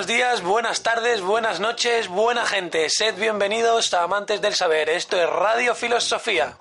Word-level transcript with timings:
Buenos 0.00 0.16
días, 0.16 0.42
buenas 0.42 0.82
tardes, 0.82 1.20
buenas 1.20 1.60
noches, 1.60 2.08
buena 2.08 2.46
gente. 2.46 2.88
Sed 2.88 3.16
bienvenidos 3.16 3.92
a 3.92 4.04
Amantes 4.04 4.40
del 4.40 4.54
Saber. 4.54 4.88
Esto 4.88 5.22
es 5.22 5.28
Radio 5.28 5.74
Filosofía. 5.74 6.56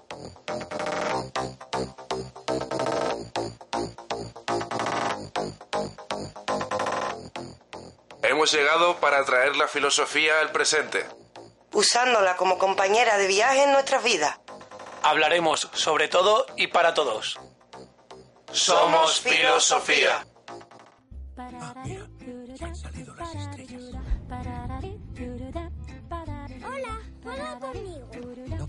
Hemos 8.23 8.52
llegado 8.52 8.97
para 8.99 9.23
traer 9.23 9.55
la 9.55 9.69
filosofía 9.69 10.41
al 10.41 10.52
presente. 10.52 11.05
usándola 11.71 12.35
como 12.35 12.58
compañera 12.58 13.17
de 13.17 13.27
viaje 13.27 13.63
en 13.63 13.71
nuestras 13.71 14.03
vidas. 14.03 14.38
Hablaremos 15.02 15.69
sobre 15.71 16.09
todo 16.09 16.45
y 16.58 16.67
para 16.67 16.94
todos. 16.94 17.39
Somos 18.52 19.21
filosofía. 19.21 20.25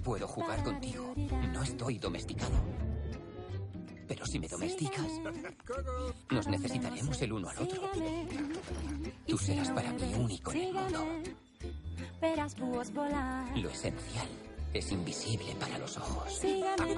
Puedo 0.03 0.27
jugar 0.27 0.63
contigo. 0.63 1.15
No 1.53 1.63
estoy 1.63 1.99
domesticado. 1.99 2.53
Pero 4.09 4.27
si 4.27 4.41
me 4.41 4.49
domesticas, 4.49 5.07
nos 6.31 6.49
necesitaremos 6.49 7.23
el 7.23 7.33
uno 7.33 7.49
al 7.49 7.59
otro. 7.59 7.91
Tú 9.27 9.39
serás 9.39 9.71
para 9.71 9.93
mí 9.93 10.15
único 10.15 10.53
en 10.53 10.61
el 10.61 10.73
mundo. 10.75 11.07
Verás 12.21 12.59
búhos 12.59 12.93
volar. 12.93 13.57
Lo 13.57 13.71
esencial 13.71 14.29
es 14.75 14.91
invisible 14.91 15.55
para 15.59 15.79
los 15.79 15.97
ojos. 15.97 16.39
Sígueme. 16.39 16.97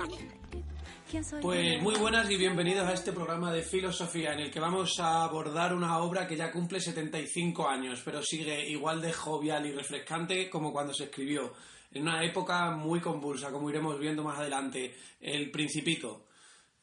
¿Quién 1.11 1.25
soy 1.25 1.43
Pues 1.43 1.83
muy 1.83 1.95
buenas 1.97 2.31
y 2.31 2.37
bienvenidos 2.37 2.89
a 2.89 2.95
este 2.95 3.13
programa 3.13 3.53
de 3.53 3.63
filosofía 3.63 4.33
en 4.33 4.41
el 4.41 4.51
que 4.51 4.61
vamos 4.61 4.99
a 4.99 5.25
abordar 5.25 5.75
una 5.75 5.99
obra 5.99 6.27
que 6.27 6.37
ya 6.37 6.51
cumple 6.51 6.81
75 6.81 7.69
años, 7.69 8.01
pero 8.03 8.23
sigue 8.23 8.67
igual 8.71 9.03
de 9.03 9.13
jovial 9.13 9.67
y 9.67 9.73
refrescante 9.73 10.49
como 10.49 10.73
cuando 10.73 10.95
se 10.95 11.05
escribió, 11.05 11.53
en 11.95 12.03
una 12.03 12.25
época 12.25 12.71
muy 12.71 13.01
convulsa, 13.01 13.51
como 13.51 13.71
iremos 13.71 13.99
viendo 13.99 14.23
más 14.23 14.39
adelante, 14.39 14.97
El 15.21 15.51
Principito. 15.51 16.27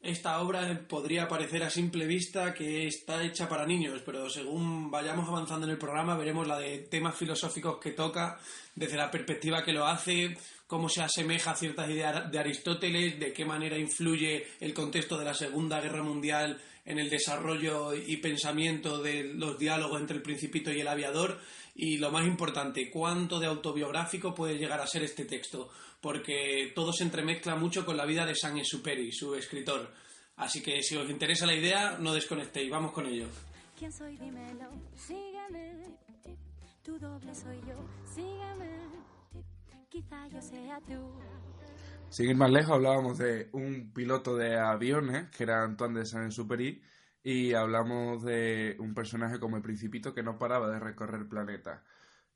Esta 0.00 0.40
obra 0.40 0.86
podría 0.88 1.28
parecer 1.28 1.62
a 1.62 1.68
simple 1.68 2.06
vista 2.06 2.54
que 2.54 2.86
está 2.86 3.22
hecha 3.22 3.48
para 3.48 3.66
niños, 3.66 4.00
pero 4.04 4.30
según 4.30 4.90
vayamos 4.90 5.28
avanzando 5.28 5.66
en 5.66 5.72
el 5.72 5.78
programa 5.78 6.16
veremos 6.16 6.48
la 6.48 6.58
de 6.58 6.78
temas 6.78 7.14
filosóficos 7.14 7.78
que 7.78 7.90
toca, 7.90 8.38
desde 8.74 8.96
la 8.96 9.10
perspectiva 9.10 9.62
que 9.62 9.74
lo 9.74 9.86
hace, 9.86 10.38
cómo 10.70 10.88
se 10.88 11.02
asemeja 11.02 11.50
a 11.50 11.56
ciertas 11.56 11.90
ideas 11.90 12.30
de 12.30 12.38
Aristóteles, 12.38 13.18
de 13.18 13.32
qué 13.32 13.44
manera 13.44 13.76
influye 13.76 14.46
el 14.60 14.72
contexto 14.72 15.18
de 15.18 15.24
la 15.24 15.34
Segunda 15.34 15.80
Guerra 15.80 16.04
Mundial 16.04 16.62
en 16.86 17.00
el 17.00 17.10
desarrollo 17.10 17.92
y 17.92 18.18
pensamiento 18.18 19.02
de 19.02 19.24
los 19.34 19.58
diálogos 19.58 20.00
entre 20.00 20.18
el 20.18 20.22
principito 20.22 20.72
y 20.72 20.80
el 20.80 20.86
aviador 20.86 21.40
y 21.74 21.98
lo 21.98 22.12
más 22.12 22.24
importante, 22.24 22.88
cuánto 22.88 23.40
de 23.40 23.48
autobiográfico 23.48 24.32
puede 24.32 24.58
llegar 24.58 24.80
a 24.80 24.86
ser 24.86 25.02
este 25.02 25.24
texto, 25.24 25.70
porque 26.00 26.70
todo 26.72 26.92
se 26.92 27.02
entremezcla 27.02 27.56
mucho 27.56 27.84
con 27.84 27.96
la 27.96 28.06
vida 28.06 28.24
de 28.24 28.36
Saint-Exupéry, 28.36 29.10
su 29.10 29.34
escritor. 29.34 29.92
Así 30.36 30.62
que 30.62 30.84
si 30.84 30.96
os 30.96 31.10
interesa 31.10 31.46
la 31.46 31.56
idea, 31.56 31.98
no 31.98 32.14
desconectéis, 32.14 32.70
vamos 32.70 32.92
con 32.92 33.06
ello. 33.06 33.26
¿Quién 33.76 33.92
soy? 33.92 34.16
Dímelo. 34.16 34.70
Sígueme. 34.94 35.96
Tu 36.84 36.96
doble 36.96 37.34
soy 37.34 37.58
yo. 37.66 37.74
Sígueme. 38.14 38.99
Quizá 39.90 40.28
yo 40.28 40.40
sea. 40.40 40.80
Sin 42.10 42.30
ir 42.30 42.36
más 42.36 42.50
lejos, 42.50 42.76
hablábamos 42.76 43.18
de 43.18 43.50
un 43.52 43.92
piloto 43.92 44.36
de 44.36 44.56
aviones, 44.56 45.28
que 45.30 45.42
era 45.42 45.64
Antoine 45.64 45.98
de 45.98 46.06
Saint-Exupéry, 46.06 46.80
y 47.24 47.54
hablamos 47.54 48.22
de 48.22 48.76
un 48.78 48.94
personaje 48.94 49.40
como 49.40 49.56
el 49.56 49.62
Principito 49.62 50.14
que 50.14 50.22
no 50.22 50.38
paraba 50.38 50.70
de 50.70 50.78
recorrer 50.78 51.28
planetas. 51.28 51.82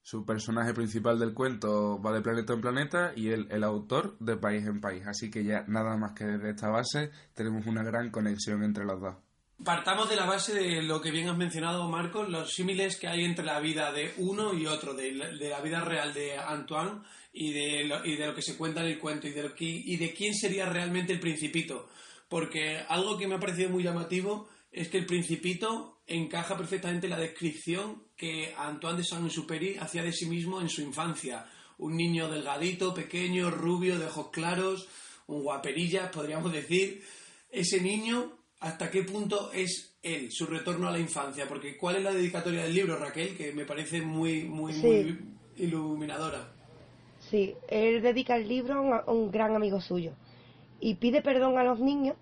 Su 0.02 0.26
personaje 0.26 0.74
principal 0.74 1.18
del 1.18 1.32
cuento 1.32 2.02
va 2.02 2.12
de 2.12 2.20
planeta 2.20 2.52
en 2.52 2.60
planeta 2.60 3.12
y 3.16 3.30
él, 3.30 3.46
el 3.50 3.64
autor, 3.64 4.18
de 4.18 4.36
país 4.36 4.66
en 4.66 4.80
país. 4.80 5.06
Así 5.06 5.30
que 5.30 5.44
ya 5.44 5.64
nada 5.66 5.96
más 5.96 6.12
que 6.12 6.24
desde 6.26 6.50
esta 6.50 6.68
base 6.68 7.10
tenemos 7.32 7.66
una 7.66 7.82
gran 7.82 8.10
conexión 8.10 8.62
entre 8.64 8.84
los 8.84 9.00
dos. 9.00 9.16
Partamos 9.64 10.10
de 10.10 10.16
la 10.16 10.26
base 10.26 10.52
de 10.52 10.82
lo 10.82 11.00
que 11.00 11.10
bien 11.10 11.28
has 11.30 11.38
mencionado, 11.38 11.88
Marcos, 11.88 12.28
los 12.28 12.52
símiles 12.52 12.98
que 12.98 13.08
hay 13.08 13.24
entre 13.24 13.46
la 13.46 13.60
vida 13.60 13.92
de 13.92 14.12
uno 14.18 14.52
y 14.52 14.66
otro, 14.66 14.92
de 14.92 15.12
la, 15.12 15.60
vida 15.62 15.80
real 15.80 16.12
de 16.12 16.36
Antoine 16.36 17.00
y 17.32 17.52
de, 17.52 17.84
lo, 17.84 18.04
y 18.04 18.16
de 18.16 18.26
lo 18.26 18.34
que 18.34 18.42
se 18.42 18.58
cuenta 18.58 18.82
en 18.82 18.88
el 18.88 18.98
cuento 18.98 19.26
y 19.26 19.30
de, 19.30 19.42
lo 19.42 19.54
y 19.58 19.96
de 19.96 20.12
quién 20.12 20.34
sería 20.34 20.66
realmente 20.66 21.14
el 21.14 21.20
principito. 21.20 21.88
Porque 22.28 22.78
algo 22.88 23.16
que 23.16 23.26
me 23.26 23.36
ha 23.36 23.40
parecido 23.40 23.70
muy 23.70 23.82
llamativo 23.82 24.50
es 24.70 24.88
que 24.88 24.98
el 24.98 25.06
principito 25.06 26.02
encaja 26.06 26.58
perfectamente 26.58 27.06
en 27.06 27.12
la 27.12 27.18
descripción 27.18 28.02
que 28.18 28.52
Antoine 28.58 28.98
de 28.98 29.04
Saint-Exupéry 29.04 29.78
hacía 29.78 30.02
de 30.02 30.12
sí 30.12 30.26
mismo 30.26 30.60
en 30.60 30.68
su 30.68 30.82
infancia. 30.82 31.46
Un 31.78 31.96
niño 31.96 32.28
delgadito, 32.28 32.92
pequeño, 32.92 33.50
rubio, 33.50 33.98
de 33.98 34.06
ojos 34.06 34.28
claros, 34.30 34.88
un 35.26 35.42
guaperillas, 35.42 36.10
podríamos 36.10 36.52
decir. 36.52 37.02
Ese 37.50 37.80
niño, 37.80 38.43
¿hasta 38.64 38.90
qué 38.90 39.02
punto 39.02 39.50
es 39.52 39.94
él, 40.02 40.30
su 40.32 40.46
retorno 40.46 40.88
a 40.88 40.90
la 40.92 40.98
infancia? 40.98 41.46
Porque 41.48 41.76
¿cuál 41.76 41.96
es 41.96 42.02
la 42.02 42.12
dedicatoria 42.12 42.62
del 42.64 42.74
libro, 42.74 42.96
Raquel? 42.96 43.36
Que 43.36 43.52
me 43.52 43.64
parece 43.64 44.00
muy, 44.00 44.44
muy, 44.44 44.72
Sí. 44.72 44.86
muy 44.86 45.18
iluminadora. 45.56 46.48
Sí, 47.30 47.54
él 47.68 48.02
dedica 48.02 48.36
el 48.36 48.48
libro 48.48 48.74
a 48.74 48.80
un, 48.80 48.92
a 48.92 49.04
un 49.10 49.30
gran 49.30 49.54
amigo 49.54 49.80
suyo 49.80 50.12
y 50.80 50.94
pide 50.94 51.22
perdón 51.22 51.58
a 51.58 51.64
los 51.64 51.78
niños 51.80 52.16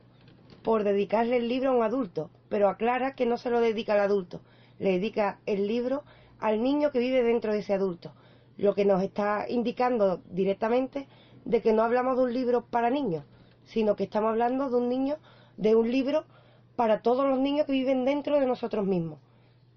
por 0.62 0.84
dedicarle 0.84 1.36
el 1.38 1.48
libro 1.48 1.70
a 1.70 1.74
un 1.76 1.82
adulto, 1.82 2.30
pero 2.48 2.68
aclara 2.68 3.14
que 3.14 3.26
no 3.26 3.36
se 3.36 3.50
lo 3.50 3.60
dedica 3.60 3.94
al 3.94 4.00
adulto, 4.00 4.40
le 4.78 4.92
dedica 4.92 5.38
el 5.46 5.66
libro 5.66 6.04
al 6.38 6.62
niño 6.62 6.90
que 6.92 6.98
vive 6.98 7.22
dentro 7.22 7.52
de 7.52 7.60
ese 7.60 7.72
adulto, 7.72 8.12
lo 8.58 8.74
que 8.74 8.84
nos 8.84 9.02
está 9.02 9.46
indicando 9.48 10.22
directamente 10.30 11.06
de 11.44 11.62
que 11.62 11.72
no 11.72 11.82
hablamos 11.82 12.16
de 12.16 12.24
un 12.24 12.32
libro 12.32 12.64
para 12.66 12.90
niños, 12.90 13.24
sino 13.64 13.96
que 13.96 14.04
estamos 14.04 14.30
hablando 14.30 14.70
de 14.70 14.76
un 14.76 14.88
niño, 14.88 15.16
de 15.56 15.74
un 15.74 15.90
libro 15.90 16.24
para 16.76 17.02
todos 17.02 17.28
los 17.28 17.38
niños 17.38 17.66
que 17.66 17.72
viven 17.72 18.04
dentro 18.04 18.38
de 18.40 18.46
nosotros 18.46 18.86
mismos. 18.86 19.20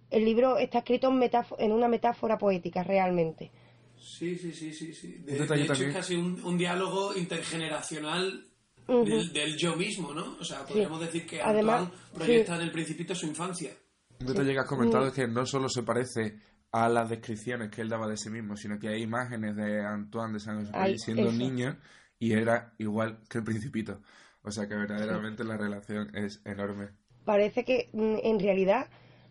El 0.09 0.25
libro 0.25 0.57
está 0.57 0.79
escrito 0.79 1.09
en, 1.09 1.29
en 1.59 1.71
una 1.71 1.87
metáfora 1.87 2.37
poética 2.37 2.83
realmente. 2.83 3.51
Sí, 3.97 4.37
sí, 4.37 4.51
sí, 4.53 4.71
sí. 4.71 4.93
sí. 4.93 5.07
De, 5.25 5.33
de 5.33 5.43
hecho, 5.43 5.67
también. 5.67 5.89
es 5.89 5.95
casi 5.95 6.15
un, 6.15 6.43
un 6.43 6.57
diálogo 6.57 7.15
intergeneracional 7.15 8.45
Ujú. 8.87 9.03
del, 9.03 9.33
del 9.33 9.57
yo 9.57 9.75
mismo, 9.75 10.13
¿no? 10.13 10.37
O 10.39 10.43
sea, 10.43 10.63
podríamos 10.65 10.99
decir 10.99 11.25
que 11.25 11.41
Además, 11.41 11.81
Antoine 11.81 12.03
proyecta 12.13 12.53
sí. 12.53 12.61
en 12.61 12.67
el 12.67 12.71
principito 12.71 13.15
su 13.15 13.25
infancia. 13.25 13.71
Un 14.19 14.27
detalle 14.27 14.53
que 14.53 14.59
has 14.59 14.67
comentado 14.67 15.07
es 15.07 15.13
que 15.13 15.27
no 15.27 15.45
solo 15.45 15.67
se 15.67 15.83
parece 15.83 16.37
a 16.71 16.87
las 16.87 17.09
descripciones 17.09 17.69
que 17.71 17.81
él 17.81 17.89
daba 17.89 18.07
de 18.07 18.17
sí 18.17 18.29
mismo, 18.29 18.55
sino 18.55 18.77
que 18.79 18.89
hay 18.89 19.01
imágenes 19.01 19.55
de 19.55 19.83
Antoine 19.83 20.33
de 20.33 20.39
Saint-Exupéry 20.39 20.99
siendo 20.99 21.29
eso. 21.29 21.31
niño 21.31 21.77
y 22.19 22.33
era 22.33 22.73
igual 22.77 23.19
que 23.29 23.39
el 23.39 23.43
Principito. 23.43 24.01
O 24.45 24.51
sea 24.51 24.67
que 24.67 24.75
verdaderamente 24.75 25.43
la 25.43 25.57
relación 25.57 26.15
es 26.15 26.41
enorme. 26.45 26.89
parece 27.25 27.63
que 27.65 27.89
mm, 27.93 28.17
en 28.23 28.39
realidad 28.39 28.87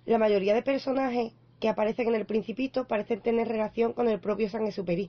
la 0.06 0.18
mayoría 0.18 0.54
de 0.54 0.62
personajes 0.62 1.32
que 1.60 1.68
aparecen 1.68 2.08
en 2.08 2.16
el 2.16 2.26
Principito 2.26 2.86
parecen 2.86 3.20
tener 3.20 3.48
relación 3.48 3.92
con 3.92 4.08
el 4.08 4.18
propio 4.20 4.48
Saint-Exupéry. 4.50 5.08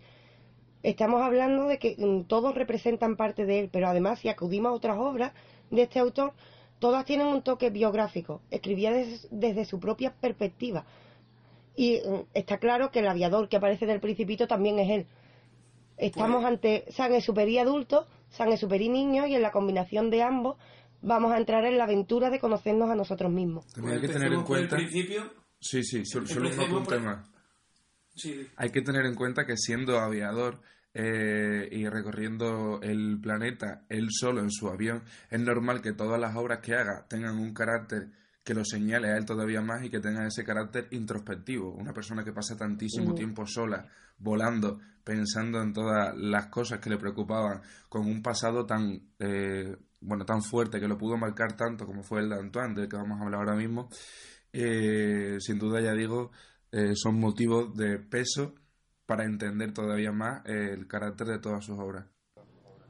Estamos 0.83 1.21
hablando 1.21 1.67
de 1.67 1.79
que 1.79 1.95
mm, 1.97 2.25
todos 2.25 2.53
representan 2.55 3.15
parte 3.17 3.45
de 3.45 3.59
él, 3.61 3.69
pero 3.71 3.87
además 3.87 4.19
si 4.19 4.29
acudimos 4.29 4.69
a 4.71 4.73
otras 4.75 4.97
obras 4.97 5.33
de 5.71 5.81
este 5.81 5.99
autor, 5.99 6.33
todas 6.79 7.03
tienen 7.05 7.27
un 7.27 7.41
toque 7.41 7.71
biográfico, 7.71 8.41
escribía 8.51 8.91
des- 8.91 9.27
desde 9.31 9.65
su 9.65 9.79
propia 9.79 10.13
perspectiva. 10.13 10.85
Y 11.75 11.97
mm, 12.07 12.27
está 12.35 12.59
claro 12.59 12.91
que 12.91 12.99
el 12.99 13.07
aviador 13.07 13.49
que 13.49 13.57
aparece 13.57 13.85
en 13.85 13.91
el 13.91 13.99
Principito 13.99 14.47
también 14.47 14.77
es 14.79 14.89
él. 14.91 15.05
Estamos 15.97 16.41
Pues- 16.43 16.47
ante 16.53 16.85
Saint-Exupéry 16.91 17.57
adulto, 17.57 18.05
Saint-Exupéry 18.35 18.89
niño, 18.89 19.25
y 19.27 19.35
en 19.35 19.41
la 19.41 19.51
combinación 19.51 20.09
de 20.09 20.23
ambos 20.23 20.57
vamos 21.01 21.31
a 21.33 21.37
entrar 21.37 21.65
en 21.65 21.77
la 21.77 21.83
aventura 21.85 22.29
de 22.29 22.39
conocernos 22.39 22.89
a 22.89 22.95
nosotros 22.95 23.31
mismos. 23.31 23.65
También 23.67 23.95
hay 23.95 24.01
que 24.01 24.07
tener 24.09 24.33
en 24.33 24.43
cuenta... 24.43 24.75
principio. 24.75 25.33
Sí, 25.59 25.83
sí, 25.83 26.05
solo, 26.05 26.27
solo 26.27 26.49
un 26.49 26.59
apunte 26.59 26.95
por- 26.95 27.01
más. 27.01 27.29
Sí, 28.13 28.47
Hay 28.55 28.69
que 28.69 28.81
tener 28.81 29.05
en 29.05 29.15
cuenta 29.15 29.45
que 29.45 29.57
siendo 29.57 29.99
aviador, 29.99 30.61
eh, 30.93 31.67
y 31.71 31.87
recorriendo 31.89 32.79
el 32.81 33.19
planeta 33.21 33.83
él 33.89 34.07
solo 34.11 34.39
en 34.41 34.49
su 34.51 34.69
avión, 34.69 35.03
es 35.29 35.39
normal 35.41 35.81
que 35.81 35.91
todas 35.91 36.19
las 36.19 36.35
obras 36.37 36.59
que 36.59 36.73
haga 36.75 37.05
tengan 37.09 37.35
un 37.37 37.53
carácter 37.53 38.07
que 38.45 38.53
lo 38.53 38.63
señale 38.63 39.09
a 39.09 39.17
él 39.17 39.25
todavía 39.25 39.59
más 39.59 39.83
y 39.83 39.89
que 39.89 39.99
tenga 39.99 40.27
ese 40.27 40.43
carácter 40.43 40.87
introspectivo. 40.91 41.71
Una 41.71 41.93
persona 41.93 42.23
que 42.23 42.31
pasa 42.31 42.55
tantísimo 42.55 43.11
Mm. 43.11 43.15
tiempo 43.15 43.47
sola, 43.47 43.87
volando, 44.19 44.79
pensando 45.03 45.59
en 45.63 45.73
todas 45.73 46.15
las 46.15 46.45
cosas 46.45 46.79
que 46.79 46.91
le 46.91 46.97
preocupaban, 46.99 47.61
con 47.89 48.05
un 48.05 48.21
pasado 48.21 48.63
tan, 48.63 49.01
eh, 49.17 49.75
bueno, 49.99 50.25
tan 50.25 50.43
fuerte 50.43 50.79
que 50.79 50.87
lo 50.87 50.95
pudo 50.95 51.17
marcar 51.17 51.57
tanto 51.57 51.87
como 51.87 52.03
fue 52.03 52.21
el 52.21 52.29
de 52.29 52.35
Antoine, 52.35 52.75
del 52.75 52.87
que 52.87 52.97
vamos 52.97 53.19
a 53.19 53.23
hablar 53.23 53.39
ahora 53.41 53.55
mismo, 53.55 53.89
eh, 54.53 55.37
sin 55.39 55.57
duda, 55.57 55.81
ya 55.81 55.93
digo, 55.93 56.29
eh, 56.71 56.91
son 56.93 57.19
motivos 57.19 57.75
de 57.75 57.97
peso 57.97 58.53
para 59.07 59.25
entender 59.25 59.73
todavía 59.73 60.11
más 60.11 60.45
el 60.45 60.87
carácter 60.87 61.27
de 61.27 61.39
todas 61.39 61.65
sus 61.65 61.79
obras. 61.79 62.05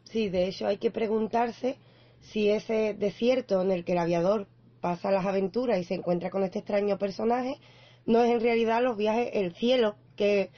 Sí, 0.03 0.27
de 0.27 0.49
hecho 0.49 0.67
hay 0.67 0.79
que 0.79 0.91
preguntarse 0.91 1.77
si 2.19 2.49
ese 2.49 2.93
desierto 2.93 3.61
en 3.61 3.71
el 3.71 3.85
que 3.85 3.93
el 3.93 3.99
aviador 3.99 4.47
pasa 4.85 5.09
las 5.09 5.25
aventuras 5.25 5.79
y 5.79 5.83
se 5.83 5.95
encuentra 5.95 6.29
con 6.29 6.43
este 6.43 6.59
extraño 6.59 6.99
personaje 6.99 7.57
no 8.05 8.23
es 8.23 8.31
en 8.31 8.39
realidad 8.39 8.83
los 8.83 8.95
viajes, 8.95 9.31
el 9.33 9.55
cielo 9.55 9.95
que, 10.15 10.51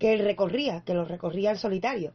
que 0.00 0.14
él 0.14 0.24
recorría, 0.24 0.82
que 0.84 0.94
lo 0.94 1.04
recorría 1.04 1.52
en 1.52 1.58
solitario. 1.58 2.12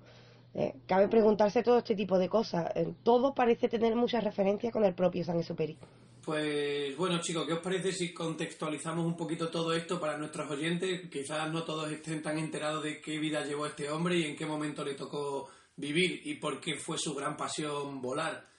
Eh, 0.53 0.73
cabe 0.85 1.07
preguntarse 1.07 1.63
todo 1.63 1.77
este 1.77 1.95
tipo 1.95 2.19
de 2.19 2.27
cosas. 2.27 2.69
Eh, 2.75 2.93
todo 3.01 3.33
parece 3.33 3.69
tener 3.69 3.95
muchas 3.95 4.25
referencias 4.25 4.73
con 4.73 4.83
el 4.83 4.93
propio 4.93 5.23
Saint-Exupéry. 5.23 5.77
Pues 6.25 6.97
bueno 6.97 7.21
chicos, 7.21 7.47
¿qué 7.47 7.53
os 7.53 7.59
parece 7.59 7.93
si 7.93 8.13
contextualizamos 8.13 9.05
un 9.05 9.15
poquito 9.15 9.47
todo 9.47 9.71
esto 9.71 10.01
para 10.01 10.17
nuestros 10.17 10.51
oyentes? 10.51 11.09
Quizás 11.09 11.49
no 11.49 11.63
todos 11.63 11.89
estén 11.93 12.21
tan 12.21 12.37
enterados 12.39 12.83
de 12.83 12.99
qué 12.99 13.19
vida 13.19 13.45
llevó 13.45 13.67
este 13.67 13.89
hombre 13.89 14.17
y 14.17 14.25
en 14.25 14.35
qué 14.35 14.45
momento 14.45 14.83
le 14.83 14.95
tocó 14.95 15.47
vivir 15.77 16.23
y 16.25 16.33
por 16.35 16.59
qué 16.59 16.75
fue 16.75 16.97
su 16.97 17.15
gran 17.15 17.37
pasión 17.37 18.01
volar. 18.01 18.51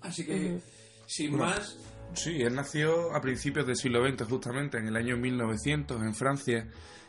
Así 0.00 0.24
que, 0.24 0.60
sin 1.06 1.32
Bueno, 1.32 1.46
más, 1.46 1.93
Sí, 2.12 2.42
él 2.42 2.54
nació 2.54 3.14
a 3.14 3.20
principios 3.20 3.66
del 3.66 3.76
siglo 3.76 4.06
XX, 4.06 4.22
justamente 4.28 4.78
en 4.78 4.86
el 4.86 4.96
año 4.96 5.16
1900, 5.16 6.00
en 6.02 6.14
Francia, 6.14 6.68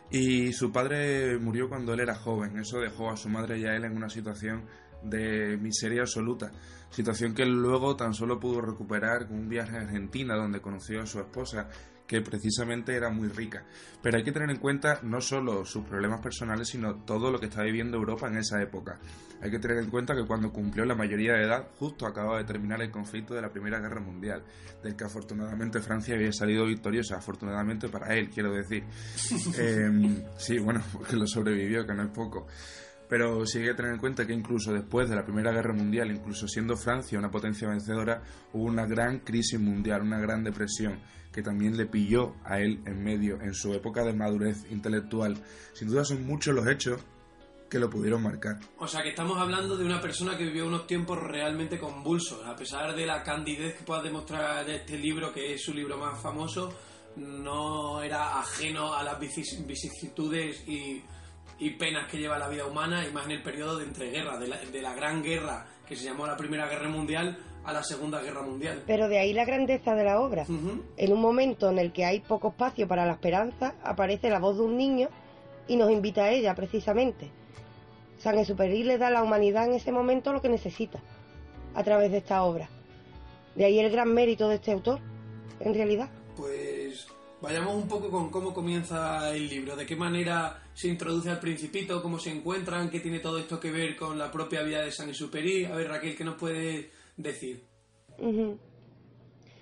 y 0.10 0.54
su 0.54 0.72
padre 0.72 1.38
murió 1.38 1.70
cuando 1.70 1.94
él 1.94 2.00
era 2.00 2.16
joven. 2.16 2.58
Eso 2.58 2.80
dejó 2.80 3.12
a 3.12 3.18
su 3.18 3.30
madre 3.30 3.60
y 3.60 3.66
a 3.66 3.76
él 3.76 3.84
en 3.84 3.96
una 3.96 4.10
situación 4.10 4.66
de 5.04 5.58
miseria 5.58 6.02
absoluta. 6.02 6.52
Situación 6.90 7.34
que 7.34 7.44
él 7.44 7.52
luego 7.52 7.96
tan 7.96 8.14
solo 8.14 8.40
pudo 8.40 8.62
recuperar 8.62 9.28
con 9.28 9.38
un 9.38 9.50
viaje 9.50 9.78
a 9.78 9.82
Argentina, 9.82 10.36
donde 10.36 10.62
conoció 10.62 11.02
a 11.02 11.06
su 11.06 11.20
esposa, 11.20 11.70
que 12.08 12.22
precisamente 12.22 12.96
era 12.96 13.10
muy 13.10 13.30
rica. 13.30 13.64
Pero 14.02 14.18
hay 14.18 14.24
que 14.24 14.32
tener 14.32 14.50
en 14.50 14.58
cuenta 14.58 15.00
no 15.04 15.22
solo 15.22 15.66
sus 15.66 15.84
problemas 15.86 16.22
personales, 16.22 16.68
sino 16.68 16.96
todo 17.04 17.32
lo 17.32 17.40
que 17.40 17.48
estaba 17.48 17.66
viviendo 17.66 17.98
Europa 17.98 18.28
en 18.28 18.38
esa 18.38 18.62
época. 18.62 19.00
Hay 19.42 19.52
que 19.52 19.60
tener 19.60 19.78
en 19.78 19.90
cuenta 19.90 20.16
que 20.16 20.26
cuando 20.26 20.52
cumplió 20.52 20.86
la 20.86 20.96
mayoría 20.96 21.34
de 21.34 21.44
edad, 21.44 21.68
justo 21.78 22.06
acababa 22.06 22.38
de 22.38 22.46
terminar 22.46 22.82
el 22.82 22.92
conflicto 22.92 23.34
de 23.34 23.42
la 23.42 23.50
Primera 23.50 23.80
Guerra 23.80 24.00
Mundial, 24.02 24.44
del 24.84 24.96
que 24.96 25.04
afortunadamente 25.04 25.82
Francia 25.82 26.16
había 26.16 26.32
salido 26.32 26.66
victoriosa, 26.66 27.18
afortunadamente 27.18 27.90
para 27.90 28.16
él, 28.16 28.30
quiero 28.30 28.52
decir. 28.54 28.84
Eh, 29.58 30.24
sí, 30.38 30.60
bueno, 30.60 30.82
porque 30.92 31.16
lo 31.16 31.26
sobrevivió, 31.26 31.86
que 31.86 31.94
no 31.94 32.04
es 32.04 32.10
poco. 32.10 32.48
Pero 33.08 33.46
sí 33.46 33.60
hay 33.60 33.66
que 33.66 33.74
tener 33.76 33.92
en 33.94 34.00
cuenta 34.00 34.26
que 34.26 34.34
incluso 34.34 34.74
después 34.74 35.08
de 35.10 35.16
la 35.16 35.24
Primera 35.24 35.52
Guerra 35.52 35.74
Mundial, 35.74 36.10
incluso 36.12 36.48
siendo 36.48 36.76
Francia 36.76 37.20
una 37.20 37.30
potencia 37.30 37.68
vencedora, 37.70 38.24
hubo 38.54 38.64
una 38.64 38.86
gran 38.88 39.20
crisis 39.20 39.60
mundial, 39.60 40.02
una 40.02 40.20
gran 40.20 40.44
depresión, 40.44 41.00
que 41.32 41.44
también 41.44 41.78
le 41.78 41.86
pilló 41.86 42.36
a 42.44 42.60
él 42.60 42.82
en 42.86 43.04
medio, 43.04 43.40
en 43.42 43.54
su 43.54 43.74
época 43.74 44.04
de 44.04 44.14
madurez 44.14 44.66
intelectual. 44.72 45.38
Sin 45.74 45.88
duda 45.90 46.04
son 46.04 46.26
muchos 46.26 46.56
los 46.56 46.66
hechos 46.68 47.00
que 47.70 47.80
lo 47.80 47.90
pudieron 47.90 48.22
marcar. 48.24 48.60
o 48.78 48.88
sea 48.88 49.02
que 49.04 49.10
estamos 49.10 49.38
hablando 49.40 49.76
de 49.76 49.84
una 49.86 50.00
persona 50.00 50.38
que 50.38 50.46
vivió 50.46 50.66
unos 50.68 50.88
tiempos 50.88 51.20
realmente 51.22 51.78
convulsos, 51.80 52.44
a 52.46 52.56
pesar 52.56 52.96
de 52.96 53.06
la 53.06 53.22
candidez 53.24 53.76
que 53.76 53.84
pueda 53.84 54.02
demostrar 54.04 54.70
este 54.70 54.98
libro, 54.98 55.34
que 55.34 55.54
es 55.56 55.64
su 55.64 55.74
libro 55.74 55.98
más 55.98 56.22
famoso, 56.22 56.74
no 57.18 58.02
era 58.02 58.40
ajeno 58.40 58.94
a 58.94 59.04
las 59.04 59.20
vicis- 59.20 59.66
vicisitudes 59.66 60.64
y, 60.68 61.04
y 61.60 61.72
penas 61.72 62.10
que 62.10 62.18
lleva 62.18 62.38
la 62.38 62.50
vida 62.50 62.66
humana, 62.66 63.08
y 63.08 63.12
más 63.12 63.26
en 63.26 63.32
el 63.32 63.44
periodo 63.44 63.78
de 63.78 63.86
entreguerra, 63.86 64.38
de 64.38 64.48
la, 64.48 64.58
de 64.58 64.82
la 64.82 64.94
gran 64.94 65.24
guerra 65.24 65.66
que 65.88 65.96
se 65.96 66.06
llamó 66.06 66.26
la 66.26 66.36
Primera 66.36 66.68
Guerra 66.68 66.90
Mundial 66.90 67.38
a 67.64 67.74
la 67.74 67.84
Segunda 67.84 68.22
Guerra 68.22 68.42
Mundial. 68.44 68.84
Pero 68.86 69.08
de 69.08 69.20
ahí 69.20 69.34
la 69.34 69.46
grandeza 69.46 69.96
de 69.96 70.04
la 70.04 70.20
obra. 70.20 70.46
En 70.98 71.14
un 71.14 71.22
momento 71.22 71.70
en 71.70 71.80
el 71.80 71.92
que 71.92 72.06
hay 72.06 72.20
poco 72.20 72.50
espacio 72.50 72.88
para 72.88 73.06
la 73.06 73.14
esperanza, 73.14 73.76
aparece 73.84 74.30
la 74.30 74.40
voz 74.40 74.58
de 74.58 74.64
un 74.64 74.78
niño 74.78 75.10
y 75.68 75.76
nos 75.76 75.92
invita 75.92 76.26
a 76.26 76.32
ella, 76.32 76.54
precisamente. 76.54 77.30
San 78.18 78.38
Exupéry 78.38 78.84
le 78.84 78.98
da 78.98 79.08
a 79.08 79.12
la 79.12 79.24
humanidad 79.24 79.66
en 79.66 79.74
ese 79.74 79.92
momento 79.92 80.32
lo 80.32 80.42
que 80.42 80.50
necesita, 80.50 81.00
a 81.74 81.84
través 81.84 82.12
de 82.12 82.18
esta 82.18 82.44
obra. 82.44 82.70
De 83.56 83.66
ahí 83.66 83.80
el 83.80 83.92
gran 83.92 84.14
mérito 84.14 84.48
de 84.48 84.56
este 84.56 84.72
autor, 84.72 85.00
en 85.60 85.74
realidad. 85.74 86.10
Pues 86.36 86.65
vayamos 87.46 87.76
un 87.76 87.88
poco 87.88 88.10
con 88.10 88.30
cómo 88.32 88.54
comienza 88.54 89.32
el 89.34 89.48
libro, 89.48 89.76
de 89.76 89.86
qué 89.86 89.96
manera 89.96 90.64
se 90.74 90.88
introduce 90.90 91.30
al 91.30 91.40
principito, 91.40 92.02
cómo 92.02 92.20
se 92.20 92.32
encuentran, 92.32 92.90
qué 92.90 93.00
tiene 93.00 93.20
todo 93.20 93.38
esto 93.38 93.60
que 93.60 93.72
ver 93.72 93.96
con 93.96 94.18
la 94.18 94.32
propia 94.32 94.64
vida 94.64 94.82
de 94.84 94.92
San 94.92 95.10
Exupéry. 95.10 95.66
A 95.66 95.76
ver, 95.76 95.88
Raquel, 95.88 96.18
¿qué 96.18 96.24
nos 96.24 96.36
puede 96.36 96.90
decir? 97.16 97.64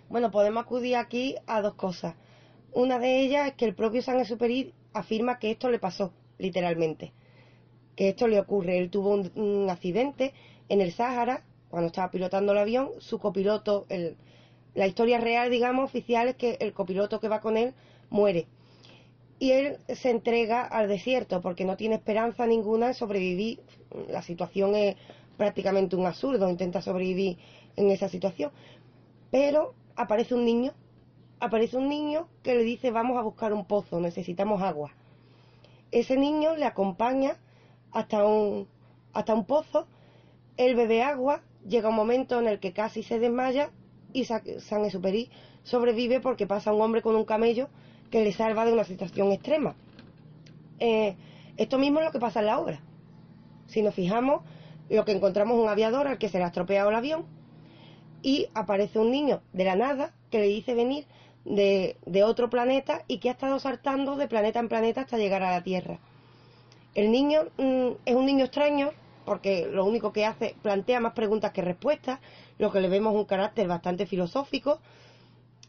Bueno, 0.10 0.32
podemos 0.32 0.64
acudir 0.64 0.96
aquí 0.96 1.36
a 1.48 1.62
dos 1.62 1.76
cosas. 1.76 2.16
Una 2.72 3.00
de 3.00 3.22
ellas 3.22 3.48
es 3.50 3.54
que 3.56 3.66
el 3.66 3.76
propio 3.76 4.02
San 4.02 4.20
Exupéry 4.20 4.74
afirma 4.94 5.38
que 5.40 5.52
esto 5.52 5.70
le 5.70 5.80
pasó, 5.80 6.14
literalmente. 6.38 7.14
Que 7.96 8.10
esto 8.10 8.28
le 8.28 8.40
ocurre. 8.40 8.78
Él 8.80 8.90
tuvo 8.90 9.10
un, 9.14 9.32
un 9.36 9.70
accidente 9.70 10.34
en 10.70 10.82
el 10.82 10.92
Sáhara, 10.94 11.44
cuando 11.70 11.88
estaba 11.88 12.10
pilotando 12.12 12.52
el 12.54 12.58
avión. 12.60 12.90
Su 13.00 13.20
copiloto, 13.20 13.86
el- 13.90 14.18
la 14.75 14.88
historia 14.88 15.20
real, 15.20 15.50
digamos, 15.52 15.86
oficial, 15.86 16.30
es 16.30 16.36
que 16.36 16.58
el 16.60 16.74
copiloto 16.74 17.20
que 17.20 17.28
va 17.28 17.42
con 17.42 17.58
él 17.58 17.74
muere. 18.10 18.48
Y 19.40 19.52
él 19.52 19.78
se 19.88 20.10
entrega 20.10 20.64
al 20.64 20.88
desierto 20.88 21.42
porque 21.42 21.66
no 21.66 21.78
tiene 21.78 21.96
esperanza 21.96 22.48
ninguna 22.48 22.88
de 22.88 22.94
sobrevivir. 22.94 23.60
La 24.10 24.22
situación 24.22 24.75
es 24.75 24.96
prácticamente 25.38 25.96
un 25.96 26.06
absurdo, 26.06 26.50
intenta 26.50 26.81
sobrevivir 26.81 27.38
en 27.75 27.92
esa 27.92 28.10
situación. 28.10 28.52
Pero 29.31 29.74
aparece 29.96 30.36
un 30.36 30.46
niño, 30.46 30.74
aparece 31.40 31.78
un 31.78 31.90
niño 31.90 32.28
que 32.42 32.56
le 32.56 32.64
dice 32.64 32.92
vamos 32.92 33.18
a 33.18 33.22
buscar 33.22 33.54
un 33.54 33.66
pozo, 33.66 34.00
necesitamos 34.00 34.62
agua. 34.62 34.92
Ese 35.92 36.18
niño 36.18 36.56
le 36.56 36.66
acompaña 36.66 37.38
hasta 37.92 38.25
un, 38.25 38.68
hasta 39.14 39.34
un 39.34 39.46
pozo, 39.46 39.88
él 40.58 40.75
bebe 40.75 41.04
agua, 41.04 41.42
llega 41.68 41.90
un 41.90 41.96
momento 41.96 42.40
en 42.40 42.48
el 42.48 42.60
que 42.60 42.74
casi 42.74 43.04
se 43.04 43.20
desmaya 43.20 43.72
y 44.13 44.25
Sa- 44.25 44.43
San 44.60 44.86
Exupéry 44.86 45.29
sobrevive 45.63 46.20
porque 46.20 46.48
pasa 46.48 46.74
un 46.74 46.82
hombre 46.82 47.01
con 47.01 47.15
un 47.15 47.25
camello 47.25 47.70
que 48.12 48.24
le 48.24 48.32
salva 48.32 48.65
de 48.65 48.74
una 48.74 48.84
situación 48.84 49.32
extrema. 49.32 49.75
Eh, 50.79 51.15
esto 51.58 51.77
mismo 51.77 52.00
es 52.00 52.05
lo 52.05 52.12
que 52.12 52.20
pasa 52.20 52.39
en 52.39 52.48
la 52.48 52.60
obra. 52.60 52.82
Si 53.67 53.82
nos 53.82 53.93
fijamos, 53.96 54.41
lo 54.89 55.05
que 55.05 55.12
encontramos 55.13 55.58
es 55.58 55.63
un 55.63 55.70
aviador 55.70 56.08
al 56.08 56.17
que 56.17 56.29
se 56.29 56.38
le 56.38 56.43
ha 56.43 56.48
estropeado 56.48 56.89
el 56.89 56.96
avión 56.96 57.25
y 58.22 58.48
aparece 58.53 59.00
un 59.00 59.12
niño 59.12 59.41
de 59.53 59.63
la 59.65 59.75
nada 59.75 60.13
que 60.29 60.39
le 60.39 60.48
dice 60.48 60.74
venir 60.74 61.05
de, 61.46 61.98
de 62.05 62.24
otro 62.24 62.50
planeta 62.50 63.03
y 63.08 63.17
que 63.17 63.29
ha 63.29 63.34
estado 63.34 63.60
saltando 63.60 64.15
de 64.15 64.27
planeta 64.27 64.60
en 64.60 64.70
planeta 64.70 65.01
hasta 65.01 65.17
llegar 65.17 65.43
a 65.43 65.51
la 65.51 65.63
Tierra. 65.63 66.00
El 66.96 67.12
niño 67.12 67.46
mm, 67.58 67.88
es 68.05 68.15
un 68.15 68.25
niño 68.25 68.46
extraño 68.46 68.91
porque 69.25 69.67
lo 69.72 69.86
único 69.86 70.12
que 70.12 70.25
hace 70.25 70.55
plantea 70.62 71.00
más 71.00 71.13
preguntas 71.13 71.51
que 71.51 71.62
respuestas, 71.62 72.20
lo 72.57 72.72
que 72.72 72.81
le 72.81 72.89
vemos 72.89 73.13
un 73.13 73.25
carácter 73.25 73.67
bastante 73.67 74.05
filosófico 74.05 74.79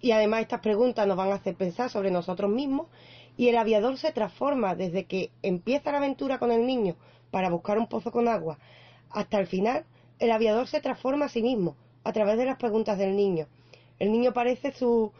y 0.00 0.12
además 0.12 0.42
estas 0.42 0.60
preguntas 0.60 1.06
nos 1.06 1.16
van 1.16 1.30
a 1.30 1.36
hacer 1.36 1.54
pensar 1.54 1.90
sobre 1.90 2.10
nosotros 2.10 2.50
mismos 2.50 2.88
y 3.36 3.48
el 3.48 3.56
aviador 3.56 3.96
se 3.98 4.12
transforma 4.12 4.74
desde 4.74 5.04
que 5.04 5.30
empieza 5.42 5.92
la 5.92 5.98
aventura 5.98 6.38
con 6.38 6.52
el 6.52 6.66
niño 6.66 6.96
para 7.30 7.50
buscar 7.50 7.78
un 7.78 7.88
pozo 7.88 8.12
con 8.12 8.28
agua 8.28 8.58
hasta 9.14 9.38
el 9.38 9.46
final, 9.46 9.84
el 10.18 10.32
aviador 10.32 10.66
se 10.66 10.80
transforma 10.80 11.26
a 11.26 11.28
sí 11.28 11.40
mismo 11.40 11.76
a 12.02 12.12
través 12.12 12.36
de 12.36 12.44
las 12.44 12.58
preguntas 12.58 12.98
del 12.98 13.16
niño. 13.16 13.46
El 13.98 14.10
niño 14.10 14.32
parece 14.32 14.72
su, 14.72 15.12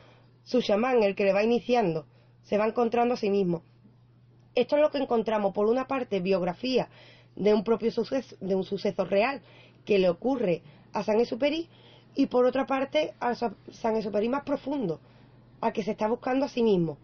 su 0.43 0.61
chamán, 0.61 1.03
el 1.03 1.15
que 1.15 1.25
le 1.25 1.33
va 1.33 1.45
iniciando, 1.45 2.05
se 2.43 2.59
va 2.59 2.67
encontrando 2.67 3.15
a 3.15 3.17
sí 3.17 3.31
mismo. 3.31 3.63
Esto 4.55 4.77
es 4.77 4.83
lo 4.83 4.91
que 4.91 4.99
encontramos, 4.99 5.55
por 5.55 5.67
una 5.67 5.87
parte, 5.87 6.21
biografía 6.21 6.89
de 7.37 7.55
un 7.55 7.65
propio 7.65 7.91
suceso, 7.91 8.37
de 8.41 8.55
un 8.55 8.65
suceso 8.65 9.05
real 9.05 9.43
que 9.85 9.99
le 9.99 10.09
ocurre 10.09 10.63
a 10.95 11.03
San 11.03 11.21
Exupéry, 11.21 11.69
y 12.15 12.27
por 12.27 12.47
otra 12.47 12.65
parte, 12.67 13.13
a 13.21 13.35
Sa- 13.35 13.55
San 13.71 13.97
Exupéry 13.97 14.29
más 14.29 14.45
profundo, 14.45 15.01
a 15.61 15.73
que 15.73 15.83
se 15.83 15.91
está 15.91 16.07
buscando 16.09 16.47
a 16.47 16.49
sí 16.49 16.63
mismo. 16.63 16.97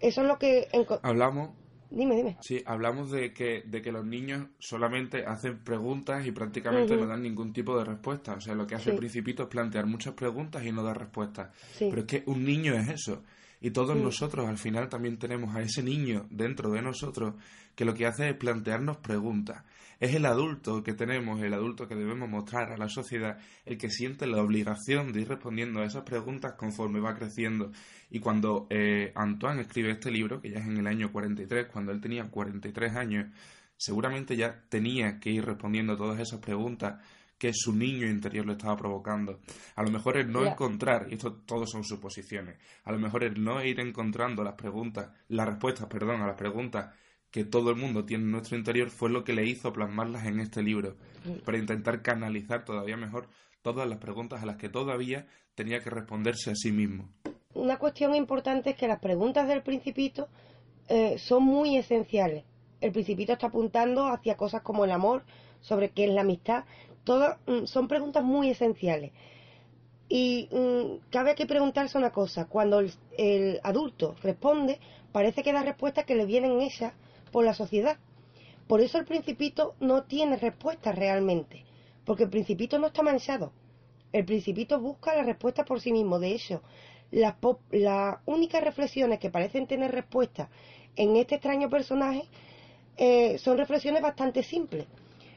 Eso 0.00 0.20
es 0.22 0.28
lo 0.28 0.38
que... 0.38 0.68
Hablamos 1.02 1.50
Dime, 1.88 2.16
dime. 2.16 2.36
Sí, 2.40 2.60
hablamos 2.66 3.12
de 3.12 3.32
que, 3.32 3.62
de 3.64 3.80
que 3.80 3.92
los 3.92 4.04
niños 4.04 4.48
solamente 4.58 5.24
hacen 5.24 5.62
preguntas 5.62 6.26
y 6.26 6.32
prácticamente 6.32 6.96
no 6.96 7.06
dan 7.06 7.22
ningún 7.22 7.52
tipo 7.52 7.78
de 7.78 7.84
respuesta. 7.84 8.34
O 8.34 8.40
sea, 8.40 8.56
lo 8.56 8.66
que 8.66 8.74
hace 8.74 8.86
Sí. 8.86 8.90
el 8.90 8.96
principito 8.96 9.44
es 9.44 9.48
plantear 9.48 9.86
muchas 9.86 10.12
preguntas 10.14 10.66
y 10.66 10.72
no 10.72 10.82
dar 10.82 10.98
respuestas. 10.98 11.54
Sí. 11.74 11.86
Pero 11.88 12.00
es 12.02 12.06
que 12.08 12.22
un 12.26 12.44
niño 12.44 12.74
es 12.74 12.88
eso. 12.88 13.22
Y 13.60 13.70
todos 13.70 13.96
Mm. 13.96 14.02
nosotros 14.02 14.48
al 14.48 14.58
final 14.58 14.88
también 14.88 15.16
tenemos 15.16 15.54
a 15.54 15.60
ese 15.62 15.80
niño 15.84 16.26
dentro 16.28 16.70
de 16.72 16.82
nosotros 16.82 17.34
que 17.76 17.84
lo 17.84 17.94
que 17.94 18.06
hace 18.06 18.30
es 18.30 18.36
plantearnos 18.36 18.96
preguntas. 18.96 19.62
Es 19.98 20.14
el 20.14 20.26
adulto 20.26 20.82
que 20.82 20.92
tenemos, 20.92 21.40
el 21.42 21.54
adulto 21.54 21.88
que 21.88 21.94
debemos 21.94 22.28
mostrar 22.28 22.70
a 22.70 22.76
la 22.76 22.88
sociedad, 22.88 23.38
el 23.64 23.78
que 23.78 23.88
siente 23.88 24.26
la 24.26 24.42
obligación 24.42 25.12
de 25.12 25.22
ir 25.22 25.28
respondiendo 25.28 25.80
a 25.80 25.86
esas 25.86 26.02
preguntas 26.02 26.54
conforme 26.58 27.00
va 27.00 27.14
creciendo. 27.14 27.72
Y 28.10 28.20
cuando 28.20 28.66
eh, 28.68 29.12
Antoine 29.14 29.62
escribe 29.62 29.92
este 29.92 30.10
libro, 30.10 30.40
que 30.40 30.50
ya 30.50 30.58
es 30.58 30.66
en 30.66 30.76
el 30.76 30.86
año 30.86 31.10
43, 31.10 31.68
cuando 31.72 31.92
él 31.92 32.00
tenía 32.00 32.30
43 32.30 32.94
años, 32.94 33.26
seguramente 33.76 34.36
ya 34.36 34.64
tenía 34.68 35.18
que 35.18 35.30
ir 35.30 35.44
respondiendo 35.44 35.96
todas 35.96 36.20
esas 36.20 36.40
preguntas 36.40 37.00
que 37.38 37.52
su 37.54 37.74
niño 37.74 38.06
interior 38.06 38.46
lo 38.46 38.52
estaba 38.52 38.76
provocando. 38.76 39.40
A 39.76 39.82
lo 39.82 39.90
mejor 39.90 40.18
el 40.18 40.30
no 40.30 40.44
encontrar, 40.44 41.06
y 41.10 41.14
esto 41.14 41.34
todos 41.46 41.70
son 41.70 41.84
suposiciones, 41.84 42.58
a 42.84 42.92
lo 42.92 42.98
mejor 42.98 43.24
el 43.24 43.42
no 43.42 43.62
ir 43.64 43.80
encontrando 43.80 44.42
las 44.42 44.54
preguntas, 44.54 45.10
las 45.28 45.46
respuestas, 45.46 45.86
perdón, 45.86 46.22
a 46.22 46.26
las 46.26 46.36
preguntas 46.36 46.94
que 47.36 47.44
todo 47.44 47.68
el 47.68 47.76
mundo 47.76 48.06
tiene 48.06 48.24
en 48.24 48.30
nuestro 48.30 48.56
interior 48.56 48.88
fue 48.88 49.10
lo 49.10 49.22
que 49.22 49.34
le 49.34 49.44
hizo 49.44 49.70
plasmarlas 49.70 50.24
en 50.24 50.40
este 50.40 50.62
libro, 50.62 50.96
para 51.44 51.58
intentar 51.58 52.00
canalizar 52.00 52.64
todavía 52.64 52.96
mejor 52.96 53.28
todas 53.60 53.86
las 53.86 53.98
preguntas 53.98 54.42
a 54.42 54.46
las 54.46 54.56
que 54.56 54.70
todavía 54.70 55.26
tenía 55.54 55.80
que 55.80 55.90
responderse 55.90 56.52
a 56.52 56.54
sí 56.54 56.72
mismo. 56.72 57.10
Una 57.52 57.78
cuestión 57.78 58.14
importante 58.14 58.70
es 58.70 58.76
que 58.76 58.88
las 58.88 59.00
preguntas 59.00 59.48
del 59.48 59.60
principito 59.60 60.28
eh, 60.88 61.18
son 61.18 61.42
muy 61.42 61.76
esenciales. 61.76 62.44
El 62.80 62.92
principito 62.92 63.34
está 63.34 63.48
apuntando 63.48 64.06
hacia 64.06 64.38
cosas 64.38 64.62
como 64.62 64.86
el 64.86 64.90
amor, 64.90 65.22
sobre 65.60 65.90
qué 65.90 66.06
es 66.06 66.14
la 66.14 66.22
amistad, 66.22 66.64
todas 67.04 67.36
mm, 67.46 67.66
son 67.66 67.86
preguntas 67.86 68.24
muy 68.24 68.48
esenciales. 68.48 69.12
Y 70.08 70.48
mm, 70.50 71.10
cabe 71.10 71.32
aquí 71.32 71.44
preguntarse 71.44 71.98
una 71.98 72.12
cosa, 72.12 72.46
cuando 72.46 72.80
el, 72.80 73.60
adulto 73.62 74.16
responde, 74.22 74.80
parece 75.12 75.42
que 75.42 75.52
da 75.52 75.62
respuestas 75.62 76.06
que 76.06 76.14
le 76.14 76.24
vienen 76.24 76.62
hechas 76.62 76.94
por 77.30 77.44
la 77.44 77.54
sociedad. 77.54 77.98
Por 78.66 78.80
eso 78.80 78.98
el 78.98 79.04
principito 79.04 79.74
no 79.80 80.04
tiene 80.04 80.36
respuestas 80.36 80.96
realmente, 80.96 81.64
porque 82.04 82.24
el 82.24 82.30
principito 82.30 82.78
no 82.78 82.88
está 82.88 83.02
manchado. 83.02 83.52
El 84.12 84.24
principito 84.24 84.80
busca 84.80 85.14
la 85.14 85.22
respuesta 85.22 85.64
por 85.64 85.80
sí 85.80 85.92
mismo. 85.92 86.18
De 86.18 86.32
hecho, 86.32 86.62
las, 87.10 87.34
las 87.70 88.18
únicas 88.26 88.62
reflexiones 88.62 89.18
que 89.18 89.30
parecen 89.30 89.66
tener 89.66 89.92
respuesta 89.92 90.48
en 90.96 91.16
este 91.16 91.36
extraño 91.36 91.68
personaje 91.68 92.24
eh, 92.96 93.38
son 93.38 93.58
reflexiones 93.58 94.02
bastante 94.02 94.42
simples 94.42 94.86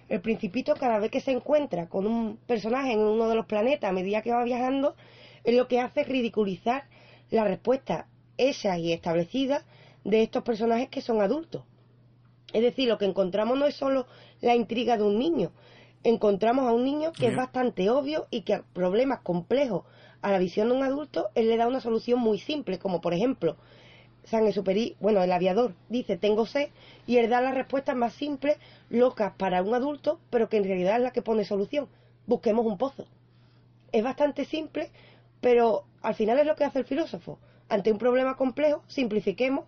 el 0.10 0.22
principito 0.22 0.74
cada 0.74 1.00
vez 1.00 1.12
que 1.12 1.22
se 1.22 1.31
encuentra 1.31 1.88
con 1.88 2.08
un 2.08 2.38
personaje 2.48 2.93
en 2.93 3.00
uno 3.00 3.29
de 3.29 3.36
los 3.36 3.46
planetas 3.46 3.89
a 3.89 3.93
medida 3.93 4.22
que 4.22 4.31
va 4.31 4.43
viajando, 4.43 4.96
es 5.43 5.55
lo 5.55 5.67
que 5.67 5.79
hace 5.79 6.03
ridiculizar 6.03 6.84
la 7.29 7.43
respuesta 7.43 8.08
esa 8.38 8.77
y 8.77 8.91
establecida 8.91 9.63
de 10.03 10.24
estos 10.24 10.43
personajes 10.43 10.89
que 10.89 11.01
son 11.01 11.22
adultos. 11.22 11.63
Es 12.53 12.61
decir, 12.61 12.87
lo 12.87 12.97
que 12.97 13.05
encontramos 13.05 13.57
no 13.57 13.65
es 13.65 13.75
solo 13.75 14.07
la 14.41 14.55
intriga 14.55 14.97
de 14.97 15.03
un 15.03 15.19
niño, 15.19 15.51
encontramos 16.03 16.67
a 16.67 16.73
un 16.73 16.83
niño 16.83 17.11
que 17.11 17.27
es 17.27 17.35
bastante 17.35 17.89
obvio 17.89 18.27
y 18.31 18.41
que 18.41 18.53
a 18.55 18.63
problemas 18.73 19.19
complejos 19.19 19.83
a 20.21 20.31
la 20.31 20.39
visión 20.39 20.69
de 20.69 20.75
un 20.75 20.83
adulto, 20.83 21.29
él 21.35 21.49
le 21.49 21.57
da 21.57 21.67
una 21.67 21.81
solución 21.81 22.19
muy 22.19 22.39
simple, 22.39 22.79
como 22.79 23.01
por 23.01 23.13
ejemplo, 23.13 23.57
San 24.23 24.51
Superi, 24.51 24.95
bueno, 24.99 25.23
el 25.23 25.31
aviador 25.31 25.73
dice 25.87 26.17
tengo 26.17 26.45
sed 26.45 26.69
y 27.07 27.17
él 27.17 27.29
da 27.29 27.41
la 27.41 27.51
respuesta 27.51 27.95
más 27.95 28.13
simple, 28.13 28.57
loca 28.89 29.33
para 29.37 29.63
un 29.63 29.73
adulto, 29.73 30.19
pero 30.29 30.49
que 30.49 30.57
en 30.57 30.65
realidad 30.65 30.97
es 30.97 31.01
la 31.01 31.11
que 31.11 31.21
pone 31.21 31.45
solución. 31.45 31.87
Busquemos 32.27 32.65
un 32.65 32.77
pozo. 32.77 33.07
Es 33.91 34.03
bastante 34.03 34.45
simple, 34.45 34.91
pero 35.41 35.85
al 36.01 36.13
final 36.13 36.37
es 36.37 36.45
lo 36.45 36.55
que 36.55 36.63
hace 36.63 36.79
el 36.79 36.85
filósofo. 36.85 37.39
Ante 37.69 37.91
un 37.91 37.97
problema 37.97 38.35
complejo, 38.35 38.83
simplifiquemos 38.87 39.65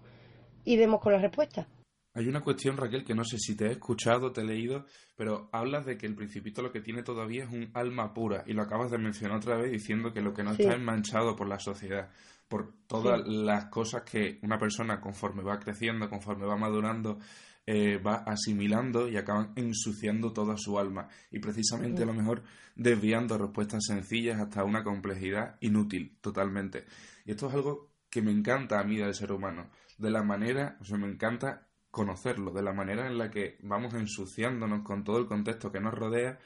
y 0.63 0.75
demos 0.75 1.01
con 1.01 1.13
la 1.13 1.19
respuesta. 1.19 1.67
Hay 2.13 2.27
una 2.27 2.41
cuestión, 2.41 2.75
Raquel, 2.75 3.05
que 3.05 3.15
no 3.15 3.23
sé 3.23 3.37
si 3.37 3.55
te 3.55 3.67
he 3.67 3.71
escuchado, 3.71 4.31
te 4.31 4.41
he 4.41 4.45
leído, 4.45 4.85
pero 5.15 5.49
hablas 5.53 5.85
de 5.85 5.97
que 5.97 6.05
el 6.05 6.15
principito 6.15 6.61
lo 6.61 6.71
que 6.71 6.81
tiene 6.81 7.03
todavía 7.03 7.45
es 7.45 7.51
un 7.51 7.71
alma 7.73 8.13
pura, 8.13 8.43
y 8.45 8.53
lo 8.53 8.63
acabas 8.63 8.91
de 8.91 8.97
mencionar 8.97 9.37
otra 9.37 9.57
vez 9.57 9.71
diciendo 9.71 10.11
que 10.11 10.21
lo 10.21 10.33
que 10.33 10.43
no 10.43 10.51
está 10.51 10.73
es 10.73 10.81
manchado 10.81 11.35
por 11.35 11.47
la 11.47 11.59
sociedad 11.59 12.09
por 12.51 12.73
todas 12.85 13.25
las 13.25 13.67
cosas 13.67 14.03
que 14.03 14.37
una 14.41 14.59
persona 14.59 14.99
conforme 14.99 15.41
va 15.41 15.57
creciendo, 15.57 16.09
conforme 16.09 16.45
va 16.45 16.57
madurando, 16.57 17.17
eh, 17.65 17.97
va 17.97 18.25
asimilando 18.27 19.07
y 19.07 19.15
acaban 19.15 19.53
ensuciando 19.55 20.33
toda 20.33 20.57
su 20.57 20.77
alma. 20.77 21.07
Y 21.31 21.39
precisamente 21.39 22.03
a 22.03 22.05
lo 22.05 22.13
mejor 22.13 22.43
desviando 22.75 23.37
respuestas 23.37 23.85
sencillas 23.85 24.41
hasta 24.41 24.65
una 24.65 24.83
complejidad 24.83 25.55
inútil 25.61 26.17
totalmente. 26.19 26.83
Y 27.23 27.31
esto 27.31 27.47
es 27.47 27.53
algo 27.53 27.93
que 28.09 28.21
me 28.21 28.33
encanta 28.33 28.81
a 28.81 28.83
mí 28.83 28.97
del 28.97 29.15
ser 29.15 29.31
humano, 29.31 29.69
de 29.97 30.11
la 30.11 30.21
manera, 30.21 30.77
o 30.81 30.83
sea, 30.83 30.97
me 30.97 31.07
encanta 31.07 31.69
conocerlo, 31.91 32.51
de 32.51 32.63
la 32.63 32.73
manera 32.73 33.05
en 33.05 33.17
la 33.17 33.29
que 33.29 33.57
vamos 33.61 33.93
ensuciándonos 33.93 34.83
con 34.83 35.03
todo 35.03 35.19
el 35.19 35.27
contexto 35.27 35.71
que 35.71 35.81
nos 35.81 35.93
rodea, 35.93 36.39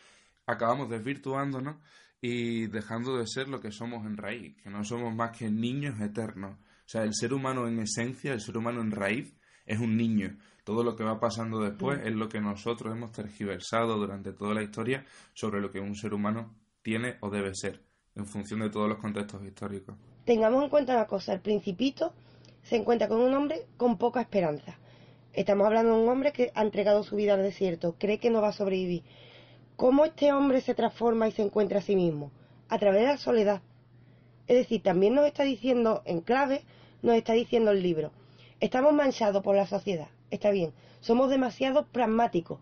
acabamos 0.45 0.89
desvirtuándonos 0.89 1.77
y 2.19 2.67
dejando 2.67 3.17
de 3.17 3.27
ser 3.27 3.47
lo 3.47 3.61
que 3.61 3.71
somos 3.71 4.05
en 4.05 4.17
raíz, 4.17 4.55
que 4.61 4.69
no 4.69 4.83
somos 4.83 5.13
más 5.13 5.37
que 5.37 5.49
niños 5.49 6.01
eternos. 6.01 6.57
O 6.57 6.87
sea, 6.87 7.03
el 7.03 7.13
ser 7.13 7.33
humano 7.33 7.67
en 7.67 7.79
esencia, 7.79 8.33
el 8.33 8.41
ser 8.41 8.57
humano 8.57 8.81
en 8.81 8.91
raíz, 8.91 9.35
es 9.65 9.79
un 9.79 9.95
niño. 9.95 10.37
Todo 10.63 10.83
lo 10.83 10.95
que 10.95 11.03
va 11.03 11.19
pasando 11.19 11.59
después 11.59 11.99
es 12.03 12.13
lo 12.13 12.27
que 12.27 12.41
nosotros 12.41 12.95
hemos 12.95 13.11
tergiversado 13.11 13.97
durante 13.97 14.33
toda 14.33 14.53
la 14.53 14.63
historia 14.63 15.05
sobre 15.33 15.61
lo 15.61 15.71
que 15.71 15.79
un 15.79 15.95
ser 15.95 16.13
humano 16.13 16.55
tiene 16.81 17.17
o 17.21 17.29
debe 17.29 17.53
ser, 17.53 17.83
en 18.15 18.25
función 18.25 18.61
de 18.61 18.69
todos 18.69 18.89
los 18.89 18.97
contextos 18.97 19.43
históricos. 19.43 19.95
Tengamos 20.25 20.63
en 20.63 20.69
cuenta 20.69 20.93
una 20.93 21.05
cosa, 21.05 21.33
el 21.33 21.41
principito 21.41 22.13
se 22.63 22.77
encuentra 22.77 23.07
con 23.07 23.19
un 23.19 23.33
hombre 23.33 23.67
con 23.77 23.97
poca 23.97 24.21
esperanza. 24.21 24.79
Estamos 25.35 25.67
hablando 25.67 25.95
de 25.95 26.01
un 26.01 26.09
hombre 26.09 26.31
que 26.31 26.51
ha 26.55 26.61
entregado 26.61 27.03
su 27.03 27.17
vida 27.17 27.33
al 27.33 27.43
desierto, 27.43 27.95
cree 27.99 28.19
que 28.19 28.29
no 28.29 28.41
va 28.41 28.49
a 28.49 28.53
sobrevivir 28.53 29.03
¿Cómo 29.75 30.05
este 30.05 30.31
hombre 30.31 30.61
se 30.61 30.73
transforma 30.73 31.27
y 31.27 31.33
se 31.33 31.41
encuentra 31.41 31.79
a 31.79 31.81
sí 31.81 31.97
mismo? 31.97 32.31
A 32.69 32.79
través 32.79 33.01
de 33.01 33.07
la 33.07 33.17
soledad. 33.17 33.61
Es 34.47 34.55
decir, 34.55 34.81
también 34.81 35.13
nos 35.13 35.25
está 35.25 35.43
diciendo 35.43 36.01
en 36.05 36.21
clave, 36.21 36.63
nos 37.01 37.17
está 37.17 37.33
diciendo 37.33 37.71
el 37.71 37.83
libro, 37.83 38.11
estamos 38.61 38.93
manchados 38.93 39.43
por 39.43 39.57
la 39.57 39.67
sociedad, 39.67 40.07
está 40.31 40.51
bien, 40.51 40.71
somos 41.01 41.29
demasiado 41.29 41.85
pragmáticos, 41.87 42.59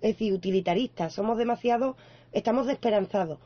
es 0.00 0.14
decir, 0.14 0.32
utilitaristas, 0.32 1.12
somos 1.12 1.36
demasiado, 1.36 1.98
estamos 2.32 2.66
desesperanzados. 2.66 3.40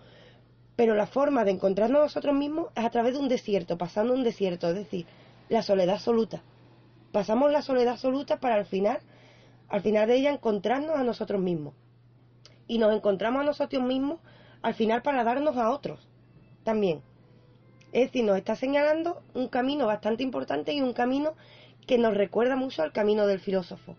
Pero 0.77 0.95
la 0.95 1.09
forma 1.09 1.45
de 1.45 1.51
encontrarnos 1.51 2.03
nosotros 2.03 2.37
mismos 2.37 2.69
es 2.77 2.85
a 2.85 2.91
través 2.91 3.15
de 3.15 3.19
un 3.19 3.29
desierto, 3.29 3.77
pasando 3.77 4.15
un 4.15 4.23
desierto, 4.23 4.69
es 4.69 4.77
decir, 4.77 5.07
la 5.49 5.63
soledad 5.63 5.97
absoluta. 5.97 6.41
Pasamos 7.13 7.51
la 7.51 7.63
soledad 7.63 7.95
absoluta 7.95 8.39
para 8.39 8.57
al 8.57 8.67
final, 8.67 9.01
al 9.69 9.81
final 9.81 10.09
de 10.09 10.17
ella 10.17 10.31
encontrarnos 10.31 10.97
a 10.97 11.05
nosotros 11.05 11.41
mismos 11.41 11.75
y 12.67 12.79
nos 12.79 12.95
encontramos 12.95 13.43
a 13.43 13.47
nosotros 13.47 13.83
mismos 13.83 14.21
al 14.63 14.75
final 14.75 15.03
para 15.03 15.25
darnos 15.25 15.57
a 15.57 15.71
otros 15.71 16.07
también. 16.65 17.03
Es 17.93 18.09
decir, 18.09 18.25
nos 18.25 18.37
está 18.37 18.55
señalando 18.55 19.23
un 19.35 19.49
camino 19.49 19.87
bastante 19.87 20.23
importante 20.23 20.75
y 20.75 20.83
un 20.83 20.93
camino 20.93 21.33
que 21.87 21.97
nos 21.97 22.15
recuerda 22.15 22.55
mucho 22.55 22.83
al 22.83 22.93
camino 22.93 23.27
del 23.27 23.41
filósofo. 23.41 23.97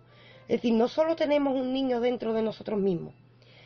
Es 0.47 0.57
decir, 0.57 0.73
no 0.73 0.87
solo 0.87 1.15
tenemos 1.15 1.55
un 1.55 1.73
niño 1.73 1.99
dentro 1.99 2.33
de 2.33 2.43
nosotros 2.43 2.79
mismos, 2.79 3.15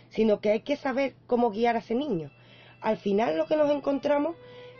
sino 0.09 0.39
que 0.39 0.51
hay 0.51 0.61
que 0.61 0.77
saber 0.77 1.15
cómo 1.27 1.51
guiar 1.51 1.75
a 1.75 1.79
ese 1.79 1.95
niño. 1.95 2.31
Al 2.79 2.95
final 2.95 3.37
lo 3.37 3.45
que 3.45 3.57
nos 3.57 3.69
encontramos 3.69 4.37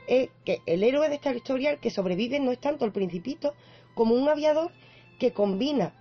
es 0.08 0.29
que 0.46 0.62
el 0.65 0.84
héroe 0.84 1.10
de 1.10 1.15
esta 1.15 1.36
historia, 1.36 1.72
el 1.72 1.79
que 1.79 1.89
sobrevive, 1.89 2.39
no 2.39 2.51
es 2.51 2.60
tanto 2.60 2.86
el 2.86 2.91
principito 2.93 3.53
como 3.93 4.15
un 4.15 4.27
aviador 4.29 4.71
que 5.19 5.33
combina 5.33 5.93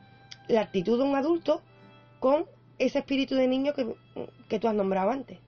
la 0.48 0.62
actitud 0.62 0.98
de 0.98 1.04
un 1.04 1.16
adulto 1.16 1.62
con 2.18 2.46
ese 2.78 2.98
espíritu 2.98 3.34
de 3.34 3.46
niño 3.46 3.72
que, 3.74 4.58
tú 4.58 4.68
has 4.68 4.74
nombrado 4.74 5.10
antes. 5.10 5.38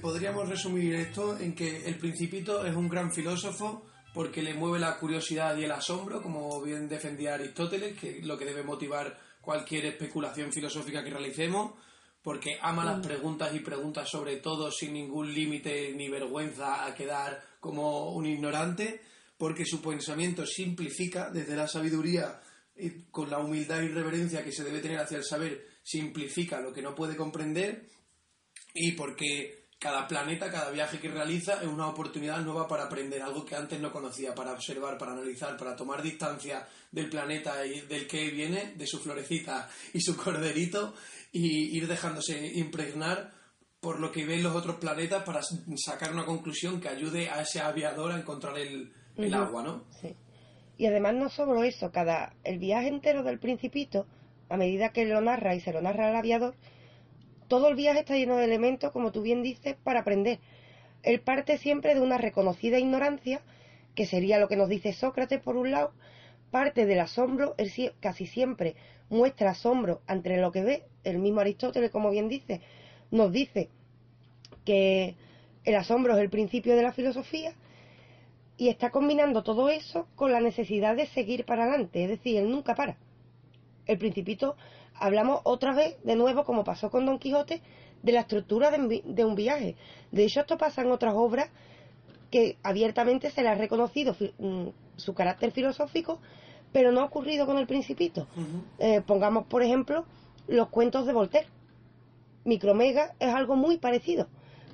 Podríamos 0.00 0.48
resumir 0.48 0.94
esto 0.94 1.38
en 1.38 1.54
que 1.54 1.86
el 1.86 1.98
principito 1.98 2.64
es 2.64 2.76
un 2.76 2.88
gran 2.88 3.12
filósofo 3.12 3.82
porque 4.14 4.40
le 4.40 4.54
mueve 4.54 4.78
la 4.78 4.98
curiosidad 4.98 5.56
y 5.56 5.64
el 5.64 5.72
asombro, 5.72 6.22
como 6.22 6.62
bien 6.62 6.88
defendía 6.88 7.34
Aristóteles, 7.34 7.98
que 7.98 8.18
es 8.18 8.26
lo 8.26 8.38
que 8.38 8.44
debe 8.44 8.62
motivar 8.62 9.25
cualquier 9.46 9.86
especulación 9.86 10.52
filosófica 10.52 11.04
que 11.04 11.10
realicemos 11.10 11.74
porque 12.20 12.58
ama 12.60 12.84
las 12.84 13.06
preguntas 13.06 13.54
y 13.54 13.60
preguntas 13.60 14.08
sobre 14.10 14.38
todo 14.38 14.72
sin 14.72 14.94
ningún 14.94 15.32
límite 15.32 15.92
ni 15.94 16.08
vergüenza 16.08 16.84
a 16.84 16.92
quedar 16.92 17.40
como 17.60 18.10
un 18.10 18.26
ignorante, 18.26 19.00
porque 19.38 19.64
su 19.64 19.80
pensamiento 19.80 20.44
simplifica 20.44 21.30
desde 21.30 21.54
la 21.54 21.68
sabiduría 21.68 22.40
y 22.76 23.04
con 23.12 23.30
la 23.30 23.38
humildad 23.38 23.80
y 23.82 23.88
reverencia 23.88 24.42
que 24.42 24.50
se 24.50 24.64
debe 24.64 24.80
tener 24.80 24.98
hacia 24.98 25.18
el 25.18 25.24
saber, 25.24 25.64
simplifica 25.84 26.60
lo 26.60 26.72
que 26.72 26.82
no 26.82 26.96
puede 26.96 27.14
comprender 27.14 27.86
y 28.74 28.90
porque 28.92 29.65
cada 29.78 30.08
planeta, 30.08 30.50
cada 30.50 30.70
viaje 30.70 30.98
que 30.98 31.08
realiza 31.08 31.60
es 31.60 31.66
una 31.66 31.88
oportunidad 31.88 32.40
nueva 32.40 32.66
para 32.66 32.84
aprender 32.84 33.20
algo 33.22 33.44
que 33.44 33.54
antes 33.54 33.78
no 33.78 33.92
conocía, 33.92 34.34
para 34.34 34.52
observar, 34.52 34.96
para 34.96 35.12
analizar, 35.12 35.56
para 35.56 35.76
tomar 35.76 36.02
distancia 36.02 36.66
del 36.90 37.10
planeta 37.10 37.64
y 37.66 37.82
del 37.82 38.06
que 38.06 38.30
viene, 38.30 38.72
de 38.74 38.86
su 38.86 38.98
florecita 38.98 39.68
y 39.92 40.00
su 40.00 40.16
corderito, 40.16 40.94
y 41.30 41.76
ir 41.76 41.86
dejándose 41.86 42.52
impregnar 42.54 43.32
por 43.80 44.00
lo 44.00 44.10
que 44.10 44.24
ven 44.24 44.42
los 44.42 44.56
otros 44.56 44.76
planetas 44.76 45.22
para 45.22 45.40
sacar 45.76 46.12
una 46.12 46.24
conclusión 46.24 46.80
que 46.80 46.88
ayude 46.88 47.28
a 47.28 47.42
ese 47.42 47.60
aviador 47.60 48.12
a 48.12 48.18
encontrar 48.18 48.58
el, 48.58 48.92
agua, 49.34 49.62
¿no? 49.62 49.84
Sí. 50.00 50.16
Y 50.78 50.86
además 50.86 51.14
no 51.14 51.28
solo 51.28 51.62
eso, 51.62 51.90
cada 51.92 52.34
el 52.44 52.58
viaje 52.58 52.88
entero 52.88 53.22
del 53.22 53.38
principito, 53.38 54.06
a 54.48 54.56
medida 54.56 54.90
que 54.90 55.04
lo 55.04 55.20
narra 55.20 55.54
y 55.54 55.60
se 55.60 55.72
lo 55.72 55.80
narra 55.82 56.08
al 56.08 56.16
aviador, 56.16 56.54
todo 57.48 57.68
el 57.68 57.74
viaje 57.74 58.00
está 58.00 58.16
lleno 58.16 58.36
de 58.36 58.44
elementos, 58.44 58.92
como 58.92 59.12
tú 59.12 59.22
bien 59.22 59.42
dices, 59.42 59.76
para 59.82 60.00
aprender. 60.00 60.38
Él 61.02 61.20
parte 61.20 61.58
siempre 61.58 61.94
de 61.94 62.00
una 62.00 62.18
reconocida 62.18 62.78
ignorancia, 62.78 63.40
que 63.94 64.06
sería 64.06 64.38
lo 64.38 64.48
que 64.48 64.56
nos 64.56 64.68
dice 64.68 64.92
Sócrates 64.92 65.40
por 65.40 65.56
un 65.56 65.70
lado, 65.70 65.92
parte 66.50 66.86
del 66.86 67.00
asombro, 67.00 67.54
él 67.58 67.70
casi 68.00 68.26
siempre 68.26 68.76
muestra 69.08 69.50
asombro 69.50 70.02
ante 70.06 70.36
lo 70.36 70.52
que 70.52 70.62
ve, 70.62 70.84
el 71.04 71.18
mismo 71.18 71.40
Aristóteles, 71.40 71.90
como 71.90 72.10
bien 72.10 72.28
dice, 72.28 72.60
nos 73.10 73.32
dice 73.32 73.68
que 74.64 75.14
el 75.64 75.74
asombro 75.74 76.14
es 76.14 76.20
el 76.20 76.30
principio 76.30 76.76
de 76.76 76.82
la 76.82 76.92
filosofía, 76.92 77.54
y 78.56 78.68
está 78.68 78.90
combinando 78.90 79.42
todo 79.42 79.68
eso 79.68 80.08
con 80.14 80.32
la 80.32 80.40
necesidad 80.40 80.96
de 80.96 81.06
seguir 81.06 81.44
para 81.44 81.64
adelante, 81.64 82.04
es 82.04 82.08
decir, 82.08 82.38
él 82.38 82.50
nunca 82.50 82.74
para. 82.74 82.96
El 83.86 83.98
principito, 83.98 84.56
hablamos 84.98 85.40
otra 85.44 85.74
vez, 85.74 85.96
de 86.04 86.16
nuevo, 86.16 86.44
como 86.44 86.64
pasó 86.64 86.90
con 86.90 87.06
Don 87.06 87.18
Quijote, 87.18 87.62
de 88.02 88.12
la 88.12 88.20
estructura 88.20 88.70
de, 88.70 88.78
un 88.78 88.88
vi- 88.88 89.02
de 89.04 89.24
un 89.24 89.34
viaje. 89.34 89.76
De 90.12 90.24
hecho, 90.24 90.40
esto 90.40 90.56
pasa 90.58 90.82
en 90.82 90.90
otras 90.92 91.14
obras 91.16 91.48
que 92.30 92.56
abiertamente 92.62 93.30
se 93.30 93.42
le 93.42 93.48
ha 93.48 93.54
reconocido 93.54 94.14
mm, 94.38 94.66
su 94.96 95.14
carácter 95.14 95.52
filosófico, 95.52 96.20
pero 96.72 96.92
no 96.92 97.00
ha 97.00 97.04
ocurrido 97.04 97.46
con 97.46 97.58
el 97.58 97.66
principito. 97.66 98.26
Eh, 98.78 99.00
pongamos, 99.06 99.46
por 99.46 99.62
ejemplo, 99.62 100.04
los 100.48 100.68
cuentos 100.68 101.06
de 101.06 101.12
Voltaire. 101.12 101.48
Micromega 102.44 103.14
es 103.18 103.34
algo 103.34 103.56
muy 103.56 103.78
parecido. 103.78 104.28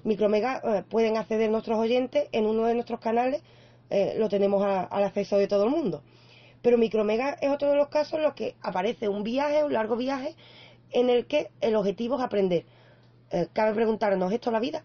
Micromega 0.05 0.61
eh, 0.64 0.83
pueden 0.88 1.17
acceder 1.17 1.50
nuestros 1.50 1.79
oyentes 1.79 2.29
en 2.33 2.47
uno 2.47 2.64
de 2.64 2.75
nuestros 2.75 3.00
canales, 3.00 3.43
eh, 3.91 4.17
lo 4.19 4.29
tenemos 4.29 4.62
a- 4.64 4.83
al 4.85 5.05
acceso 5.05 5.37
de 5.38 5.47
todo 5.49 5.64
el 5.64 5.71
mundo. 5.71 6.02
Pero 6.62 6.78
Micromega 6.78 7.31
es 7.40 7.50
otro 7.50 7.71
de 7.71 7.76
los 7.76 7.88
casos 7.88 8.14
en 8.14 8.23
los 8.23 8.35
que 8.35 8.57
aparece 8.62 9.09
un 9.09 9.25
viaje, 9.25 9.64
un 9.64 9.73
largo 9.73 9.97
viaje, 9.97 10.37
en 10.90 11.11
el 11.11 11.26
que 11.26 11.50
el 11.61 11.75
objetivo 11.75 12.16
es 12.16 12.23
aprender. 12.23 12.64
Eh, 13.31 13.49
cabe 13.52 13.75
preguntarnos, 13.75 14.31
¿es 14.31 14.37
esto 14.37 14.50
la 14.50 14.61
vida? 14.61 14.85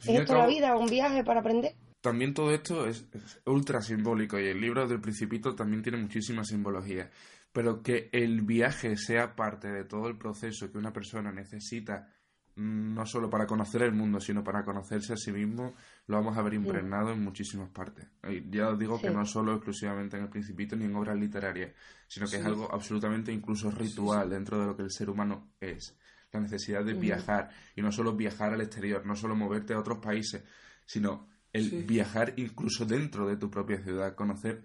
¿Es 0.00 0.08
esto 0.08 0.34
la 0.34 0.46
vida, 0.46 0.76
un 0.76 0.86
viaje 0.86 1.24
para 1.24 1.40
aprender? 1.40 1.74
También 2.00 2.34
todo 2.34 2.52
esto 2.52 2.86
es, 2.86 3.06
es 3.12 3.40
ultra 3.46 3.80
simbólico 3.80 4.38
y 4.38 4.46
el 4.46 4.60
libro 4.60 4.86
del 4.86 5.00
Principito 5.00 5.54
también 5.54 5.82
tiene 5.82 5.98
muchísima 5.98 6.44
simbología. 6.44 7.10
Pero 7.52 7.82
que 7.82 8.10
el 8.12 8.42
viaje 8.42 8.96
sea 8.96 9.34
parte 9.34 9.68
de 9.68 9.84
todo 9.84 10.08
el 10.08 10.18
proceso 10.18 10.70
que 10.70 10.78
una 10.78 10.92
persona 10.92 11.32
necesita, 11.32 12.12
no 12.56 13.04
solo 13.04 13.28
para 13.28 13.46
conocer 13.46 13.82
el 13.82 13.92
mundo, 13.92 14.18
sino 14.18 14.42
para 14.42 14.64
conocerse 14.64 15.12
a 15.12 15.16
sí 15.16 15.30
mismo, 15.30 15.74
lo 16.06 16.16
vamos 16.16 16.36
a 16.38 16.42
ver 16.42 16.54
impregnado 16.54 17.12
en 17.12 17.22
muchísimas 17.22 17.68
partes. 17.68 18.08
Ya 18.50 18.70
os 18.70 18.78
digo 18.78 19.00
que 19.00 19.10
no 19.10 19.26
solo 19.26 19.54
exclusivamente 19.54 20.16
en 20.16 20.24
el 20.24 20.30
Principito 20.30 20.74
ni 20.74 20.86
en 20.86 20.96
obras 20.96 21.16
literarias, 21.16 21.72
sino 22.08 22.26
que 22.26 22.36
es 22.36 22.44
algo 22.44 22.72
absolutamente 22.72 23.30
incluso 23.30 23.70
ritual 23.70 24.30
dentro 24.30 24.58
de 24.58 24.66
lo 24.66 24.76
que 24.76 24.82
el 24.82 24.90
ser 24.90 25.10
humano 25.10 25.52
es. 25.60 25.98
La 26.32 26.40
necesidad 26.40 26.82
de 26.82 26.94
viajar, 26.94 27.50
y 27.74 27.82
no 27.82 27.92
solo 27.92 28.16
viajar 28.16 28.54
al 28.54 28.62
exterior, 28.62 29.04
no 29.04 29.14
solo 29.14 29.36
moverte 29.36 29.74
a 29.74 29.78
otros 29.78 29.98
países, 29.98 30.42
sino 30.86 31.28
el 31.52 31.84
viajar 31.84 32.32
incluso 32.36 32.86
dentro 32.86 33.26
de 33.26 33.36
tu 33.36 33.50
propia 33.50 33.82
ciudad, 33.82 34.14
conocer 34.14 34.62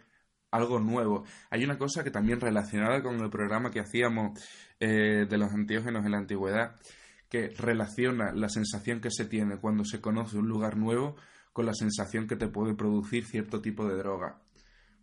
algo 0.49 0.79
nuevo. 0.79 1.25
Hay 1.49 1.63
una 1.63 1.77
cosa 1.77 2.03
que 2.03 2.11
también 2.11 2.39
relacionada 2.39 3.01
con 3.01 3.19
el 3.19 3.29
programa 3.29 3.71
que 3.71 3.79
hacíamos 3.79 4.39
eh, 4.79 5.25
de 5.29 5.37
los 5.37 5.51
antiógenos 5.51 6.05
en 6.05 6.11
la 6.11 6.17
antigüedad, 6.17 6.75
que 7.31 7.47
relaciona 7.47 8.33
la 8.33 8.49
sensación 8.49 8.99
que 8.99 9.09
se 9.09 9.23
tiene 9.23 9.55
cuando 9.55 9.85
se 9.85 10.01
conoce 10.01 10.37
un 10.37 10.49
lugar 10.49 10.75
nuevo 10.75 11.15
con 11.53 11.65
la 11.65 11.73
sensación 11.73 12.27
que 12.27 12.35
te 12.35 12.49
puede 12.49 12.75
producir 12.75 13.25
cierto 13.25 13.61
tipo 13.61 13.87
de 13.87 13.95
droga. 13.95 14.41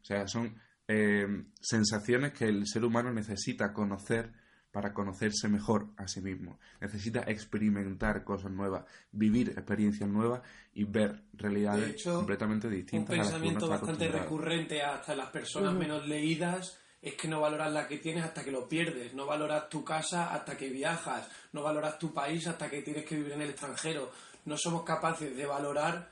O 0.03 0.05
sea, 0.05 0.29
son 0.29 0.55
eh, 0.87 1.27
sensaciones 1.59 2.35
que 2.35 2.45
el 2.45 2.67
ser 2.67 2.85
humano 2.85 3.11
necesita 3.15 3.73
conocer 3.73 4.31
para 4.71 4.93
conocerse 4.93 5.49
mejor 5.49 5.89
a 5.97 6.07
sí 6.07 6.21
mismo. 6.21 6.61
Necesita 6.83 7.23
experimentar 7.27 8.25
cosas 8.25 8.53
nuevas, 8.53 8.85
vivir 9.11 9.49
experiencias 9.49 10.11
nuevas 10.11 10.43
y 10.75 10.85
ver 10.85 11.25
realidades 11.33 11.87
De 11.87 11.91
hecho, 11.93 12.17
completamente 12.17 12.69
Un 12.69 12.75
distintas 12.75 13.15
a 13.15 13.17
las 13.17 13.29
que 13.29 13.37
uno 13.37 13.41
pensamiento 13.41 13.65
está 13.65 13.87
bastante 13.87 14.09
recurrente 14.09 14.83
hasta 14.83 15.13
en 15.13 15.19
las 15.19 15.31
personas 15.31 15.73
menos 15.73 16.07
leídas 16.07 16.79
es 17.01 17.15
que 17.15 17.29
no 17.29 17.41
valoras 17.41 17.73
la 17.73 17.87
que 17.87 17.99
tienes 17.99 18.25
hasta 18.25 18.45
que 18.45 18.51
lo 18.51 18.69
pierdes, 18.69 19.15
no 19.15 19.27
valoras 19.27 19.69
tu 19.69 19.85
casa 19.85 20.33
hasta 20.35 20.57
que 20.57 20.69
viajas, 20.69 21.29
no 21.53 21.63
valoras 21.63 21.99
tu 21.99 22.13
país 22.13 22.47
hasta 22.47 22.69
que 22.69 22.83
tienes 22.83 23.05
que 23.05 23.17
vivir 23.17 23.33
en 23.33 23.43
el 23.43 23.51
extranjero. 23.51 24.11
No 24.45 24.57
somos 24.57 24.83
capaces 24.83 25.37
de 25.37 25.47
valorar 25.47 26.09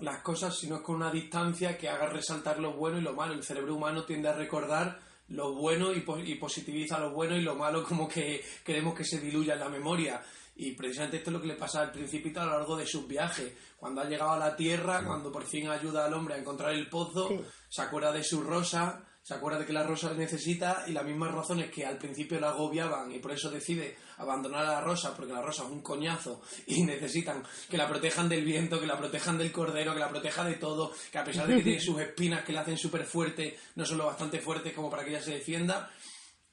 las 0.00 0.22
cosas 0.22 0.56
sino 0.58 0.82
con 0.82 0.96
una 0.96 1.10
distancia 1.10 1.76
que 1.78 1.88
haga 1.88 2.06
resaltar 2.06 2.58
lo 2.58 2.72
bueno 2.72 2.98
y 2.98 3.02
lo 3.02 3.12
malo. 3.14 3.34
El 3.34 3.42
cerebro 3.42 3.74
humano 3.74 4.04
tiende 4.04 4.28
a 4.28 4.32
recordar 4.34 4.98
lo 5.28 5.54
bueno 5.54 5.92
y, 5.92 6.00
po- 6.00 6.18
y 6.18 6.34
positiviza 6.36 6.98
lo 6.98 7.10
bueno 7.10 7.36
y 7.36 7.42
lo 7.42 7.54
malo 7.54 7.82
como 7.84 8.08
que 8.08 8.44
queremos 8.64 8.94
que 8.94 9.04
se 9.04 9.18
diluya 9.20 9.54
en 9.54 9.60
la 9.60 9.68
memoria. 9.68 10.22
Y 10.56 10.72
precisamente 10.72 11.16
esto 11.16 11.30
es 11.30 11.34
lo 11.34 11.40
que 11.40 11.48
le 11.48 11.54
pasa 11.56 11.80
al 11.80 11.90
principito 11.90 12.40
a 12.40 12.44
lo 12.46 12.52
largo 12.52 12.76
de 12.76 12.86
sus 12.86 13.08
viajes. 13.08 13.52
Cuando 13.76 14.00
ha 14.02 14.04
llegado 14.04 14.32
a 14.32 14.38
la 14.38 14.54
tierra, 14.54 15.02
cuando 15.04 15.32
por 15.32 15.44
fin 15.44 15.68
ayuda 15.68 16.04
al 16.06 16.14
hombre 16.14 16.34
a 16.34 16.38
encontrar 16.38 16.72
el 16.72 16.88
pozo, 16.88 17.28
Sí. 17.28 17.40
se 17.68 17.82
acuerda 17.82 18.12
de 18.12 18.22
su 18.22 18.40
rosa, 18.42 19.02
se 19.24 19.32
acuerda 19.32 19.60
de 19.60 19.64
que 19.64 19.72
la 19.72 19.82
rosa 19.82 20.12
le 20.12 20.18
necesita 20.18 20.84
y 20.86 20.92
las 20.92 21.02
mismas 21.02 21.32
razones 21.32 21.70
que 21.70 21.86
al 21.86 21.96
principio 21.96 22.38
la 22.38 22.50
agobiaban 22.50 23.10
y 23.10 23.20
por 23.20 23.32
eso 23.32 23.50
decide 23.50 23.96
abandonar 24.18 24.66
a 24.66 24.72
la 24.72 24.80
rosa 24.82 25.16
porque 25.16 25.32
la 25.32 25.40
rosa 25.40 25.64
es 25.64 25.70
un 25.70 25.80
coñazo 25.80 26.42
y 26.66 26.82
necesitan 26.84 27.42
que 27.70 27.78
la 27.78 27.88
protejan 27.88 28.28
del 28.28 28.44
viento, 28.44 28.78
que 28.78 28.86
la 28.86 28.98
protejan 28.98 29.38
del 29.38 29.50
cordero, 29.50 29.94
que 29.94 30.00
la 30.00 30.10
proteja 30.10 30.44
de 30.44 30.56
todo, 30.56 30.92
que 31.10 31.16
a 31.16 31.24
pesar 31.24 31.46
de 31.46 31.56
que 31.56 31.62
tiene 31.62 31.80
sus 31.80 31.98
espinas 31.98 32.44
que 32.44 32.52
la 32.52 32.60
hacen 32.60 32.76
súper 32.76 33.06
fuerte, 33.06 33.58
no 33.76 33.86
son 33.86 33.96
lo 33.96 34.04
bastante 34.04 34.40
fuertes 34.40 34.74
como 34.74 34.90
para 34.90 35.02
que 35.04 35.10
ella 35.10 35.22
se 35.22 35.32
defienda. 35.32 35.90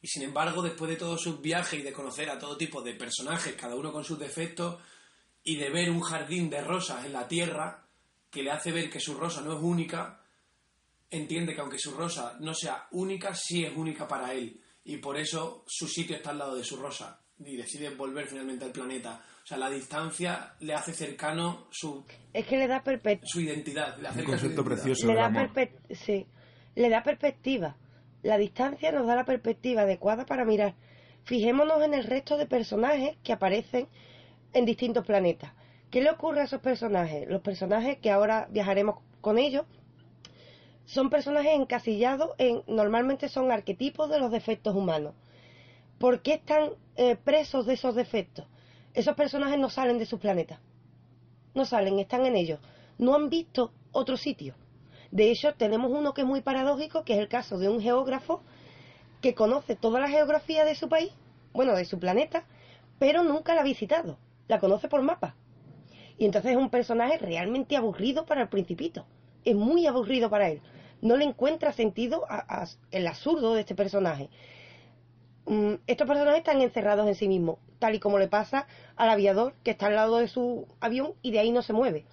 Y 0.01 0.07
sin 0.07 0.23
embargo, 0.23 0.62
después 0.62 0.89
de 0.89 0.95
todos 0.95 1.21
sus 1.21 1.41
viajes 1.41 1.77
y 1.77 1.84
de 1.84 1.91
conocer 1.91 2.29
a 2.29 2.39
todo 2.39 2.55
tipo 2.55 2.81
de 2.81 2.93
personajes, 2.93 3.53
cada 3.55 3.75
uno 3.75 3.91
con 3.91 4.05
sus 4.05 4.17
defectos, 4.17 4.81
y 5.43 5.57
de 5.57 5.69
ver 5.69 5.91
un 5.91 6.01
jardín 6.01 6.49
de 6.49 6.62
rosas 6.62 7.05
en 7.05 7.12
la 7.12 7.27
tierra 7.27 7.86
que 8.29 8.43
le 8.43 8.51
hace 8.51 8.71
ver 8.71 8.89
que 8.89 9.01
su 9.01 9.15
rosa 9.15 9.41
no 9.41 9.57
es 9.57 9.62
única, 9.62 10.20
entiende 11.12 11.54
que 11.54 11.62
aunque 11.62 11.78
su 11.78 11.91
rosa 11.91 12.38
no 12.39 12.54
sea 12.54 12.88
única, 12.91 13.36
sí 13.36 13.63
es 13.63 13.76
única 13.76 14.08
para 14.08 14.34
él. 14.34 14.60
Y 14.84 14.97
por 14.97 15.17
eso 15.17 15.63
su 15.67 15.88
sitio 15.88 16.15
está 16.15 16.32
al 16.32 16.39
lado 16.39 16.56
de 16.56 16.63
su 16.63 16.78
rosa. 16.78 17.21
Y 17.38 17.56
decide 17.58 17.89
volver 17.91 18.28
finalmente 18.28 18.65
al 18.65 18.71
planeta. 18.71 19.21
O 19.43 19.45
sea, 19.45 19.58
la 19.58 19.69
distancia 19.69 20.54
le 20.60 20.74
hace 20.74 20.93
cercano 20.93 21.67
su, 21.71 22.06
Es 22.34 22.45
que 22.45 22.58
le 22.58 22.67
da 22.67 22.84
perspectiva. 22.84 23.28
su 23.28 23.41
identidad. 23.41 23.97
Le 23.97 24.10
Un 24.10 24.15
su 24.19 24.24
concepto 24.26 24.62
identidad. 24.62 24.63
precioso 24.65 25.08
le 25.08 25.15
da, 25.15 25.50
sí, 25.95 26.28
le 26.76 26.89
da 26.89 27.04
perspectiva. 27.04 27.76
La 28.24 28.38
distancia 28.38 28.91
nos 28.91 29.08
da 29.08 29.15
la 29.15 29.26
perspectiva 29.26 29.82
adecuada 29.82 30.26
para 30.26 30.45
mirar. 30.45 30.76
Fijémonos 31.24 31.82
en 31.84 31.93
el 31.95 32.04
resto 32.04 32.38
de 32.38 32.45
personajes 32.45 33.17
que 33.24 33.34
aparecen 33.34 33.88
en 34.54 34.65
distintos 34.65 35.06
planetas. 35.06 35.54
¿Qué 35.89 36.02
le 36.02 36.12
ocurre 36.12 36.41
a 36.41 36.43
esos 36.45 36.62
personajes? 36.62 37.28
Los 37.28 37.41
personajes 37.41 37.97
que 37.97 38.12
ahora 38.12 38.47
viajaremos 38.52 39.00
con 39.21 39.38
ellos 39.39 39.65
son 40.91 41.10
personajes 41.10 41.54
encasillados 41.54 42.32
en, 42.38 42.63
normalmente 42.67 43.30
son 43.30 43.49
arquetipos 43.49 44.10
de 44.10 44.19
los 44.19 44.30
defectos 44.30 44.75
humanos. 44.75 45.13
¿Por 45.97 46.21
qué 46.21 46.34
están 46.34 46.71
eh, 46.97 47.15
presos 47.15 47.65
de 47.65 47.75
esos 47.75 47.95
defectos? 47.95 48.45
Esos 48.93 49.15
personajes 49.15 49.58
no 49.58 49.69
salen 49.69 49.99
de 49.99 50.06
sus 50.06 50.19
planetas. 50.19 50.60
No 51.54 51.63
salen, 51.63 51.97
están 51.99 52.25
en 52.25 52.36
ellos. 52.36 52.60
No 52.97 53.15
han 53.15 53.30
visto 53.30 53.71
otro 53.93 54.17
sitio. 54.17 54.54
De 55.12 55.32
hecho, 55.32 55.54
tenemos 55.54 55.89
uno 55.91 56.13
que 56.13 56.21
es 56.21 56.27
muy 56.27 56.41
paradójico, 56.41 57.06
que 57.06 57.13
es 57.13 57.19
el 57.19 57.30
caso 57.30 57.58
de 57.58 57.69
un 57.69 57.80
geógrafo 57.80 58.41
que 59.21 59.34
conoce 59.34 59.77
toda 59.77 60.01
la 60.01 60.10
geografía 60.10 60.65
de 60.65 60.75
su 60.75 60.89
país, 60.89 61.13
bueno, 61.54 61.73
de 61.73 61.86
su 61.86 61.99
planeta, 61.99 62.43
pero 62.99 63.23
nunca 63.23 63.56
la 63.56 63.62
ha 63.62 63.63
visitado. 63.63 64.17
La 64.49 64.60
conoce 64.60 64.89
por 64.89 65.01
mapa. 65.04 65.36
Y 66.17 66.25
entonces 66.25 66.51
es 66.51 66.58
un 66.58 66.69
personaje 66.69 67.17
realmente 67.17 67.77
aburrido 67.77 68.25
para 68.25 68.41
el 68.41 68.49
principito. 68.49 69.06
Es 69.45 69.56
muy 69.56 69.88
aburrido 69.88 70.30
para 70.30 70.49
él. 70.49 70.62
No 71.01 71.17
le 71.17 71.25
encuentra 71.25 71.73
sentido 71.73 72.25
a, 72.29 72.65
el 72.91 73.07
absurdo 73.07 73.53
de 73.53 73.61
este 73.61 73.75
personaje. 73.75 74.29
Mm, 75.45 75.73
estos 75.87 76.07
personajes 76.07 76.39
están 76.39 76.61
encerrados 76.61 77.07
en 77.07 77.15
sí 77.15 77.27
mismos, 77.27 77.57
tal 77.79 77.95
y 77.95 77.99
como 77.99 78.19
le 78.19 78.27
pasa 78.27 78.67
al 78.95 79.09
aviador 79.09 79.53
que 79.63 79.71
está 79.71 79.87
al 79.87 79.95
lado 79.95 80.17
de 80.17 80.27
su 80.27 80.67
avión 80.79 81.13
y 81.21 81.31
de 81.31 81.39
ahí 81.39 81.51
no 81.51 81.61
se 81.61 81.73
mueve. 81.73 82.05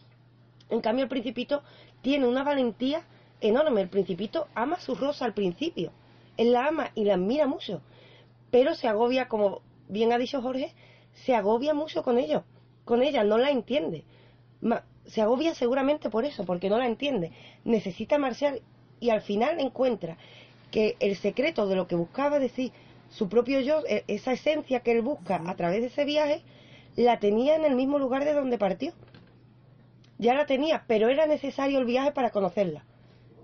En 0.71 0.81
cambio, 0.81 1.05
el 1.05 1.09
principito 1.09 1.63
tiene 2.03 2.27
una 2.27 2.45
valentía 2.45 3.03
enorme. 3.41 3.83
El 3.83 3.89
principito 3.89 4.49
ama 4.55 4.81
su 4.81 4.95
rosa 4.95 5.25
al 5.25 5.35
principio. 5.35 5.93
Él 6.37 6.53
la 6.53 6.67
ama 6.69 6.91
y 6.95 7.05
la 7.05 7.15
admira 7.15 7.47
mucho. 7.47 7.81
Pero 8.51 8.75
se 8.75 8.89
agobia, 8.89 9.29
como 9.29 9.63
bien 9.89 10.13
ha 10.13 10.19
dicho 10.19 10.43
Jorge, 10.43 10.75
se 11.13 11.35
agobia 11.35 11.75
mucho 11.75 12.03
con 12.03 12.19
ello. 12.19 12.45
Con 12.85 13.03
ella, 13.03 13.25
no 13.25 13.39
la 13.39 13.51
entiende. 13.51 14.05
Ma- 14.61 14.85
se 15.07 15.23
agobia 15.23 15.55
seguramente 15.55 16.11
por 16.11 16.25
eso, 16.25 16.45
porque 16.45 16.69
no 16.71 16.79
la 16.79 16.87
entiende. 16.87 17.33
Necesita 17.65 18.19
marchar 18.19 18.61
y 19.01 19.11
al 19.11 19.21
final 19.21 19.61
encuentra 19.61 20.17
que 20.71 20.97
el 21.01 21.17
secreto 21.17 21.67
de 21.67 21.77
lo 21.77 21.87
que 21.87 21.95
buscaba, 21.95 22.39
decir, 22.39 22.73
su 23.11 23.29
propio 23.29 23.61
yo, 23.61 23.83
e- 23.89 24.05
esa 24.07 24.33
esencia 24.33 24.81
que 24.81 24.93
él 24.93 25.03
busca 25.03 25.43
a 25.47 25.55
través 25.57 25.81
de 25.81 25.87
ese 25.87 26.05
viaje, 26.05 26.43
la 26.97 27.19
tenía 27.19 27.57
en 27.57 27.65
el 27.65 27.75
mismo 27.75 27.99
lugar 27.99 28.25
de 28.25 28.35
donde 28.35 28.59
partió. 28.59 28.93
Ya 30.19 30.35
la 30.35 30.47
tenía, 30.47 30.85
pero 30.87 31.09
era 31.09 31.27
necesario 31.27 31.79
el 31.79 31.85
viaje 31.85 32.13
para 32.13 32.31
conocerla. 32.31 32.85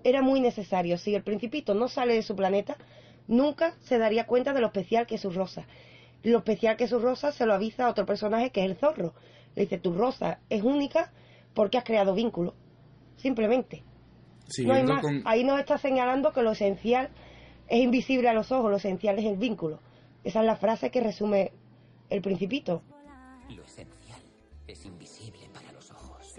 Era 0.03 0.21
muy 0.21 0.41
necesario. 0.41 0.97
Si 0.97 1.15
el 1.15 1.23
principito 1.23 1.73
no 1.73 1.87
sale 1.87 2.13
de 2.13 2.21
su 2.21 2.35
planeta, 2.35 2.77
nunca 3.27 3.75
se 3.83 3.97
daría 3.97 4.27
cuenta 4.27 4.53
de 4.53 4.59
lo 4.61 4.67
especial 4.67 5.07
que 5.07 5.15
es 5.15 5.21
su 5.21 5.31
rosa. 5.31 5.65
Lo 6.21 6.39
especial 6.39 6.75
que 6.75 6.83
es 6.83 6.89
su 6.89 6.99
rosa 6.99 7.31
se 7.31 7.45
lo 7.45 7.53
avisa 7.53 7.85
a 7.85 7.89
otro 7.89 8.05
personaje 8.05 8.49
que 8.49 8.63
es 8.63 8.69
el 8.69 8.75
zorro. 8.75 9.13
Le 9.55 9.63
dice, 9.63 9.77
tu 9.77 9.93
rosa 9.93 10.39
es 10.49 10.63
única 10.63 11.11
porque 11.53 11.77
has 11.77 11.83
creado 11.85 12.13
vínculo. 12.13 12.53
Simplemente. 13.15 13.83
No 14.63 14.73
hay 14.73 14.83
más. 14.83 15.05
Ahí 15.25 15.43
nos 15.43 15.59
está 15.59 15.77
señalando 15.77 16.31
que 16.31 16.41
lo 16.41 16.51
esencial 16.51 17.09
es 17.67 17.81
invisible 17.81 18.29
a 18.29 18.33
los 18.33 18.51
ojos, 18.51 18.69
lo 18.69 18.77
esencial 18.77 19.17
es 19.19 19.25
el 19.25 19.37
vínculo. 19.37 19.79
Esa 20.23 20.39
es 20.39 20.45
la 20.45 20.55
frase 20.55 20.91
que 20.91 21.01
resume 21.01 21.51
el 22.09 22.21
principito. 22.21 22.83
Lo 23.49 23.63
esencial 23.63 24.21
es 24.67 24.85
invisible 24.85 25.49
para 25.53 25.71
los 25.71 25.91
ojos. 25.91 26.33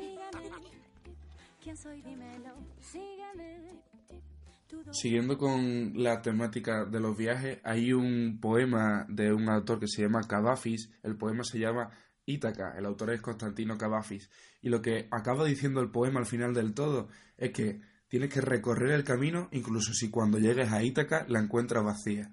Siguiendo 4.92 5.38
con 5.38 5.92
la 5.94 6.22
temática 6.22 6.84
de 6.84 7.00
los 7.00 7.16
viajes, 7.16 7.60
hay 7.64 7.92
un 7.92 8.38
poema 8.40 9.06
de 9.08 9.32
un 9.32 9.48
autor 9.48 9.80
que 9.80 9.88
se 9.88 10.02
llama 10.02 10.26
Cavafis. 10.26 10.92
El 11.02 11.16
poema 11.16 11.44
se 11.44 11.58
llama 11.58 11.90
Ítaca. 12.24 12.74
El 12.76 12.86
autor 12.86 13.10
es 13.12 13.20
Constantino 13.20 13.78
Cavafis. 13.78 14.30
Y 14.62 14.68
lo 14.68 14.82
que 14.82 15.08
acaba 15.10 15.44
diciendo 15.44 15.80
el 15.80 15.90
poema 15.90 16.20
al 16.20 16.26
final 16.26 16.54
del 16.54 16.74
todo 16.74 17.08
es 17.36 17.52
que 17.52 17.80
tienes 18.16 18.32
que 18.32 18.40
recorrer 18.40 18.92
el 18.92 19.04
camino 19.04 19.48
incluso 19.52 19.92
si 19.92 20.10
cuando 20.10 20.38
llegues 20.38 20.72
a 20.72 20.82
Ítaca 20.82 21.26
la 21.28 21.38
encuentras 21.38 21.84
vacía. 21.84 22.32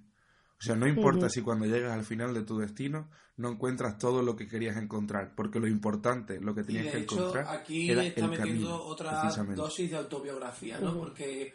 O 0.58 0.62
sea, 0.66 0.78
no 0.78 0.88
importa 0.88 1.28
si 1.28 1.42
cuando 1.42 1.66
llegas 1.66 1.92
al 1.92 2.06
final 2.06 2.34
de 2.34 2.44
tu 2.44 2.58
destino 2.58 3.10
no 3.36 3.50
encuentras 3.50 3.98
todo 3.98 4.22
lo 4.22 4.34
que 4.34 4.48
querías 4.48 4.78
encontrar, 4.78 5.34
porque 5.36 5.60
lo 5.60 5.68
importante, 5.68 6.40
lo 6.40 6.56
que 6.56 6.64
tenías 6.64 6.90
que 6.90 7.00
encontrar. 7.00 7.48
Aquí 7.50 7.90
era 7.90 8.02
está 8.06 8.24
el 8.24 8.30
metiendo 8.30 8.70
camino, 8.70 8.84
otra 8.86 9.30
dosis 9.56 9.92
de 9.92 9.98
autobiografía, 9.98 10.80
¿no? 10.80 10.98
Porque 10.98 11.54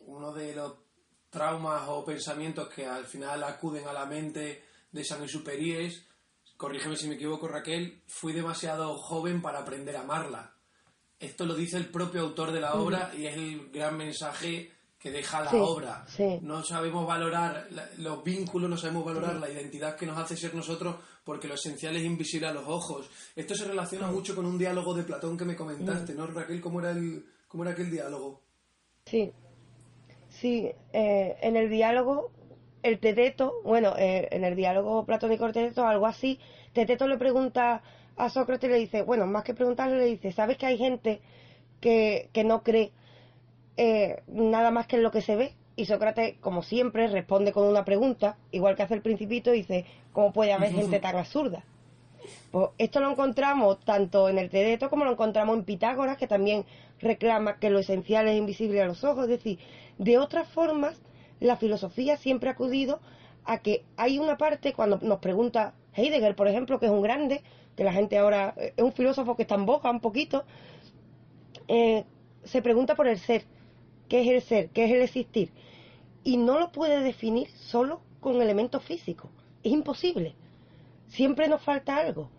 uno 0.00 0.32
de 0.32 0.56
los 0.56 0.74
traumas 1.30 1.84
o 1.86 2.04
pensamientos 2.04 2.68
que 2.70 2.84
al 2.84 3.04
final 3.04 3.44
acuden 3.44 3.86
a 3.86 3.92
la 3.92 4.06
mente 4.06 4.64
de 4.90 5.04
San 5.04 5.22
Exupéry 5.22 5.86
es, 5.86 6.04
corrígeme 6.56 6.96
si 6.96 7.06
me 7.06 7.14
equivoco 7.14 7.46
Raquel, 7.46 8.02
fui 8.08 8.32
demasiado 8.32 8.96
joven 8.96 9.40
para 9.40 9.60
aprender 9.60 9.94
a 9.94 10.00
amarla. 10.00 10.57
Esto 11.20 11.46
lo 11.46 11.54
dice 11.54 11.76
el 11.76 11.86
propio 11.86 12.20
autor 12.20 12.52
de 12.52 12.60
la 12.60 12.74
obra 12.74 13.10
y 13.16 13.26
es 13.26 13.36
el 13.36 13.70
gran 13.70 13.96
mensaje 13.96 14.70
que 14.98 15.10
deja 15.10 15.42
la 15.42 15.52
obra. 15.62 16.04
No 16.42 16.62
sabemos 16.62 17.06
valorar 17.06 17.68
los 17.98 18.22
vínculos, 18.22 18.68
no 18.68 18.76
sabemos 18.76 19.04
valorar 19.04 19.36
la 19.36 19.50
identidad 19.50 19.96
que 19.96 20.06
nos 20.06 20.18
hace 20.18 20.36
ser 20.36 20.54
nosotros 20.54 20.96
porque 21.24 21.48
lo 21.48 21.54
esencial 21.54 21.96
es 21.96 22.04
invisible 22.04 22.48
a 22.48 22.52
los 22.52 22.66
ojos. 22.66 23.10
Esto 23.36 23.54
se 23.54 23.64
relaciona 23.64 24.06
mucho 24.08 24.34
con 24.34 24.46
un 24.46 24.58
diálogo 24.58 24.94
de 24.94 25.04
Platón 25.04 25.36
que 25.36 25.44
me 25.44 25.56
comentaste, 25.56 26.14
¿no, 26.14 26.26
Raquel? 26.26 26.60
¿Cómo 26.60 26.80
era, 26.80 26.90
el, 26.90 27.24
cómo 27.46 27.64
era 27.64 27.72
aquel 27.72 27.90
diálogo? 27.90 28.40
Sí, 29.04 29.32
sí, 30.28 30.70
eh, 30.92 31.36
en 31.40 31.56
el 31.56 31.68
diálogo, 31.68 32.30
el 32.82 32.98
Teteto, 32.98 33.60
bueno, 33.64 33.94
eh, 33.98 34.28
en 34.30 34.44
el 34.44 34.56
diálogo 34.56 35.04
platónico 35.04 35.46
el 35.46 35.52
Teteto, 35.52 35.86
algo 35.86 36.06
así, 36.06 36.40
Teteto 36.72 37.06
le 37.06 37.18
pregunta 37.18 37.82
a 38.18 38.28
Sócrates, 38.30 38.70
le 38.70 38.76
dice, 38.76 39.02
bueno, 39.02 39.26
más 39.26 39.44
que 39.44 39.54
preguntarle, 39.54 39.96
le 39.96 40.04
dice, 40.06 40.32
¿sabes 40.32 40.56
que 40.56 40.66
hay 40.66 40.78
gente 40.78 41.20
que, 41.80 42.28
que 42.32 42.44
no 42.44 42.62
cree 42.62 42.92
eh, 43.80 44.22
nada 44.26 44.72
más 44.72 44.88
que 44.88 44.96
en 44.96 45.04
lo 45.04 45.12
que 45.12 45.22
se 45.22 45.36
ve. 45.36 45.54
Y 45.76 45.86
Sócrates, 45.86 46.36
como 46.40 46.62
siempre, 46.64 47.06
responde 47.06 47.52
con 47.52 47.64
una 47.64 47.84
pregunta, 47.84 48.36
igual 48.50 48.74
que 48.74 48.82
hace 48.82 48.94
el 48.94 49.02
principito, 49.02 49.52
dice, 49.52 49.86
¿cómo 50.12 50.32
puede 50.32 50.52
haber 50.52 50.72
gente 50.74 50.98
tan 50.98 51.16
absurda? 51.16 51.64
Pues 52.50 52.70
esto 52.78 52.98
lo 52.98 53.10
encontramos 53.10 53.78
tanto 53.84 54.28
en 54.28 54.38
el 54.38 54.50
Tedeto 54.50 54.90
como 54.90 55.04
lo 55.04 55.12
encontramos 55.12 55.56
en 55.56 55.64
Pitágoras, 55.64 56.18
que 56.18 56.26
también 56.26 56.64
reclama 56.98 57.60
que 57.60 57.70
lo 57.70 57.78
esencial 57.78 58.26
es 58.26 58.36
invisible 58.36 58.82
a 58.82 58.86
los 58.86 59.04
ojos. 59.04 59.24
Es 59.24 59.30
decir, 59.30 59.60
de 59.98 60.18
otras 60.18 60.48
formas, 60.48 61.00
la 61.38 61.56
filosofía 61.56 62.16
siempre 62.16 62.48
ha 62.48 62.54
acudido 62.54 62.98
a 63.44 63.58
que 63.58 63.84
hay 63.96 64.18
una 64.18 64.36
parte, 64.36 64.72
cuando 64.72 64.98
nos 64.98 65.20
pregunta 65.20 65.74
Heidegger, 65.94 66.34
por 66.34 66.48
ejemplo, 66.48 66.80
que 66.80 66.86
es 66.86 66.92
un 66.92 67.02
grande, 67.02 67.42
que 67.78 67.84
la 67.84 67.92
gente 67.92 68.18
ahora 68.18 68.54
eh, 68.56 68.74
es 68.76 68.82
un 68.82 68.92
filósofo 68.92 69.36
que 69.36 69.42
está 69.42 69.54
en 69.54 69.64
boca 69.64 69.88
un 69.88 70.00
poquito, 70.00 70.44
eh, 71.68 72.04
se 72.42 72.60
pregunta 72.60 72.96
por 72.96 73.06
el 73.06 73.20
ser 73.20 73.44
qué 74.08 74.22
es 74.22 74.28
el 74.28 74.42
ser, 74.42 74.70
qué 74.70 74.86
es 74.86 74.90
el 74.90 75.02
existir, 75.02 75.52
y 76.24 76.38
no 76.38 76.58
lo 76.58 76.72
puede 76.72 77.00
definir 77.04 77.48
solo 77.50 78.00
con 78.18 78.42
elementos 78.42 78.82
físicos. 78.82 79.30
Es 79.62 79.70
imposible. 79.70 80.34
Siempre 81.06 81.46
nos 81.46 81.62
falta 81.62 81.96
algo. 81.96 82.30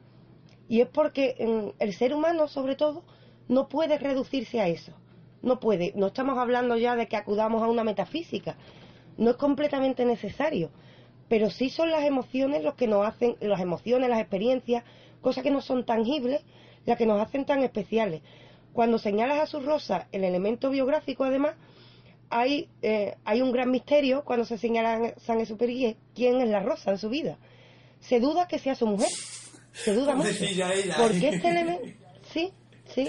Y 0.68 0.82
es 0.82 0.90
porque 0.90 1.36
mm, 1.40 1.82
el 1.82 1.94
ser 1.94 2.14
humano, 2.14 2.50
sobre 2.50 2.76
todo, 2.76 3.04
no 3.48 3.70
puede 3.70 3.98
reducirse 3.98 4.60
a 4.60 4.68
eso. 4.68 4.92
No 5.42 5.62
puede. 5.62 5.94
No 5.96 6.08
estamos 6.08 6.38
hablando 6.38 6.76
ya 6.76 6.98
de 6.98 7.08
que 7.08 7.16
acudamos 7.16 7.64
a 7.64 7.68
una 7.68 7.86
metafísica. 7.86 8.58
No 9.18 9.30
es 9.30 9.38
completamente 9.38 10.04
necesario. 10.04 10.70
Pero 11.30 11.50
sí 11.50 11.70
son 11.70 11.92
las 11.92 12.04
emociones 12.04 12.62
los 12.62 12.74
que 12.74 12.88
nos 12.88 13.08
hacen, 13.08 13.38
las 13.40 13.62
emociones, 13.62 14.10
las 14.10 14.20
experiencias, 14.20 14.84
cosas 15.22 15.44
que 15.44 15.52
no 15.52 15.62
son 15.62 15.86
tangibles, 15.86 16.42
las 16.86 16.98
que 16.98 17.06
nos 17.06 17.22
hacen 17.22 17.46
tan 17.46 17.64
especiales. 17.64 18.22
Cuando 18.74 18.98
señalas 18.98 19.40
a 19.40 19.46
su 19.46 19.60
rosa 19.60 20.08
el 20.12 20.24
elemento 20.24 20.70
biográfico, 20.70 21.24
además, 21.24 21.56
hay, 22.30 22.70
eh, 22.82 23.16
hay 23.26 23.42
un 23.42 23.52
gran 23.52 23.72
misterio 23.72 24.24
cuando 24.24 24.46
se 24.46 24.58
señala 24.58 24.94
a 24.94 25.20
San 25.20 25.40
Exupéry 25.40 25.98
quién 26.16 26.42
es 26.42 26.50
la 26.50 26.60
rosa 26.60 26.92
en 26.92 26.98
su 26.98 27.10
vida. 27.10 27.38
Se 28.00 28.20
duda 28.20 28.48
que 28.48 28.60
sea 28.60 28.76
su 28.76 28.88
mujer. 28.88 29.10
Se 29.74 29.94
duda 29.94 30.16
mucho. 30.16 30.30
Porque 30.98 31.30
este 31.30 31.50
elemento... 31.50 31.88
Sí, 32.32 32.52
sí. 32.94 33.08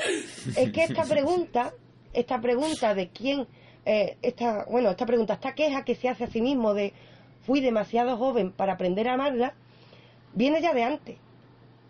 Es 0.56 0.72
que 0.72 0.84
esta 0.84 1.04
pregunta, 1.04 1.74
esta 2.12 2.40
pregunta 2.40 2.94
de 2.94 3.08
quién... 3.08 3.46
Eh, 3.86 4.16
esta, 4.22 4.66
bueno, 4.70 4.90
esta 4.90 5.06
pregunta, 5.06 5.34
esta 5.34 5.54
queja 5.54 5.84
que 5.84 5.94
se 5.94 6.08
hace 6.08 6.24
a 6.24 6.30
sí 6.30 6.42
mismo 6.42 6.74
de 6.74 6.92
fui 7.46 7.60
demasiado 7.60 8.16
joven 8.16 8.52
para 8.52 8.74
aprender 8.74 9.08
a 9.08 9.14
amarla, 9.14 9.54
viene 10.34 10.60
ya 10.60 10.74
de 10.74 10.84
antes. 10.84 11.16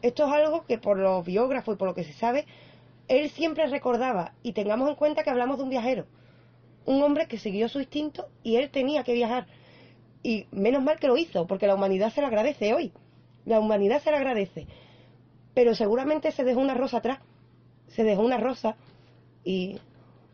Esto 0.02 0.26
es 0.26 0.32
algo 0.32 0.64
que 0.66 0.78
por 0.78 0.96
los 0.96 1.24
biógrafos 1.24 1.74
y 1.74 1.78
por 1.78 1.88
lo 1.88 1.94
que 1.94 2.04
se 2.04 2.12
sabe, 2.12 2.46
él 3.08 3.28
siempre 3.30 3.66
recordaba, 3.66 4.32
y 4.42 4.52
tengamos 4.52 4.88
en 4.88 4.94
cuenta 4.94 5.22
que 5.22 5.30
hablamos 5.30 5.58
de 5.58 5.64
un 5.64 5.70
viajero, 5.70 6.06
un 6.86 7.02
hombre 7.02 7.26
que 7.26 7.38
siguió 7.38 7.68
su 7.68 7.80
instinto 7.80 8.28
y 8.42 8.56
él 8.56 8.70
tenía 8.70 9.04
que 9.04 9.12
viajar. 9.12 9.46
Y 10.22 10.46
menos 10.50 10.82
mal 10.82 10.98
que 10.98 11.06
lo 11.06 11.16
hizo, 11.16 11.46
porque 11.46 11.66
la 11.66 11.74
humanidad 11.74 12.12
se 12.12 12.20
le 12.20 12.26
agradece 12.26 12.74
hoy. 12.74 12.92
La 13.46 13.58
humanidad 13.58 14.02
se 14.02 14.10
le 14.10 14.16
agradece. 14.16 14.66
Pero 15.54 15.74
seguramente 15.74 16.30
se 16.30 16.44
dejó 16.44 16.60
una 16.60 16.74
rosa 16.74 16.98
atrás. 16.98 17.18
Se 17.88 18.04
dejó 18.04 18.22
una 18.22 18.36
rosa 18.36 18.76
y 19.44 19.78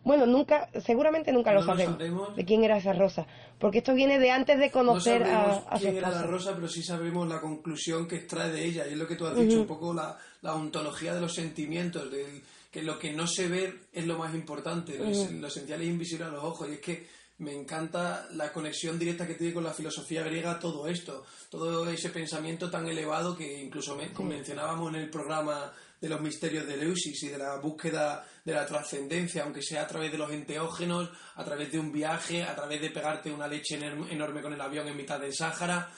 bueno, 0.07 0.25
nunca, 0.25 0.71
seguramente 0.87 1.33
nunca 1.33 1.53
lo, 1.53 1.65
sabemos, 1.65 2.37
de 2.37 2.45
quién 2.45 2.63
era 2.63 2.77
esa 2.77 2.93
rosa, 2.93 3.27
porque 3.59 3.79
esto 3.79 3.93
viene 3.93 4.21
de 4.21 4.31
antes 4.31 4.57
de 4.57 4.71
conocer 4.71 5.25
a, 5.25 5.65
a 5.69 5.79
quién 5.81 5.97
era 5.97 6.11
la 6.11 6.23
rosa, 6.23 6.55
pero 6.55 6.69
sí 6.69 6.81
sabemos 6.81 7.27
la 7.29 7.41
conclusión 7.41 8.07
que 8.07 8.19
extrae 8.19 8.53
de 8.53 8.65
ella, 8.65 8.87
y 8.87 8.93
es 8.93 8.99
lo 8.99 9.09
que 9.09 9.17
tú 9.17 9.27
has 9.27 9.37
dicho, 9.37 9.63
un 9.63 9.67
poco 9.67 9.93
la, 9.93 10.17
la 10.43 10.55
ontología 10.55 11.13
de 11.13 11.21
los 11.21 11.35
sentimientos, 11.35 12.09
del, 12.09 12.41
que 12.71 12.85
lo 12.85 13.01
que 13.01 13.13
no 13.15 13.27
se 13.27 13.49
ve 13.49 13.81
es 13.93 14.07
lo 14.07 14.17
más 14.17 14.33
importante, 14.33 14.97
lo, 14.97 15.49
esencial 15.49 15.83
es 15.83 15.89
invisible 15.89 16.27
a 16.27 16.29
los 16.29 16.45
ojos, 16.45 16.69
y 16.69 16.75
es 16.75 16.81
que 16.81 17.09
me 17.39 17.53
encanta 17.53 18.29
la 18.35 18.53
conexión 18.53 19.01
directa 19.01 19.27
que 19.27 19.35
tiene 19.35 19.55
con 19.55 19.65
la 19.65 19.75
filosofía 19.75 20.23
griega 20.23 20.61
todo 20.61 20.87
esto, 20.87 21.25
todo 21.51 21.91
ese 21.91 22.11
pensamiento 22.11 22.71
tan 22.71 22.87
elevado 22.87 23.37
que 23.37 23.61
incluso 23.61 23.99
mencionábamos 24.23 24.95
en 24.95 25.01
el 25.01 25.11
programa 25.11 25.73
de 26.01 26.09
los 26.09 26.21
misterios 26.21 26.67
de 26.67 26.75
Eleusis 26.75 27.23
y 27.23 27.29
de 27.29 27.39
la 27.39 27.57
búsqueda 27.57 28.27
de 28.45 28.53
la 28.53 28.67
trascendencia, 28.67 29.45
aunque 29.45 29.63
sea 29.63 29.83
a 29.83 29.87
través 29.87 30.13
de 30.13 30.19
los 30.19 30.31
enteógenos, 30.31 31.11
a 31.35 31.45
través 31.45 31.73
de 31.73 31.79
un 31.79 31.91
viaje, 31.91 32.43
a 32.43 32.55
través 32.55 32.81
de 32.81 32.91
pegarte 32.91 33.31
una 33.31 33.49
leche 33.49 33.79
enorme 34.11 34.43
con 34.43 34.53
el 34.53 34.61
avión 34.61 34.89
en 34.89 34.97
mitad 34.97 35.19
del 35.19 35.35
Sáhara. 35.35 35.91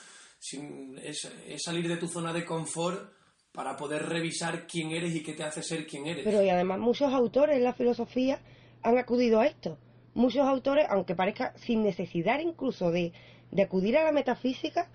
es 1.02 1.62
salir 1.62 1.88
de 1.88 1.96
tu 1.96 2.08
zona 2.08 2.32
de 2.32 2.44
confort 2.44 3.12
para 3.52 3.76
poder 3.76 4.06
revisar 4.06 4.66
quién 4.66 4.92
eres 4.92 5.14
y 5.14 5.22
qué 5.22 5.32
te 5.32 5.42
hace 5.42 5.62
ser 5.62 5.86
quien 5.86 6.06
eres. 6.06 6.24
Pero 6.24 6.42
y 6.42 6.48
además 6.48 6.78
muchos 6.78 7.12
autores 7.12 7.56
en 7.56 7.64
la 7.64 7.74
filosofía 7.74 8.40
han 8.82 8.98
acudido 8.98 9.40
a 9.40 9.46
esto. 9.46 9.78
Muchos 10.14 10.46
autores, 10.46 10.86
aunque 10.88 11.14
parezca 11.14 11.54
sin 11.58 11.82
necesidad 11.82 12.38
incluso 12.40 12.90
de, 12.90 13.12
de 13.50 13.62
acudir 13.62 13.96
a 13.98 14.04
la 14.04 14.12
metafísica, 14.12 14.88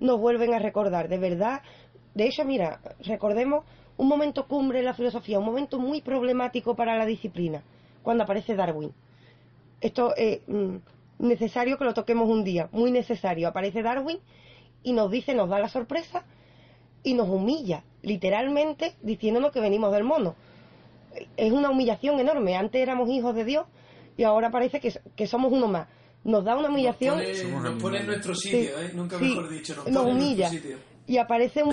nos 0.00 0.18
vuelven 0.18 0.54
a 0.54 0.58
recordar. 0.58 1.08
De 1.08 1.18
verdad, 1.18 1.62
de 2.14 2.26
hecho, 2.26 2.44
mira, 2.44 2.80
recordemos 3.00 3.64
un 3.98 4.08
momento 4.08 4.46
cumbre 4.46 4.78
en 4.78 4.86
la 4.86 4.94
filosofía, 4.94 5.38
un 5.38 5.44
momento 5.44 5.78
muy 5.78 6.00
problemático 6.00 6.74
para 6.74 6.96
la 6.96 7.04
disciplina, 7.04 7.62
cuando 8.02 8.24
aparece 8.24 8.54
Darwin. 8.54 8.92
Esto 9.80 10.14
es 10.16 10.40
mm, 10.46 10.76
necesario 11.18 11.76
que 11.76 11.84
lo 11.84 11.94
toquemos 11.94 12.28
un 12.28 12.44
día, 12.44 12.68
muy 12.72 12.90
necesario. 12.90 13.48
Aparece 13.48 13.82
Darwin 13.82 14.18
y 14.82 14.92
nos 14.92 15.10
dice, 15.10 15.34
nos 15.34 15.48
da 15.48 15.58
la 15.58 15.68
sorpresa 15.68 16.24
y 17.02 17.14
nos 17.14 17.28
humilla, 17.28 17.82
literalmente 18.02 18.94
diciéndonos 19.02 19.52
que 19.52 19.60
venimos 19.60 19.92
del 19.92 20.04
mono. 20.04 20.34
Es 21.36 21.52
una 21.52 21.70
humillación 21.70 22.20
enorme. 22.20 22.56
Antes 22.56 22.80
éramos 22.80 23.08
hijos 23.10 23.34
de 23.34 23.44
Dios 23.44 23.66
y 24.16 24.22
ahora 24.22 24.50
parece 24.50 24.80
que, 24.80 25.26
somos 25.26 25.52
uno 25.52 25.66
más. 25.66 25.88
Nos 26.22 26.44
da 26.44 26.56
una 26.56 26.68
humillación. 26.68 27.18
Nos 27.62 27.82
pone, 27.82 27.98
en 28.00 28.06
nuestro 28.06 28.34
sitio, 28.34 28.80
¿eh? 28.80 28.92
nunca 28.94 29.18
mejor 29.18 29.48
dicho. 29.48 29.74
Nos, 29.88 30.04
humilla. 30.04 30.50
Y 31.06 31.16
aparece 31.16 31.64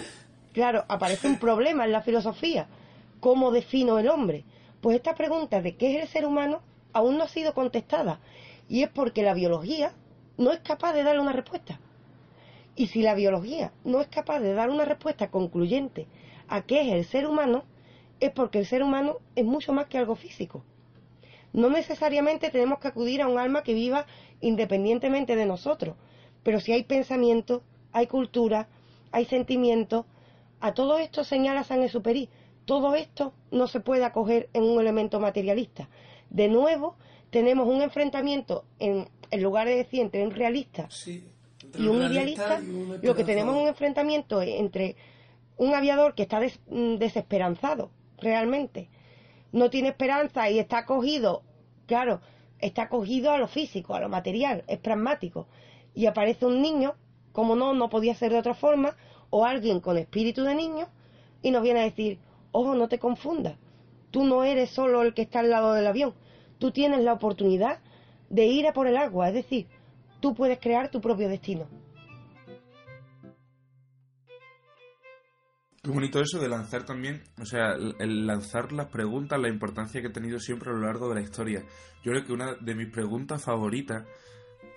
claro, 0.56 0.86
aparece 0.88 1.28
un 1.28 1.38
problema 1.38 1.84
en 1.84 1.92
la 1.92 2.02
filosofía. 2.02 2.68
¿Cómo 3.20 3.52
defino 3.52 4.00
el 4.00 4.08
hombre? 4.08 4.46
Pues 4.80 4.96
esta 4.96 5.14
pregunta 5.14 5.62
de 5.62 5.76
qué 5.76 5.96
es 5.98 6.04
el 6.04 6.08
ser 6.08 6.26
humano 6.26 6.62
aún 6.94 7.18
no 7.18 7.26
ha 7.26 7.28
sido 7.28 7.54
contestada. 7.54 8.22
Y 8.70 8.82
es 8.82 8.90
porque 8.90 9.22
la 9.22 9.34
biología 9.34 9.92
no 10.38 10.54
es 10.54 10.62
capaz 10.62 10.94
de 10.94 11.04
darle 11.04 11.22
una 11.22 11.34
respuesta. 11.34 11.80
Y 12.78 12.88
si 12.88 13.02
la 13.02 13.16
biología 13.16 13.74
no 13.84 14.00
es 14.00 14.08
capaz 14.08 14.40
de 14.40 14.54
dar 14.54 14.70
una 14.70 14.86
respuesta 14.86 15.30
concluyente 15.30 16.08
a 16.48 16.62
qué 16.62 16.82
es 16.82 16.94
el 16.94 17.04
ser 17.04 17.28
humano, 17.28 17.66
es 18.22 18.32
porque 18.32 18.60
el 18.60 18.66
ser 18.66 18.82
humano 18.82 19.18
es 19.36 19.44
mucho 19.44 19.74
más 19.74 19.88
que 19.88 19.98
algo 19.98 20.16
físico. 20.16 20.64
No 21.52 21.70
necesariamente 21.70 22.50
tenemos 22.50 22.80
que 22.80 22.88
acudir 22.88 23.22
a 23.22 23.28
un 23.28 23.40
alma 23.40 23.62
que 23.64 23.74
viva 23.74 24.06
independientemente 24.40 25.36
de 25.36 25.46
nosotros, 25.46 25.96
pero 26.44 26.62
si 26.62 26.72
hay 26.72 26.84
pensamiento, 26.84 27.62
hay 27.92 28.08
cultura, 28.08 28.70
hay 29.12 29.26
sentimiento, 29.26 30.06
a 30.60 30.74
todo 30.74 30.98
esto 30.98 31.24
señala 31.24 31.64
San 31.64 31.82
Exupéry, 31.84 32.30
todo 32.66 32.96
esto 32.96 33.34
no 33.52 33.68
se 33.68 33.80
puede 33.80 34.04
acoger 34.04 34.50
en 34.54 34.64
un 34.64 34.80
elemento 34.80 35.20
materialista. 35.20 35.90
De 36.30 36.48
nuevo, 36.48 36.96
tenemos 37.30 37.68
un 37.68 37.82
enfrentamiento 37.82 38.66
en, 38.80 39.08
lugar 39.38 39.68
de 39.68 39.76
decir 39.76 40.02
entre 40.02 40.24
un 40.24 40.32
realista 40.32 40.88
y 41.78 41.88
un 41.88 42.12
idealista, 42.12 42.62
lo 43.02 43.16
que 43.16 43.24
tenemos 43.24 43.56
es 43.56 43.62
un 43.62 43.68
enfrentamiento 43.68 44.42
entre 44.42 44.96
un 45.58 45.74
aviador 45.74 46.16
que 46.16 46.24
está 46.24 46.40
mm, 46.40 46.96
desesperanzado, 46.96 47.92
realmente, 48.18 48.90
no 49.52 49.70
tiene 49.70 49.90
esperanza 49.90 50.50
y 50.50 50.60
está 50.60 50.86
cogido, 50.86 51.44
claro, 51.86 52.22
está 52.60 52.90
cogido 52.90 53.32
a 53.32 53.38
lo 53.38 53.48
físico, 53.48 53.96
a 53.96 54.00
lo 54.00 54.10
material, 54.10 54.64
es 54.68 54.80
pragmático, 54.80 55.48
y 55.94 56.08
aparece 56.08 56.46
un 56.46 56.62
niño, 56.62 56.96
como 57.32 57.56
no, 57.56 57.74
no 57.74 57.90
podía 57.90 58.16
ser 58.16 58.32
de 58.32 58.40
otra 58.40 58.54
forma, 58.54 58.96
o 59.38 59.46
alguien 59.46 59.82
con 59.82 59.98
espíritu 59.98 60.44
de 60.44 60.56
niño, 60.56 60.88
y 61.42 61.52
nos 61.52 61.62
viene 61.62 61.82
a 61.82 61.84
decir, 61.84 62.20
ojo, 62.54 62.74
no 62.74 62.88
te 62.88 63.00
confundas, 63.00 63.58
tú 64.10 64.24
no 64.24 64.46
eres 64.46 64.70
solo 64.70 65.02
el 65.02 65.14
que 65.14 65.24
está 65.24 65.40
al 65.40 65.50
lado 65.50 65.74
del 65.74 65.88
avión, 65.88 66.14
tú 66.58 66.72
tienes 66.72 67.04
la 67.04 67.12
oportunidad 67.12 67.80
de 68.30 68.46
ir 68.46 68.66
a 68.66 68.72
por 68.72 68.88
el 68.88 68.96
agua, 68.96 69.28
es 69.28 69.34
decir, 69.34 69.68
tú 70.22 70.34
puedes 70.34 70.58
crear 70.60 70.90
tu 70.90 71.02
propio 71.02 71.28
destino. 71.28 71.68
Qué 75.84 75.92
bonito 75.92 76.22
eso 76.22 76.40
de 76.40 76.48
lanzar 76.48 76.86
también, 76.86 77.22
o 77.38 77.46
sea, 77.46 77.74
el 78.00 78.26
lanzar 78.26 78.72
las 78.72 78.88
preguntas, 78.88 79.38
la 79.38 79.50
importancia 79.50 80.02
que 80.02 80.08
ha 80.08 80.14
tenido 80.14 80.40
siempre 80.40 80.70
a 80.70 80.74
lo 80.74 80.86
largo 80.86 81.10
de 81.10 81.16
la 81.16 81.22
historia. 81.22 81.62
Yo 82.04 82.14
creo 82.14 82.26
que 82.26 82.32
una 82.32 82.56
de 82.56 82.74
mis 82.74 82.90
preguntas 82.90 83.44
favoritas, 83.44 84.06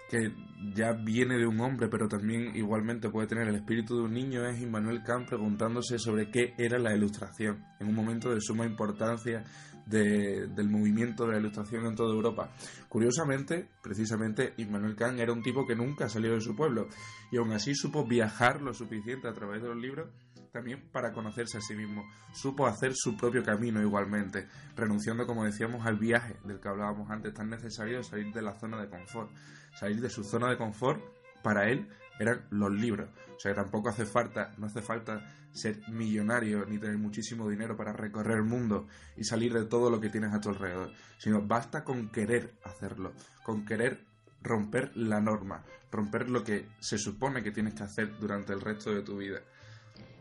que 0.09 0.33
ya 0.75 0.92
viene 0.92 1.37
de 1.37 1.47
un 1.47 1.61
hombre, 1.61 1.88
pero 1.88 2.09
también 2.09 2.57
igualmente 2.57 3.11
puede 3.11 3.29
tener 3.29 3.49
el 3.49 3.57
espíritu 3.57 3.97
de 3.97 4.03
un 4.03 4.14
niño, 4.14 4.47
es 4.47 4.61
Immanuel 4.61 5.03
Kant 5.03 5.29
preguntándose 5.29 5.99
sobre 5.99 6.31
qué 6.31 6.55
era 6.59 6.79
la 6.79 6.94
ilustración, 6.94 7.64
en 7.79 7.88
un 7.88 7.94
momento 7.94 8.31
de 8.31 8.40
suma 8.40 8.66
importancia 8.66 9.44
del 9.87 10.68
movimiento 10.68 11.25
de 11.25 11.33
la 11.33 11.38
ilustración 11.38 11.87
en 11.87 11.94
toda 11.94 12.14
Europa. 12.14 12.51
Curiosamente, 12.88 13.68
precisamente, 13.83 14.53
Immanuel 14.59 14.94
Kant 14.94 15.18
era 15.18 15.33
un 15.33 15.42
tipo 15.42 15.66
que 15.66 15.75
nunca 15.75 16.11
salió 16.11 16.35
de 16.35 16.42
su 16.42 16.55
pueblo 16.55 16.88
y 17.33 17.38
aún 17.38 17.53
así 17.53 17.75
supo 17.75 18.07
viajar 18.07 18.61
lo 18.61 18.75
suficiente 18.75 19.29
a 19.29 19.33
través 19.33 19.62
de 19.62 19.68
los 19.68 19.79
libros 19.79 20.11
también 20.53 20.88
para 20.92 21.12
conocerse 21.12 21.59
a 21.59 21.61
sí 21.61 21.75
mismo. 21.75 22.05
Supo 22.33 22.66
hacer 22.66 22.92
su 22.94 23.16
propio 23.16 23.42
camino 23.42 23.81
igualmente, 23.81 24.49
renunciando, 24.77 25.27
como 25.27 25.44
decíamos, 25.44 25.87
al 25.87 25.99
viaje 25.99 26.37
del 26.44 26.61
que 26.61 26.68
hablábamos 26.68 27.11
antes, 27.11 27.35
tan 27.35 27.51
necesario 27.51 28.03
salir 28.03 28.33
de 28.33 28.42
la 28.42 28.59
zona 28.59 28.81
de 28.81 28.88
confort. 28.88 29.31
Salir 29.74 30.00
de 30.00 30.11
su 30.11 30.24
zona 30.24 30.50
de 30.50 30.57
confort, 30.57 31.02
para 31.42 31.68
él, 31.70 31.88
eran 32.18 32.46
los 32.50 32.72
libros. 32.72 33.09
O 33.37 33.40
sea, 33.40 33.52
que 33.52 33.61
tampoco 33.61 33.88
hace 33.88 34.04
falta, 34.04 34.52
no 34.59 34.66
hace 34.66 34.83
falta 34.83 35.24
ser 35.52 35.81
millonario 35.88 36.64
ni 36.66 36.78
tener 36.78 36.98
muchísimo 36.98 37.48
dinero 37.48 37.76
para 37.76 37.92
recorrer 37.92 38.38
el 38.38 38.44
mundo 38.44 38.87
y 39.16 39.24
salir 39.24 39.52
de 39.52 39.64
todo 39.64 39.90
lo 39.90 40.00
que 40.00 40.11
tienes 40.11 40.33
a 40.35 40.40
tu 40.40 40.48
alrededor, 40.48 40.92
sino 41.18 41.42
basta 41.42 41.85
con 41.85 42.11
querer 42.11 42.54
hacerlo, 42.64 43.12
con 43.44 43.64
querer 43.64 44.04
romper 44.42 44.96
la 44.96 45.20
norma, 45.20 45.64
romper 45.90 46.28
lo 46.28 46.44
que 46.44 46.66
se 46.81 46.98
supone 46.98 47.42
que 47.42 47.50
tienes 47.50 47.74
que 47.74 47.85
hacer 47.85 48.18
durante 48.18 48.52
el 48.52 48.61
resto 48.61 48.92
de 48.92 49.02
tu 49.02 49.18
vida. 49.18 49.40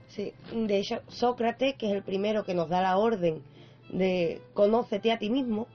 Sí, 0.08 0.34
de 0.54 0.78
hecho, 0.78 1.02
Sócrates, 1.08 1.76
que 1.76 1.90
es 1.90 1.94
el 1.94 2.04
primero 2.04 2.46
que 2.46 2.54
nos 2.54 2.70
da 2.70 2.82
la 2.82 2.98
orden 2.98 3.44
de 3.90 4.42
conócete 4.54 5.12
a 5.12 5.20
ti 5.20 5.30
mismo, 5.30 5.68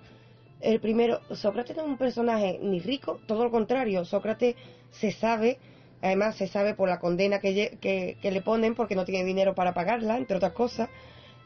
el 0.62 0.81
primero, 0.81 1.20
Sócrates 1.35 1.77
no 1.77 1.83
es 1.83 1.88
un 1.88 1.98
personaje 1.98 2.59
ni 2.62 2.81
rico, 2.81 3.20
todo 3.27 3.44
lo 3.44 3.51
contrario, 3.51 4.05
Sócrates 4.05 4.57
se 4.90 5.11
sabe 5.12 5.59
Además, 6.03 6.35
se 6.35 6.48
sabe 6.48 6.75
por 6.75 6.88
la 6.88 6.98
condena 6.98 7.38
que, 7.38 8.18
le 8.20 8.42
ponen 8.42 8.75
porque 8.75 8.96
no 8.96 9.05
tiene 9.05 9.25
dinero 9.25 9.55
para 9.55 9.72
pagarla, 9.72 10.18
entre 10.18 10.37
otras 10.37 10.53
cosas. 10.53 10.90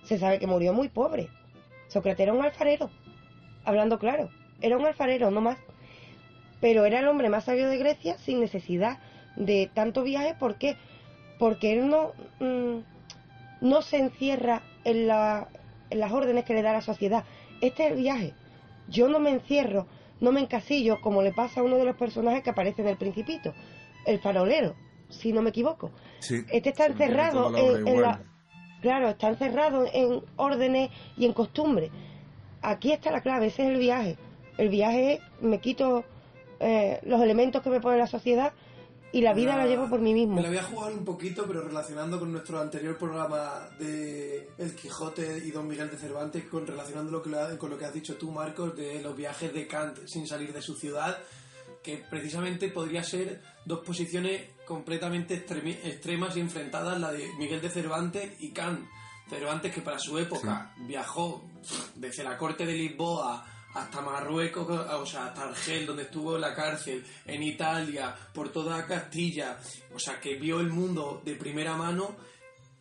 Se 0.05 0.19
sabe 0.19 0.39
que 0.39 0.47
murió 0.47 0.73
muy 0.73 0.89
pobre. 0.89 1.29
Sócrates 1.89 2.21
era 2.21 2.33
un 2.33 2.43
alfarero, 2.43 2.91
hablando 3.65 3.99
claro. 3.99 4.31
Era 4.63 4.79
un 4.79 4.87
alfarero, 4.87 5.31
no 5.31 5.43
más. 5.43 5.59
Pero 6.59 6.87
era 6.87 7.01
el 7.01 7.09
hombre 7.09 7.29
más 7.29 7.45
sabio 7.45 7.69
de 7.69 7.77
Grecia 7.77 8.17
sin 8.17 8.41
necesidad 8.41 8.99
de 9.37 9.71
tanto 9.75 10.03
viaje. 10.03 10.35
¿Por 10.39 10.55
qué? 10.55 10.77
Porque 11.39 11.75
él 11.75 11.89
no, 11.89 12.13
mm, 12.41 12.79
no 13.61 13.83
se 13.83 13.99
encierra 13.99 14.63
en, 14.85 15.07
la, 15.07 15.49
en 15.91 16.01
las 16.01 16.13
órdenes 16.13 16.47
que 16.47 16.55
le 16.55 16.63
da 16.63 16.73
la 16.73 16.81
sociedad. 16.81 17.25
Este 17.61 17.85
es 17.85 17.93
el 17.93 17.99
viaje. 17.99 18.33
Yo 18.89 19.09
no 19.09 19.19
me 19.19 19.31
encierro, 19.31 19.87
no 20.21 20.33
me 20.33 20.41
encasillo 20.41 21.01
como 21.01 21.23
le 21.23 21.33
pasa 21.33 21.61
a 21.61 21.63
uno 21.65 21.77
de 21.77 21.85
los 21.85 21.97
personajes 21.97 22.43
que 22.43 22.51
aparece 22.51 22.83
en 22.83 22.89
el 22.89 22.97
Principito 22.97 23.53
el 24.07 24.21
farolero, 24.21 24.75
si 25.09 25.33
no 25.33 25.43
me 25.43 25.51
equivoco. 25.51 25.91
este 26.21 26.71
está 26.71 26.87
encerrado 26.87 27.57
en, 27.57 28.01
la, 28.01 28.23
claro, 28.81 29.09
está 29.09 29.29
encerrado 29.29 29.87
en 29.93 30.23
órdenes 30.37 30.91
y 31.17 31.27
en 31.27 31.33
costumbres. 31.33 31.91
Aquí 32.63 32.93
está 32.93 33.11
la 33.11 33.21
clave, 33.21 33.47
ese 33.47 33.65
es 33.65 33.69
el 33.71 33.79
viaje. 33.79 34.17
El 34.59 34.69
viaje 34.69 35.15
es, 35.15 35.21
me 35.41 35.59
quito 35.59 36.05
eh, 36.61 37.01
los 37.05 37.21
elementos 37.21 37.63
que 37.63 37.71
me 37.71 37.81
pone 37.81 37.99
la 37.99 38.07
sociedad 38.07 38.53
y 39.17 39.23
la 39.23 39.33
vida 39.33 39.57
la, 39.57 39.67
llevo 39.67 39.89
por 39.89 40.01
mí 40.01 40.13
mismo. 40.13 40.37
Me 40.37 40.43
la 40.43 40.49
voy 40.49 40.59
a 40.59 40.63
jugar 40.63 40.93
un 40.93 41.03
poquito, 41.03 41.47
pero 41.47 41.63
relacionando 41.63 42.19
con 42.19 42.31
nuestro 42.31 42.61
anterior 42.61 42.99
programa 42.99 43.67
de 43.79 44.51
El 44.59 44.75
Quijote 44.75 45.39
y 45.43 45.51
Don 45.51 45.67
Miguel 45.67 45.91
de 45.91 45.97
Cervantes, 45.97 46.45
con 46.45 46.67
relacionando 46.67 47.23
con 47.59 47.71
lo 47.71 47.79
que 47.79 47.87
has 47.87 47.95
dicho 47.95 48.17
tú, 48.17 48.31
Marcos, 48.31 48.77
de 48.77 49.01
los 49.01 49.17
viajes 49.17 49.55
de 49.55 49.67
Kant 49.67 50.07
sin 50.07 50.27
salir 50.27 50.53
de 50.53 50.61
su 50.61 50.75
ciudad 50.75 51.17
que 51.83 51.97
precisamente 52.11 52.69
podría 52.69 53.03
ser 53.03 53.41
dos 53.65 53.81
posiciones 53.87 54.51
completamente 54.67 55.35
extremas 55.35 56.37
y 56.37 56.41
enfrentadas, 56.41 57.01
la 57.01 57.11
de 57.11 57.27
Miguel 57.39 57.63
de 57.63 57.71
Cervantes 57.71 58.33
y 58.41 58.51
Kant. 58.51 58.87
Cervantes 59.31 59.73
que 59.73 59.81
para 59.81 59.99
su 59.99 60.19
época 60.19 60.75
viajó 60.87 61.43
desde 61.95 62.23
la 62.23 62.37
corte 62.37 62.67
de 62.67 62.75
Lisboa 62.75 63.47
hasta 63.77 64.01
Marruecos, 64.01 64.67
o 64.69 65.07
sea, 65.07 65.27
hasta 65.27 65.49
Argel, 65.49 65.87
donde 65.87 66.05
estuvo 66.05 66.37
en 66.37 66.41
la 66.41 66.55
cárcel, 66.55 67.05
en 67.27 67.43
Italia, 67.43 68.15
por 68.33 68.51
toda 68.51 68.87
Castilla, 68.87 69.59
o 69.95 69.99
sea, 69.99 70.19
que 70.19 70.37
vio 70.37 70.61
el 70.61 70.71
mundo 70.71 71.21
de 71.23 71.35
primera 71.35 71.77
mano 71.77 72.17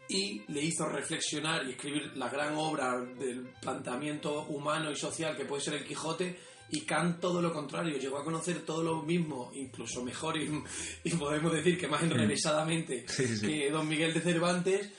y 0.07 0.41
le 0.47 0.61
hizo 0.61 0.87
reflexionar 0.87 1.65
y 1.67 1.71
escribir 1.71 2.15
la 2.15 2.29
gran 2.29 2.55
obra 2.55 2.97
del 3.01 3.41
planteamiento 3.61 4.43
humano 4.45 4.89
y 4.89 4.95
social 4.95 5.35
que 5.35 5.45
puede 5.45 5.61
ser 5.61 5.73
el 5.73 5.85
Quijote, 5.85 6.39
y 6.69 6.81
Kant 6.81 7.19
todo 7.19 7.41
lo 7.41 7.53
contrario, 7.53 7.97
llegó 7.97 8.17
a 8.17 8.23
conocer 8.23 8.61
todo 8.61 8.81
lo 8.81 9.01
mismo, 9.03 9.51
incluso 9.53 10.03
mejor 10.03 10.37
y, 10.37 11.09
podemos 11.19 11.51
decir 11.51 11.77
que 11.77 11.87
más 11.87 12.01
mm. 12.01 12.05
enrevesadamente 12.05 13.05
que 13.41 13.69
don 13.69 13.87
Miguel 13.87 14.13
de 14.13 14.21
Cervantes, 14.21 14.89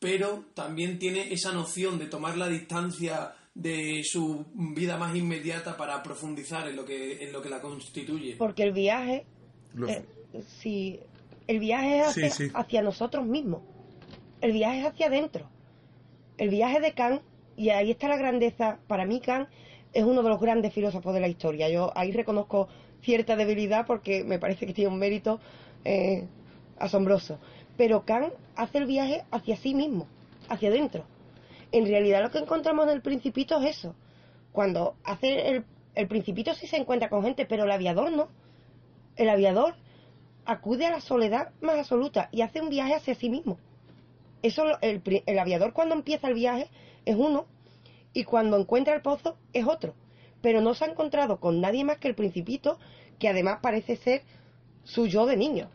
pero 0.00 0.46
también 0.54 0.98
tiene 0.98 1.32
esa 1.32 1.52
noción 1.52 1.98
de 1.98 2.06
tomar 2.06 2.36
la 2.36 2.48
distancia 2.48 3.34
de 3.58 4.04
su 4.04 4.46
vida 4.54 4.96
más 4.96 5.16
inmediata 5.16 5.76
para 5.76 6.00
profundizar 6.00 6.68
en 6.68 6.76
lo 6.76 6.84
que, 6.84 7.24
en 7.24 7.32
lo 7.32 7.42
que 7.42 7.50
la 7.50 7.60
constituye. 7.60 8.36
Porque 8.38 8.62
el 8.62 8.72
viaje, 8.72 9.26
eh, 9.88 10.04
si 10.60 11.00
el 11.48 11.58
viaje 11.58 12.02
es 12.02 12.52
hacia, 12.54 12.82
nosotros 12.82 13.26
mismos, 13.26 13.62
el 14.40 14.52
viaje 14.52 14.80
es 14.80 14.86
hacia 14.86 15.08
adentro. 15.08 15.50
El 16.36 16.50
viaje 16.50 16.78
de 16.78 16.92
Kant, 16.92 17.20
y 17.56 17.70
ahí 17.70 17.90
está 17.90 18.06
la 18.06 18.16
grandeza, 18.16 18.78
para 18.86 19.04
mí 19.04 19.20
Kant 19.20 19.48
es 19.92 20.04
uno 20.04 20.22
de 20.22 20.28
los 20.28 20.40
grandes 20.40 20.72
filósofos 20.72 21.12
de 21.12 21.20
la 21.20 21.26
historia. 21.26 21.68
Yo 21.68 21.90
ahí 21.96 22.12
reconozco 22.12 22.68
cierta 23.02 23.34
debilidad 23.34 23.86
porque 23.86 24.22
me 24.22 24.38
parece 24.38 24.66
que 24.66 24.72
tiene 24.72 24.92
un 24.92 25.00
mérito 25.00 25.40
eh, 25.84 26.28
asombroso. 26.78 27.40
Pero 27.76 28.04
Kant 28.04 28.32
hace 28.54 28.78
el 28.78 28.86
viaje 28.86 29.24
hacia 29.32 29.56
sí 29.56 29.74
mismo, 29.74 30.06
hacia 30.48 30.68
adentro. 30.68 31.04
En 31.72 31.86
realidad 31.86 32.22
lo 32.22 32.30
que 32.30 32.38
encontramos 32.38 32.86
en 32.86 32.92
el 32.92 33.02
principito 33.02 33.60
es 33.60 33.78
eso. 33.78 33.94
Cuando 34.52 34.96
hace 35.04 35.48
el, 35.48 35.64
el 35.94 36.08
principito 36.08 36.54
sí 36.54 36.66
se 36.66 36.76
encuentra 36.76 37.08
con 37.08 37.22
gente, 37.22 37.46
pero 37.46 37.64
el 37.64 37.70
aviador 37.70 38.10
no. 38.12 38.28
El 39.16 39.28
aviador 39.28 39.74
acude 40.44 40.86
a 40.86 40.90
la 40.90 41.00
soledad 41.00 41.50
más 41.60 41.78
absoluta 41.78 42.28
y 42.32 42.40
hace 42.40 42.60
un 42.60 42.70
viaje 42.70 42.94
hacia 42.94 43.14
sí 43.14 43.28
mismo. 43.28 43.58
Eso 44.42 44.64
el, 44.80 45.02
el 45.26 45.38
aviador 45.38 45.72
cuando 45.72 45.94
empieza 45.94 46.28
el 46.28 46.34
viaje 46.34 46.68
es 47.04 47.16
uno 47.16 47.46
y 48.12 48.24
cuando 48.24 48.56
encuentra 48.58 48.94
el 48.94 49.02
pozo 49.02 49.36
es 49.52 49.66
otro. 49.66 49.94
Pero 50.40 50.60
no 50.60 50.74
se 50.74 50.84
ha 50.84 50.88
encontrado 50.88 51.40
con 51.40 51.60
nadie 51.60 51.84
más 51.84 51.98
que 51.98 52.08
el 52.08 52.14
principito, 52.14 52.78
que 53.18 53.28
además 53.28 53.58
parece 53.60 53.96
ser 53.96 54.22
su 54.84 55.06
yo 55.06 55.26
de 55.26 55.36
niño. 55.36 55.68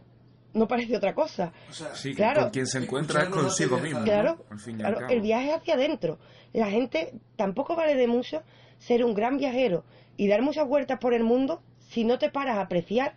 No 0.54 0.68
parece 0.68 0.96
otra 0.96 1.14
cosa. 1.14 1.52
Sí, 1.94 2.14
claro, 2.14 2.44
con 2.44 2.50
quien 2.52 2.68
se 2.68 2.80
encuentra 2.80 3.30
consigo 3.30 3.78
mismo. 3.78 4.04
Claro, 4.04 4.46
al 4.50 4.60
fin 4.60 4.76
y 4.76 4.80
claro, 4.80 4.98
al 4.98 5.02
cabo. 5.04 5.14
el 5.14 5.22
viaje 5.22 5.54
hacia 5.54 5.74
adentro. 5.74 6.20
La 6.54 6.70
gente 6.70 7.14
tampoco 7.36 7.76
vale 7.76 7.96
de 7.96 8.08
mucho 8.08 8.44
ser 8.78 9.04
un 9.04 9.14
gran 9.14 9.38
viajero 9.38 9.84
y 10.18 10.28
dar 10.28 10.42
muchas 10.42 10.68
vueltas 10.68 11.00
por 11.00 11.14
el 11.14 11.24
mundo 11.24 11.62
si 11.90 12.04
no 12.04 12.20
te 12.20 12.30
paras 12.30 12.58
a 12.58 12.62
apreciar 12.62 13.16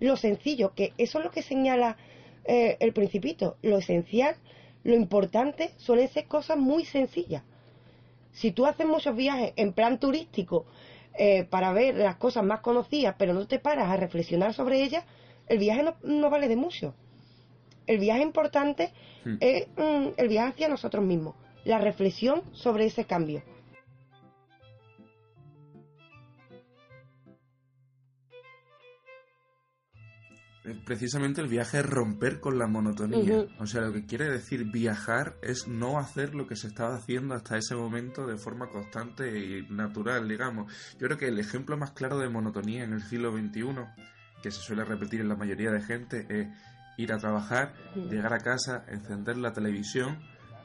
lo 0.00 0.16
sencillo, 0.16 0.74
que 0.74 0.92
eso 0.96 1.18
es 1.18 1.24
lo 1.24 1.30
que 1.30 1.42
señala 1.42 1.96
eh, 2.44 2.76
el 2.80 2.92
principito. 2.92 3.56
Lo 3.62 3.78
esencial, 3.78 4.36
lo 4.84 4.94
importante, 4.94 5.72
suelen 5.76 6.08
ser 6.08 6.26
cosas 6.26 6.56
muy 6.56 6.84
sencillas. 6.84 7.42
Si 8.32 8.52
tú 8.52 8.66
haces 8.66 8.86
muchos 8.86 9.16
viajes 9.16 9.52
en 9.56 9.72
plan 9.72 9.98
turístico 9.98 10.66
eh, 11.14 11.44
para 11.44 11.72
ver 11.72 11.96
las 11.96 12.16
cosas 12.16 12.44
más 12.44 12.60
conocidas, 12.60 13.16
pero 13.18 13.34
no 13.34 13.46
te 13.46 13.58
paras 13.58 13.88
a 13.90 13.96
reflexionar 13.96 14.54
sobre 14.54 14.82
ellas, 14.82 15.04
el 15.48 15.58
viaje 15.58 15.82
no, 15.82 15.96
no 16.02 16.30
vale 16.30 16.48
de 16.48 16.56
mucho. 16.56 16.94
El 17.86 17.98
viaje 17.98 18.22
importante 18.22 18.92
Hmm. 19.24 19.36
es 19.40 19.68
mm, 19.76 20.14
el 20.16 20.28
viaje 20.28 20.48
hacia 20.48 20.68
nosotros 20.68 21.04
mismos, 21.04 21.34
la 21.64 21.78
reflexión 21.78 22.42
sobre 22.52 22.86
ese 22.86 23.04
cambio. 23.04 23.42
Precisamente 30.84 31.40
el 31.40 31.48
viaje 31.48 31.78
es 31.78 31.86
romper 31.86 32.40
con 32.40 32.58
la 32.58 32.66
monotonía. 32.66 33.46
O 33.58 33.66
sea, 33.66 33.82
lo 33.82 33.92
que 33.92 34.04
quiere 34.04 34.28
decir 34.28 34.70
viajar 34.70 35.36
es 35.40 35.66
no 35.66 35.98
hacer 35.98 36.34
lo 36.34 36.46
que 36.46 36.56
se 36.56 36.66
estaba 36.66 36.94
haciendo 36.94 37.34
hasta 37.34 37.56
ese 37.56 37.74
momento 37.74 38.26
de 38.26 38.36
forma 38.36 38.68
constante 38.68 39.38
y 39.38 39.66
natural, 39.70 40.28
digamos. 40.28 40.70
Yo 40.98 41.06
creo 41.06 41.16
que 41.16 41.28
el 41.28 41.38
ejemplo 41.38 41.78
más 41.78 41.92
claro 41.92 42.18
de 42.18 42.28
monotonía 42.28 42.84
en 42.84 42.92
el 42.92 43.02
siglo 43.02 43.32
XXI, 43.32 43.62
que 44.42 44.50
se 44.50 44.60
suele 44.60 44.84
repetir 44.84 45.20
en 45.20 45.28
la 45.28 45.36
mayoría 45.36 45.70
de 45.70 45.82
gente, 45.82 46.26
es 46.28 46.48
ir 46.96 47.12
a 47.12 47.18
trabajar, 47.18 47.74
llegar 47.94 48.32
a 48.34 48.38
casa, 48.38 48.84
encender 48.88 49.36
la 49.36 49.52
televisión, 49.52 50.18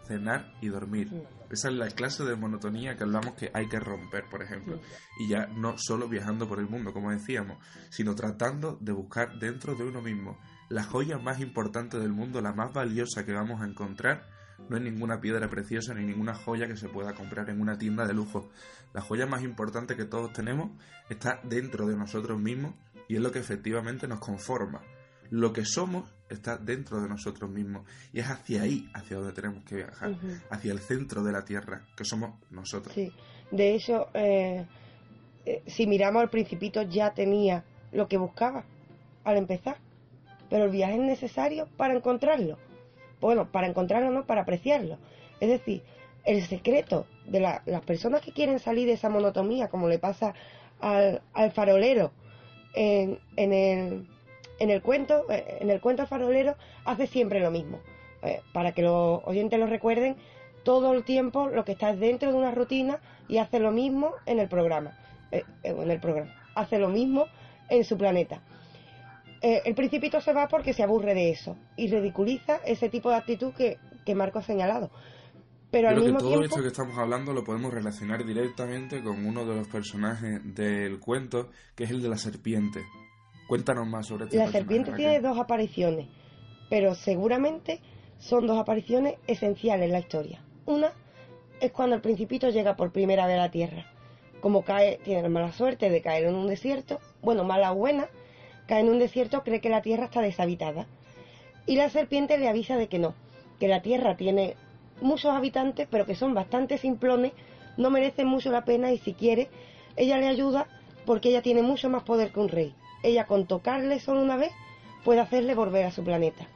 cenar 0.08 0.54
y 0.62 0.68
dormir. 0.68 1.12
Esa 1.50 1.70
es 1.70 1.76
la 1.76 1.88
clase 1.88 2.24
de 2.24 2.36
monotonía 2.36 2.96
que 2.96 3.04
hablamos 3.04 3.36
que 3.36 3.52
hay 3.54 3.68
que 3.68 3.80
romper, 3.80 4.26
por 4.30 4.42
ejemplo. 4.42 4.80
Y 5.20 5.30
ya 5.30 5.48
no 5.48 5.78
solo 5.78 6.10
viajando 6.10 6.48
por 6.48 6.60
el 6.60 6.68
mundo, 6.68 6.92
como 6.92 7.12
decíamos, 7.12 7.58
sino 7.90 8.16
tratando 8.16 8.78
de 8.82 8.92
buscar 8.92 9.38
dentro 9.40 9.76
de 9.76 9.84
uno 9.84 10.02
mismo 10.02 10.40
la 10.70 10.84
joya 10.84 11.20
más 11.20 11.40
importante 11.40 12.00
del 12.00 12.12
mundo, 12.12 12.42
la 12.42 12.54
más 12.54 12.74
valiosa 12.74 13.26
que 13.26 13.34
vamos 13.34 13.62
a 13.62 13.66
encontrar. 13.66 14.28
No 14.70 14.78
es 14.78 14.84
ninguna 14.84 15.20
piedra 15.20 15.50
preciosa 15.50 15.94
ni 15.94 16.06
ninguna 16.06 16.34
joya 16.34 16.68
que 16.68 16.78
se 16.78 16.90
pueda 16.90 17.14
comprar 17.14 17.50
en 17.50 17.62
una 17.62 17.78
tienda 17.78 18.08
de 18.08 18.14
lujo. 18.14 18.50
La 18.94 19.02
joya 19.02 19.28
más 19.28 19.44
importante 19.44 19.96
que 19.96 20.06
todos 20.06 20.34
tenemos 20.34 20.72
está 21.10 21.40
dentro 21.44 21.86
de 21.86 21.96
nosotros 21.96 22.40
mismos 22.40 22.74
y 23.08 23.16
es 23.16 23.22
lo 23.22 23.32
que 23.32 23.40
efectivamente 23.40 24.08
nos 24.08 24.20
conforma. 24.20 24.82
Lo 25.30 25.52
que 25.52 25.66
somos 25.66 26.14
está 26.30 26.58
dentro 26.58 27.02
de 27.02 27.10
nosotros 27.10 27.50
mismos 27.50 27.88
y 28.12 28.20
es 28.20 28.28
hacia 28.30 28.62
ahí 28.64 28.88
hacia 28.94 29.18
donde 29.18 29.34
tenemos 29.34 29.64
que 29.64 29.76
viajar, 29.78 30.16
hacia 30.50 30.72
el 30.72 30.80
centro 30.80 31.24
de 31.24 31.32
la 31.32 31.44
Tierra, 31.46 31.82
que 31.98 32.06
somos 32.06 32.40
nosotros. 32.52 32.94
Sí. 32.94 33.12
De 33.52 33.74
hecho, 33.74 34.08
eh, 34.14 34.66
eh, 35.46 35.64
si 35.68 35.88
miramos 35.88 36.22
al 36.22 36.30
principito 36.30 36.82
ya 36.84 37.14
tenía 37.14 37.64
lo 37.92 38.08
que 38.08 38.18
buscaba 38.18 38.64
al 39.24 39.38
empezar, 39.38 39.78
pero 40.50 40.66
el 40.66 40.72
viaje 40.72 40.94
es 40.96 41.00
necesario 41.02 41.68
para 41.78 41.96
encontrarlo. 41.96 42.58
Bueno, 43.20 43.52
para 43.52 43.68
encontrarlo 43.68 44.12
no, 44.12 44.26
para 44.26 44.42
apreciarlo. 44.42 44.98
Es 45.40 45.50
decir, 45.50 45.82
el 46.26 46.44
secreto 46.46 47.08
de 47.26 47.40
la- 47.40 47.62
las 47.66 47.82
personas 47.82 48.22
que 48.22 48.34
quieren 48.34 48.60
salir 48.60 48.86
de 48.88 48.94
esa 48.94 49.10
monotonía, 49.10 49.70
como 49.70 49.88
le 49.88 49.98
pasa 50.00 50.34
al, 50.80 51.22
al 51.34 51.52
farolero 51.52 52.12
en, 52.74 53.20
en 53.36 53.54
el, 53.54 54.08
en 54.60 54.70
el 54.70 54.82
cuento, 54.82 55.26
eh, 55.30 55.58
en 55.60 55.70
el 55.70 55.80
cuento 55.82 56.04
el 56.04 56.08
farolero 56.08 56.56
hace 56.86 57.08
siempre 57.08 57.40
lo 57.40 57.52
mismo. 57.52 57.80
Eh, 58.24 58.42
para 58.54 58.72
que 58.72 58.82
los 58.82 59.22
oyentes 59.26 59.60
lo 59.60 59.68
recuerden, 59.68 60.16
todo 60.64 60.94
el 60.94 61.04
tiempo 61.04 61.48
lo 61.50 61.66
que 61.66 61.74
está 61.74 61.90
es 61.90 62.00
dentro 62.00 62.32
de 62.32 62.38
una 62.38 62.52
rutina 62.52 63.00
y 63.28 63.38
hace 63.38 63.60
lo 63.60 63.72
mismo 63.72 64.14
en 64.26 64.40
el 64.40 64.48
programa. 64.48 64.98
eh, 65.32 65.44
eh, 65.64 65.76
en 65.78 65.92
el 65.92 66.00
programa. 66.00 66.34
Hace 66.56 66.80
lo 66.80 66.88
mismo 66.90 67.26
en 67.70 67.84
su 67.84 67.98
planeta. 67.98 68.42
El 69.42 69.76
principito 69.76 70.22
se 70.22 70.32
va 70.32 70.48
porque 70.48 70.72
se 70.72 70.84
aburre 70.84 71.14
de 71.14 71.30
eso 71.30 71.58
y 71.76 71.90
ridiculiza 71.90 72.62
ese 72.66 72.88
tipo 72.88 73.10
de 73.10 73.18
actitud 73.18 73.54
que, 73.54 73.78
que 74.06 74.16
Marco 74.16 74.40
ha 74.40 74.42
señalado. 74.42 74.90
Pero 75.74 75.90
al 75.90 75.96
que 75.96 76.12
todo 76.12 76.28
tiempo... 76.28 76.44
esto 76.44 76.62
que 76.62 76.68
estamos 76.68 76.96
hablando 77.00 77.34
lo 77.34 77.44
podemos 77.44 77.74
relacionar 77.74 78.24
directamente 78.24 79.02
con 79.02 79.26
uno 79.26 79.44
de 79.44 79.56
los 79.56 79.68
personajes 79.68 80.40
del 80.54 81.00
cuento, 81.00 81.50
que 81.74 81.86
es 81.86 81.90
el 81.90 82.00
de 82.04 82.10
la 82.10 82.18
serpiente. 82.18 82.84
Cuéntanos 83.48 83.88
más 83.88 84.06
sobre 84.06 84.26
este 84.26 84.38
La 84.38 84.52
serpiente 84.52 84.92
tiene 84.92 85.20
dos 85.20 85.40
apariciones, 85.40 86.10
pero 86.70 86.94
seguramente 86.94 87.82
son 88.20 88.46
dos 88.46 88.60
apariciones 88.60 89.16
esenciales 89.26 89.88
en 89.88 89.94
la 89.94 90.00
historia. 90.00 90.44
Una 90.68 90.92
es 91.60 91.72
cuando 91.72 91.96
el 91.96 92.04
principito 92.04 92.52
llega 92.52 92.76
por 92.76 92.92
primera 92.92 93.26
vez 93.26 93.40
a 93.40 93.42
la 93.42 93.50
Tierra. 93.50 93.88
Como 94.42 94.64
cae, 94.64 95.00
tiene 95.04 95.24
la 95.24 95.30
mala 95.30 95.54
suerte 95.54 95.90
de 95.90 96.02
caer 96.04 96.26
en 96.26 96.36
un 96.36 96.46
desierto, 96.46 97.00
bueno, 97.24 97.46
mala 97.46 97.72
o 97.72 97.76
buena, 97.76 98.10
cae 98.68 98.82
en 98.82 98.90
un 98.90 99.00
desierto, 99.00 99.42
cree 99.42 99.60
que 99.60 99.70
la 99.70 99.82
Tierra 99.82 100.06
está 100.06 100.22
deshabitada. 100.22 100.86
Y 101.66 101.78
la 101.78 101.90
serpiente 101.90 102.38
le 102.38 102.48
avisa 102.48 102.78
de 102.78 102.88
que 102.90 103.00
no, 103.00 103.16
que 103.60 103.68
la 103.68 103.82
Tierra 103.82 104.18
tiene 104.18 104.56
muchos 105.04 105.32
habitantes, 105.32 105.88
pero 105.90 106.06
que 106.06 106.16
son 106.16 106.34
bastante 106.34 106.78
simplones, 106.78 107.34
no 107.78 107.90
merecen 107.90 108.28
mucho 108.28 108.52
la 108.52 108.66
pena 108.66 108.92
y 108.92 108.98
si 108.98 109.14
quiere, 109.14 109.50
ella 109.96 110.18
le 110.18 110.28
ayuda 110.28 110.68
porque 111.06 111.30
ella 111.30 111.42
tiene 111.42 111.62
mucho 111.62 111.90
más 111.90 112.04
poder 112.04 112.32
que 112.32 112.40
un 112.40 112.50
rey. 112.50 112.74
Ella 113.04 113.26
con 113.26 113.46
tocarle 113.46 114.00
solo 114.00 114.22
una 114.22 114.38
vez 114.38 114.52
puede 115.04 115.20
hacerle 115.20 115.56
volver 115.56 115.86
a 115.86 115.92
su 115.92 116.04
planeta. 116.04 116.48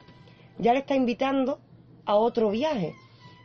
Ya 0.58 0.72
le 0.72 0.80
está 0.80 0.96
invitando 0.96 1.60
a 2.04 2.16
otro 2.16 2.50
viaje, 2.50 2.94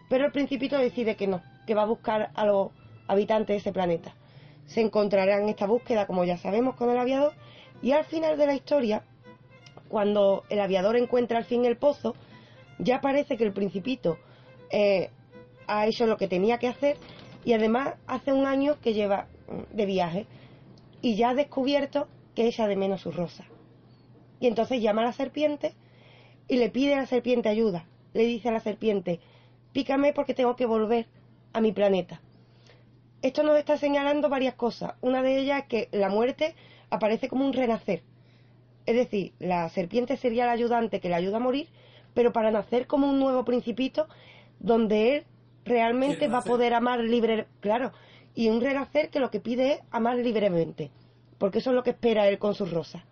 pero 0.09 0.25
el 0.25 0.31
principito 0.31 0.77
decide 0.77 1.15
que 1.15 1.27
no, 1.27 1.41
que 1.67 1.75
va 1.75 1.83
a 1.83 1.87
buscar 1.87 2.31
a 2.33 2.45
los 2.45 2.69
habitantes 3.07 3.47
de 3.55 3.57
ese 3.57 3.73
planeta. 3.73 4.15
Se 4.65 4.81
encontrará 4.81 5.37
en 5.37 5.49
esta 5.49 5.67
búsqueda, 5.67 6.07
como 6.07 6.23
ya 6.23 6.37
sabemos, 6.37 6.75
con 6.75 6.89
el 6.89 6.97
aviador 6.97 7.33
y 7.81 7.91
al 7.91 8.05
final 8.05 8.37
de 8.37 8.47
la 8.47 8.53
historia, 8.53 9.03
cuando 9.89 10.45
el 10.49 10.61
aviador 10.61 10.95
encuentra 10.95 11.37
al 11.37 11.45
fin 11.45 11.65
el 11.65 11.75
pozo, 11.75 12.15
ya 12.79 13.01
parece 13.01 13.37
que 13.37 13.43
el 13.43 13.51
principito 13.51 14.17
eh, 14.73 15.11
ha 15.67 15.85
hecho 15.85 16.07
lo 16.07 16.17
que 16.17 16.27
tenía 16.27 16.57
que 16.57 16.67
hacer 16.67 16.97
y 17.45 17.53
además 17.53 17.93
hace 18.07 18.33
un 18.33 18.47
año 18.47 18.79
que 18.81 18.93
lleva 18.93 19.27
mm, 19.47 19.75
de 19.75 19.85
viaje 19.85 20.25
y 21.01 21.15
ya 21.15 21.29
ha 21.29 21.35
descubierto 21.35 22.07
que 22.35 22.47
echa 22.47 22.67
de 22.67 22.75
menos 22.75 23.01
su 23.01 23.11
rosa. 23.11 23.45
Y 24.39 24.47
entonces 24.47 24.81
llama 24.81 25.03
a 25.03 25.05
la 25.05 25.13
serpiente 25.13 25.75
y 26.47 26.57
le 26.57 26.69
pide 26.69 26.95
a 26.95 26.97
la 26.97 27.05
serpiente 27.05 27.49
ayuda. 27.49 27.85
Le 28.13 28.25
dice 28.25 28.49
a 28.49 28.51
la 28.51 28.59
serpiente, 28.59 29.19
pícame 29.73 30.11
porque 30.11 30.33
tengo 30.33 30.55
que 30.55 30.65
volver 30.65 31.07
a 31.53 31.61
mi 31.61 31.71
planeta. 31.71 32.21
Esto 33.21 33.43
nos 33.43 33.57
está 33.57 33.77
señalando 33.77 34.27
varias 34.27 34.55
cosas. 34.55 34.95
Una 35.01 35.21
de 35.21 35.37
ellas 35.37 35.61
es 35.61 35.67
que 35.67 35.89
la 35.91 36.09
muerte 36.09 36.55
aparece 36.89 37.29
como 37.29 37.45
un 37.45 37.53
renacer. 37.53 38.01
Es 38.87 38.95
decir, 38.95 39.33
la 39.39 39.69
serpiente 39.69 40.17
sería 40.17 40.45
el 40.45 40.49
ayudante 40.49 40.99
que 40.99 41.09
le 41.09 41.15
ayuda 41.15 41.37
a 41.37 41.41
morir, 41.41 41.69
pero 42.13 42.33
para 42.33 42.51
nacer 42.51 42.87
como 42.87 43.09
un 43.09 43.19
nuevo 43.19 43.45
principito 43.45 44.07
donde 44.63 45.17
él 45.17 45.25
realmente 45.65 46.27
va 46.27 46.39
a 46.39 46.43
poder 46.43 46.73
amar 46.73 46.99
libre, 47.01 47.45
claro, 47.59 47.91
y 48.33 48.49
un 48.49 48.61
renacer 48.61 49.09
que 49.09 49.19
lo 49.19 49.29
que 49.29 49.39
pide 49.39 49.73
es 49.73 49.79
amar 49.91 50.17
libremente, 50.17 50.89
porque 51.37 51.59
eso 51.59 51.69
es 51.69 51.75
lo 51.75 51.83
que 51.83 51.91
espera 51.91 52.27
él 52.27 52.39
con 52.39 52.55
sus 52.55 52.71
rosas. 52.71 53.03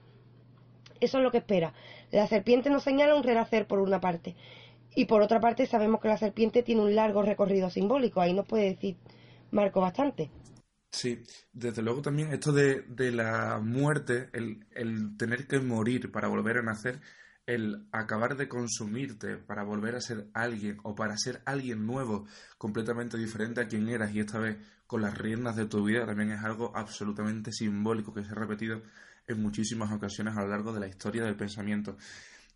Eso 0.99 1.17
es 1.17 1.23
lo 1.23 1.31
que 1.31 1.39
espera. 1.39 1.73
La 2.11 2.27
serpiente 2.27 2.69
nos 2.69 2.83
señala 2.83 3.15
un 3.15 3.23
renacer 3.23 3.67
por 3.67 3.79
una 3.79 3.99
parte. 3.99 4.35
Y 4.95 5.05
por 5.05 5.21
otra 5.21 5.39
parte 5.39 5.65
sabemos 5.65 6.01
que 6.01 6.09
la 6.09 6.17
serpiente 6.17 6.63
tiene 6.63 6.81
un 6.81 6.95
largo 6.95 7.21
recorrido 7.23 7.69
simbólico. 7.69 8.21
Ahí 8.21 8.33
nos 8.33 8.45
puede 8.45 8.65
decir 8.65 8.97
Marco 9.49 9.81
bastante. 9.81 10.29
Sí, 10.91 11.23
desde 11.53 11.81
luego 11.81 12.01
también 12.01 12.33
esto 12.33 12.51
de, 12.51 12.81
de 12.81 13.11
la 13.11 13.59
muerte, 13.63 14.29
el, 14.33 14.65
el 14.71 15.17
tener 15.17 15.47
que 15.47 15.59
morir 15.59 16.11
para 16.11 16.27
volver 16.27 16.57
a 16.57 16.61
nacer, 16.61 16.99
el 17.53 17.87
acabar 17.91 18.37
de 18.37 18.47
consumirte 18.47 19.37
para 19.37 19.63
volver 19.63 19.95
a 19.95 20.01
ser 20.01 20.27
alguien 20.33 20.77
o 20.83 20.95
para 20.95 21.17
ser 21.17 21.41
alguien 21.45 21.85
nuevo, 21.85 22.25
completamente 22.57 23.17
diferente 23.17 23.61
a 23.61 23.67
quien 23.67 23.89
eras 23.89 24.13
y 24.13 24.19
esta 24.19 24.39
vez 24.39 24.57
con 24.87 25.01
las 25.01 25.17
riendas 25.17 25.55
de 25.55 25.65
tu 25.65 25.83
vida, 25.83 26.05
también 26.05 26.31
es 26.31 26.43
algo 26.43 26.71
absolutamente 26.75 27.51
simbólico 27.51 28.13
que 28.13 28.23
se 28.23 28.31
ha 28.31 28.35
repetido 28.35 28.81
en 29.27 29.41
muchísimas 29.41 29.91
ocasiones 29.91 30.35
a 30.37 30.41
lo 30.41 30.49
largo 30.49 30.73
de 30.73 30.79
la 30.79 30.87
historia 30.87 31.23
del 31.23 31.35
pensamiento. 31.35 31.97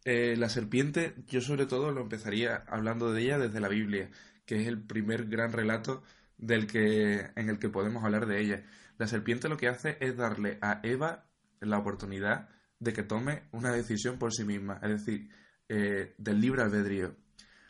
Eh, 0.03 0.35
la 0.37 0.49
serpiente, 0.49 1.15
yo 1.27 1.41
sobre 1.41 1.65
todo 1.65 1.91
lo 1.91 2.01
empezaría 2.01 2.63
hablando 2.67 3.11
de 3.11 3.21
ella 3.23 3.39
desde 3.39 3.59
la 3.59 3.69
Biblia, 3.69 4.09
que 4.45 4.61
es 4.61 4.67
el 4.67 4.81
primer 4.81 5.25
gran 5.25 5.51
relato 5.51 6.03
del 6.37 6.67
que, 6.67 7.31
en 7.35 7.49
el 7.49 7.59
que 7.59 7.69
podemos 7.69 8.03
hablar 8.03 8.27
de 8.27 8.41
ella. 8.41 8.63
La 8.97 9.07
serpiente 9.07 9.49
lo 9.49 9.57
que 9.57 9.67
hace 9.67 9.97
es 9.99 10.15
darle 10.15 10.57
a 10.61 10.79
Eva 10.83 11.25
la 11.59 11.79
oportunidad 11.79 12.49
de 12.79 12.93
que 12.93 13.03
tome 13.03 13.47
una 13.51 13.71
decisión 13.71 14.17
por 14.17 14.33
sí 14.33 14.43
misma, 14.43 14.79
es 14.83 14.89
decir, 14.89 15.29
eh, 15.69 16.13
del 16.17 16.39
libre 16.39 16.61
albedrío. 16.61 17.15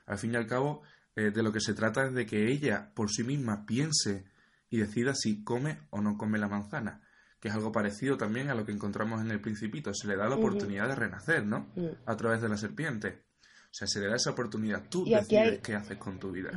Al 0.05 0.17
fin 0.17 0.33
y 0.33 0.35
al 0.35 0.47
cabo, 0.47 0.83
eh, 1.15 1.31
de 1.31 1.43
lo 1.43 1.51
que 1.51 1.61
se 1.61 1.73
trata 1.73 2.05
es 2.05 2.13
de 2.13 2.25
que 2.25 2.51
ella 2.51 2.91
por 2.93 3.09
sí 3.09 3.23
misma 3.23 3.65
piense 3.65 4.25
y 4.69 4.77
decida 4.77 5.13
si 5.15 5.43
come 5.43 5.79
o 5.89 6.01
no 6.01 6.17
come 6.17 6.37
la 6.37 6.47
manzana. 6.47 7.01
que 7.39 7.49
es 7.49 7.53
algo 7.53 7.71
parecido 7.71 8.17
también 8.17 8.49
a 8.49 8.55
lo 8.55 8.65
que 8.65 8.71
encontramos 8.71 9.21
en 9.21 9.29
el 9.29 9.39
Principito. 9.39 9.93
Se 9.93 10.07
le 10.07 10.15
da 10.15 10.27
la 10.27 10.35
oportunidad 10.35 10.87
de 10.87 10.95
renacer, 10.95 11.45
¿no? 11.45 11.71
A 12.07 12.15
través 12.15 12.41
de 12.41 12.49
la 12.49 12.57
serpiente. 12.57 13.25
O 13.65 13.73
sea, 13.77 13.87
se 13.87 13.99
le 13.99 14.07
da 14.07 14.15
esa 14.15 14.31
oportunidad. 14.31 14.89
Tú 14.89 15.05
decides 15.05 15.59
qué 15.61 15.75
haces 15.75 15.97
con 15.99 16.17
tu 16.17 16.31
vida. 16.31 16.49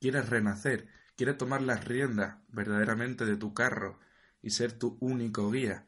Quieres 0.00 0.28
renacer, 0.28 0.88
quieres 1.14 1.36
tomar 1.36 1.62
las 1.62 1.84
riendas 1.84 2.38
verdaderamente 2.48 3.24
de 3.24 3.36
tu 3.36 3.54
carro 3.54 4.00
y 4.42 4.50
ser 4.50 4.72
tu 4.72 4.96
único 5.00 5.48
guía. 5.48 5.86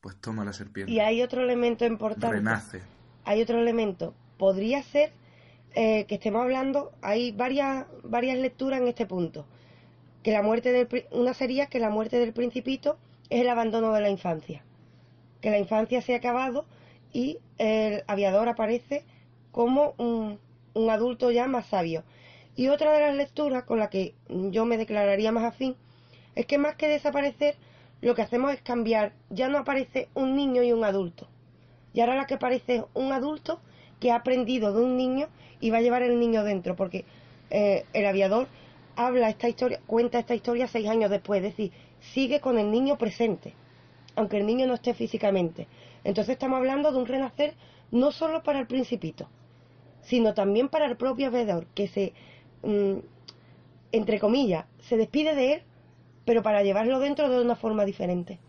Pues 0.00 0.16
toma 0.20 0.44
la 0.44 0.52
serpiente. 0.52 0.92
Y 0.92 1.00
hay 1.00 1.22
otro 1.22 1.42
elemento 1.42 1.84
importante. 1.84 2.36
Renace. 2.36 2.82
Hay 3.24 3.42
otro 3.42 3.58
elemento. 3.58 4.14
Podría 4.38 4.82
ser 4.82 5.12
eh, 5.74 6.06
que 6.06 6.14
estemos 6.14 6.42
hablando, 6.42 6.92
hay 7.02 7.32
varias, 7.32 7.86
varias 8.02 8.38
lecturas 8.38 8.80
en 8.80 8.88
este 8.88 9.04
punto. 9.06 9.46
Que 10.22 10.32
la 10.32 10.42
muerte 10.42 10.72
del, 10.72 11.06
una 11.10 11.34
sería 11.34 11.66
que 11.66 11.78
la 11.78 11.90
muerte 11.90 12.18
del 12.18 12.32
principito 12.32 12.98
es 13.30 13.40
el 13.40 13.48
abandono 13.48 13.92
de 13.92 14.00
la 14.00 14.08
infancia. 14.08 14.62
Que 15.40 15.50
la 15.50 15.58
infancia 15.58 16.00
se 16.00 16.14
ha 16.14 16.18
acabado 16.18 16.64
y 17.12 17.38
el 17.58 18.04
aviador 18.06 18.48
aparece 18.48 19.04
como 19.52 19.94
un, 19.98 20.38
un 20.74 20.90
adulto 20.90 21.30
ya 21.30 21.46
más 21.46 21.66
sabio. 21.66 22.04
Y 22.56 22.68
otra 22.68 22.92
de 22.92 23.00
las 23.00 23.14
lecturas 23.14 23.64
con 23.64 23.78
la 23.78 23.90
que 23.90 24.14
yo 24.28 24.64
me 24.64 24.78
declararía 24.78 25.30
más 25.30 25.44
afín 25.44 25.76
es 26.34 26.46
que 26.46 26.58
más 26.58 26.76
que 26.76 26.88
desaparecer, 26.88 27.56
lo 28.00 28.14
que 28.14 28.22
hacemos 28.22 28.52
es 28.52 28.62
cambiar. 28.62 29.12
Ya 29.30 29.48
no 29.48 29.58
aparece 29.58 30.08
un 30.14 30.36
niño 30.36 30.62
y 30.62 30.72
un 30.72 30.84
adulto. 30.84 31.28
Y 31.92 32.00
ahora 32.00 32.16
la 32.16 32.26
que 32.26 32.34
aparece 32.34 32.76
es 32.76 32.82
un 32.94 33.12
adulto 33.12 33.60
que 34.00 34.10
ha 34.10 34.16
aprendido 34.16 34.72
de 34.72 34.82
un 34.82 34.96
niño 34.96 35.28
y 35.60 35.70
va 35.70 35.78
a 35.78 35.80
llevar 35.80 36.02
el 36.02 36.18
niño 36.20 36.44
dentro, 36.44 36.76
porque 36.76 37.04
eh, 37.50 37.84
el 37.92 38.06
aviador 38.06 38.48
habla 38.96 39.28
esta 39.28 39.48
historia, 39.48 39.80
cuenta 39.86 40.18
esta 40.18 40.34
historia 40.34 40.66
seis 40.66 40.88
años 40.88 41.10
después, 41.10 41.42
es 41.42 41.50
decir, 41.50 41.72
sigue 42.00 42.40
con 42.40 42.58
el 42.58 42.70
niño 42.70 42.98
presente, 42.98 43.54
aunque 44.14 44.38
el 44.38 44.46
niño 44.46 44.66
no 44.66 44.74
esté 44.74 44.94
físicamente. 44.94 45.66
Entonces 46.04 46.34
estamos 46.34 46.58
hablando 46.58 46.92
de 46.92 46.98
un 46.98 47.06
renacer 47.06 47.54
no 47.90 48.12
solo 48.12 48.42
para 48.42 48.58
el 48.58 48.66
principito, 48.66 49.28
sino 50.02 50.34
también 50.34 50.68
para 50.68 50.86
el 50.86 50.96
propio 50.96 51.28
aviador, 51.28 51.66
que 51.74 51.88
se, 51.88 52.12
mm, 52.62 52.98
entre 53.92 54.18
comillas, 54.20 54.66
se 54.80 54.96
despide 54.96 55.34
de 55.34 55.54
él, 55.54 55.62
pero 56.26 56.42
para 56.42 56.62
llevarlo 56.62 56.98
dentro 56.98 57.30
de 57.30 57.40
una 57.40 57.56
forma 57.56 57.84
diferente. 57.84 58.40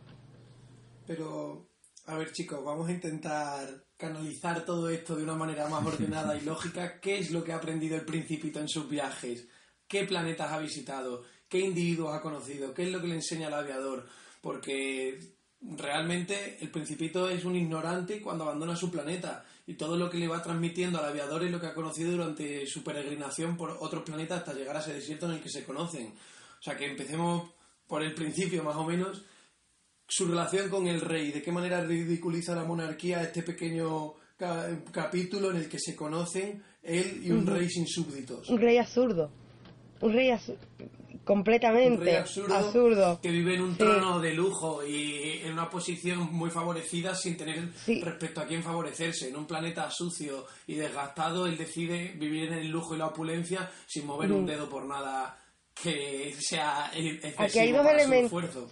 Pero, 1.05 1.69
a 2.07 2.17
ver 2.17 2.34
chicos, 2.34 2.65
vamos 2.65 2.89
a 2.89 2.91
intentar 2.91 3.86
canalizar 3.95 4.65
todo 4.65 4.89
esto 4.89 5.15
de 5.15 5.23
una 5.23 5.36
manera 5.36 5.69
más 5.69 5.86
ordenada 5.86 6.36
y 6.36 6.41
lógica. 6.41 6.99
¿Qué 6.99 7.19
es 7.19 7.32
lo 7.32 7.43
que 7.43 7.53
ha 7.53 7.57
aprendido 7.57 7.95
el 7.95 8.03
principito 8.03 8.59
en 8.59 8.67
sus 8.67 8.89
viajes? 8.89 9.47
¿Qué 9.88 10.03
planetas 10.05 10.51
ha 10.51 10.59
visitado? 10.59 11.23
¿Qué 11.47 11.59
individuos 11.59 12.13
ha 12.13 12.21
conocido? 12.21 12.73
¿Qué 12.73 12.84
es 12.84 12.91
lo 12.91 12.99
que 12.99 13.07
le 13.07 13.15
enseña 13.15 13.47
al 13.47 13.53
aviador? 13.53 14.05
Porque 14.41 15.38
realmente 15.61 16.57
el 16.59 16.69
principito 16.69 17.30
es 17.30 17.45
un 17.45 17.55
ignorante 17.55 18.21
cuando 18.21 18.43
abandona 18.43 18.75
su 18.75 18.91
planeta 18.91 19.45
y 19.65 19.75
todo 19.75 19.97
lo 19.97 20.09
que 20.09 20.17
le 20.17 20.28
va 20.28 20.41
transmitiendo 20.41 20.99
al 20.99 21.05
aviador 21.05 21.43
es 21.43 21.51
lo 21.51 21.59
que 21.59 21.67
ha 21.67 21.73
conocido 21.73 22.11
durante 22.11 22.65
su 22.65 22.84
peregrinación 22.84 23.55
por 23.55 23.78
otros 23.80 24.03
planetas 24.03 24.39
hasta 24.39 24.53
llegar 24.53 24.78
a 24.78 24.80
ese 24.80 24.93
desierto 24.93 25.28
en 25.28 25.34
el 25.34 25.41
que 25.41 25.49
se 25.49 25.63
conocen. 25.63 26.13
O 26.59 26.61
sea 26.61 26.75
que 26.75 26.86
empecemos 26.86 27.51
por 27.88 28.03
el 28.03 28.13
principio 28.13 28.63
más 28.63 28.75
o 28.75 28.83
menos 28.83 29.23
su 30.07 30.25
relación 30.25 30.69
con 30.69 30.88
el 30.88 31.01
rey, 31.01 31.31
de 31.31 31.41
qué 31.41 31.51
manera 31.51 31.83
ridiculiza 31.83 32.55
la 32.55 32.63
monarquía 32.63 33.21
este 33.21 33.43
pequeño 33.43 34.13
capítulo 34.91 35.51
en 35.51 35.57
el 35.57 35.69
que 35.69 35.79
se 35.79 35.95
conocen 35.95 36.63
él 36.81 37.21
y 37.23 37.31
un 37.31 37.45
rey 37.45 37.69
sin 37.69 37.88
súbditos. 37.88 38.47
Un 38.49 38.59
rey 38.59 38.77
absurdo. 38.77 39.29
Un 39.99 40.13
rey 40.13 40.31
completamente 41.27 42.17
absurdo, 42.17 43.19
que 43.21 43.29
vive 43.29 43.55
en 43.55 43.61
un 43.61 43.75
trono 43.75 44.19
de 44.19 44.33
lujo 44.33 44.85
y 44.85 45.41
en 45.43 45.51
una 45.51 45.69
posición 45.69 46.31
muy 46.31 46.49
favorecida 46.49 47.13
sin 47.13 47.35
tener 47.35 47.69
respecto 47.85 48.39
a 48.39 48.45
quién 48.45 48.63
favorecerse. 48.63 49.27
En 49.27 49.35
un 49.35 49.45
planeta 49.45 49.91
sucio 49.91 50.45
y 50.67 50.75
desgastado, 50.75 51.45
él 51.45 51.57
decide 51.57 52.13
vivir 52.17 52.45
en 52.45 52.59
el 52.59 52.69
lujo 52.69 52.95
y 52.95 52.99
la 52.99 53.07
opulencia 53.07 53.69
sin 53.85 54.05
mover 54.05 54.31
un 54.31 54.45
dedo 54.45 54.69
por 54.69 54.85
nada 54.85 55.38
que 55.84 56.34
sea 56.39 56.91
excesivo 56.93 57.43
Aquí 57.43 57.59
hay 57.59 57.71
dos 57.71 57.86
elementos. 57.86 58.25
esfuerzo. 58.25 58.69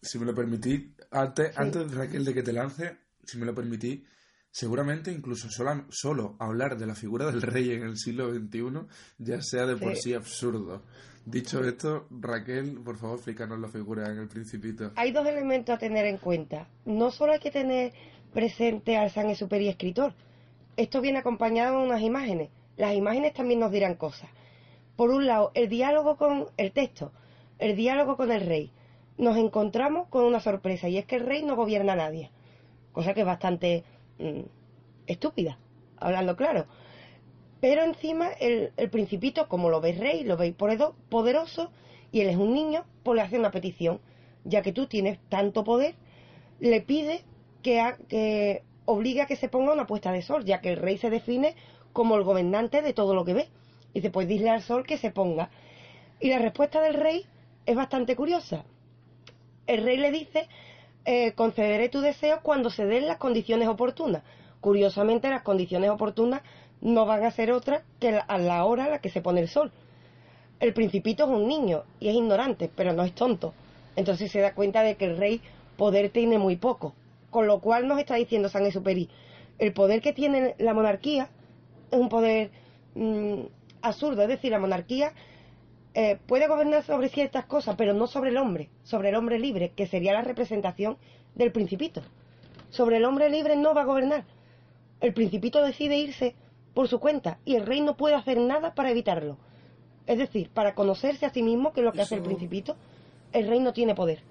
Si 0.00 0.18
me 0.18 0.26
lo 0.26 0.34
permitís, 0.34 0.82
antes, 1.10 1.56
antes 1.56 1.94
Raquel 1.94 2.24
de 2.24 2.34
que 2.34 2.42
te 2.42 2.52
lance, 2.52 2.98
si 3.24 3.38
me 3.38 3.46
lo 3.46 3.54
permitís, 3.54 4.02
seguramente 4.50 5.10
incluso 5.10 5.48
solo, 5.50 5.86
solo, 5.90 6.36
hablar 6.38 6.76
de 6.76 6.86
la 6.86 6.94
figura 6.94 7.26
del 7.26 7.42
rey 7.42 7.72
en 7.72 7.82
el 7.82 7.96
siglo 7.96 8.32
XXI 8.32 8.86
ya 9.18 9.40
sea 9.40 9.66
de 9.66 9.76
por 9.76 9.96
sí, 9.96 10.12
absurdo. 10.14 10.84
Dicho 11.24 11.64
esto, 11.64 12.06
Raquel, 12.10 12.80
por 12.84 12.98
favor, 12.98 13.16
explícanos 13.16 13.58
la 13.58 13.68
figura 13.68 14.10
en 14.10 14.18
el 14.18 14.28
Principito. 14.28 14.92
Hay 14.96 15.10
dos 15.10 15.26
elementos 15.26 15.74
a 15.74 15.78
tener 15.78 16.04
en 16.04 16.18
cuenta. 16.18 16.68
No 16.84 17.10
solo 17.10 17.32
hay 17.32 17.40
que 17.40 17.50
tener 17.50 17.94
presente 18.34 18.98
al 18.98 19.10
San 19.10 19.34
Superi 19.34 19.68
escritor. 19.68 20.14
Esto 20.76 21.00
viene 21.00 21.20
acompañado 21.20 21.80
de 21.80 21.86
unas 21.86 22.02
imágenes. 22.02 22.50
Las 22.76 22.94
imágenes 22.94 23.32
también 23.32 23.60
nos 23.60 23.72
dirán 23.72 23.94
cosas. 23.94 24.28
Por 24.96 25.10
un 25.10 25.26
lado, 25.26 25.50
el 25.54 25.68
diálogo 25.68 26.16
con 26.16 26.46
el 26.56 26.72
texto, 26.72 27.12
el 27.58 27.76
diálogo 27.76 28.16
con 28.16 28.30
el 28.30 28.40
rey. 28.40 28.72
Nos 29.18 29.36
encontramos 29.36 30.08
con 30.08 30.24
una 30.24 30.40
sorpresa 30.40 30.88
y 30.88 30.98
es 30.98 31.06
que 31.06 31.16
el 31.16 31.26
rey 31.26 31.42
no 31.42 31.56
gobierna 31.56 31.92
a 31.92 31.96
nadie. 31.96 32.30
Cosa 32.92 33.14
que 33.14 33.20
es 33.20 33.26
bastante 33.26 33.84
Mm, 34.18 34.42
estúpida, 35.06 35.58
hablando 35.96 36.36
claro. 36.36 36.66
Pero 37.60 37.82
encima 37.82 38.28
el, 38.28 38.72
principito, 38.90 39.48
como 39.48 39.70
lo 39.70 39.80
veis 39.80 39.98
rey, 39.98 40.24
lo 40.24 40.36
veis 40.36 40.54
poderoso, 40.54 41.70
y 42.12 42.20
él 42.20 42.28
es 42.28 42.36
un 42.36 42.54
niño, 42.54 42.84
pues 43.02 43.16
le 43.16 43.22
hace 43.22 43.38
una 43.38 43.50
petición. 43.50 44.00
Ya 44.44 44.62
que 44.62 44.72
tú 44.72 44.86
tienes 44.86 45.18
tanto 45.28 45.64
poder, 45.64 45.94
le 46.60 46.80
pide 46.82 47.24
que, 47.62 47.82
que 48.08 48.62
obligue 48.84 49.22
a 49.22 49.26
que 49.26 49.36
se 49.36 49.48
ponga 49.48 49.72
una 49.72 49.86
puesta 49.86 50.12
de 50.12 50.22
sol, 50.22 50.44
ya 50.44 50.60
que 50.60 50.70
el 50.70 50.76
rey 50.76 50.98
se 50.98 51.10
define 51.10 51.56
como 51.92 52.16
el 52.16 52.24
gobernante 52.24 52.82
de 52.82 52.92
todo 52.92 53.14
lo 53.14 53.24
que 53.24 53.34
ve. 53.34 53.48
Y 53.94 54.00
dice, 54.00 54.10
pues 54.10 54.28
al 54.46 54.62
sol 54.62 54.84
que 54.84 54.98
se 54.98 55.10
ponga. 55.10 55.48
Y 56.20 56.28
la 56.28 56.38
respuesta 56.38 56.82
del 56.82 56.94
rey 56.94 57.24
es 57.64 57.74
bastante 57.74 58.14
curiosa. 58.14 58.64
El 59.66 59.82
rey 59.82 59.96
le 59.96 60.10
dice 60.10 60.48
eh, 61.06 61.32
concederé 61.32 61.90
tu 61.90 62.00
deseo 62.00 62.40
cuando 62.42 62.70
se 62.70 62.86
den 62.86 63.06
las 63.06 63.18
condiciones 63.18 63.68
oportunas. 63.68 64.22
Curiosamente, 64.60 65.28
las 65.28 65.42
condiciones 65.42 65.90
oportunas 65.90 66.42
no 66.80 67.04
van 67.04 67.24
a 67.24 67.30
ser 67.30 67.52
otras 67.52 67.82
que 68.00 68.20
a 68.26 68.38
la 68.38 68.64
hora 68.64 68.86
a 68.86 68.88
la 68.88 68.98
que 69.00 69.10
se 69.10 69.20
pone 69.20 69.40
el 69.40 69.48
sol. 69.48 69.70
El 70.60 70.72
principito 70.72 71.24
es 71.24 71.30
un 71.30 71.46
niño 71.46 71.84
y 72.00 72.08
es 72.08 72.14
ignorante, 72.14 72.70
pero 72.74 72.94
no 72.94 73.02
es 73.02 73.14
tonto. 73.14 73.52
Entonces 73.96 74.32
se 74.32 74.40
da 74.40 74.54
cuenta 74.54 74.82
de 74.82 74.96
que 74.96 75.04
el 75.04 75.18
rey 75.18 75.42
poder 75.76 76.08
tiene 76.08 76.38
muy 76.38 76.56
poco. 76.56 76.94
Con 77.30 77.46
lo 77.46 77.60
cual 77.60 77.86
nos 77.86 77.98
está 77.98 78.14
diciendo 78.14 78.48
San 78.48 78.64
Exuperi, 78.64 79.10
el 79.58 79.72
poder 79.74 80.00
que 80.00 80.12
tiene 80.14 80.54
la 80.58 80.72
monarquía 80.72 81.28
es 81.90 81.98
un 81.98 82.08
poder 82.08 82.50
mm, 82.94 83.40
absurdo. 83.84 84.22
Es 84.22 84.28
decir, 84.28 84.50
la 84.50 84.58
monarquía 84.58 85.12
eh, 85.94 86.18
puede 86.26 86.48
gobernar 86.48 86.82
sobre 86.82 87.08
ciertas 87.08 87.44
cosas, 87.44 87.76
pero 87.76 87.94
no 87.94 88.06
sobre 88.06 88.30
el 88.30 88.36
hombre, 88.36 88.70
sobre 88.82 89.10
el 89.10 89.14
hombre 89.14 89.38
libre, 89.38 89.72
que 89.76 89.86
sería 89.86 90.12
la 90.12 90.22
representación 90.22 90.96
del 91.34 91.52
principito. 91.52 92.02
Sobre 92.70 92.96
el 92.96 93.04
hombre 93.04 93.30
libre 93.30 93.56
no 93.56 93.74
va 93.74 93.82
a 93.82 93.86
gobernar. 93.86 94.24
El 95.00 95.14
principito 95.14 95.62
decide 95.62 95.96
irse 95.96 96.34
por 96.74 96.88
su 96.88 96.98
cuenta 96.98 97.38
y 97.44 97.54
el 97.54 97.66
rey 97.66 97.80
no 97.80 97.96
puede 97.96 98.16
hacer 98.16 98.38
nada 98.38 98.74
para 98.74 98.90
evitarlo. 98.90 99.36
Es 100.06 100.18
decir, 100.18 100.50
para 100.50 100.74
conocerse 100.74 101.26
a 101.26 101.30
sí 101.30 101.42
mismo, 101.42 101.72
que 101.72 101.80
es 101.80 101.84
lo 101.84 101.92
que 101.92 102.02
hace 102.02 102.16
el 102.16 102.22
principito, 102.22 102.76
el 103.32 103.46
rey 103.46 103.60
no 103.60 103.72
tiene 103.72 103.94
poder. 103.94 104.22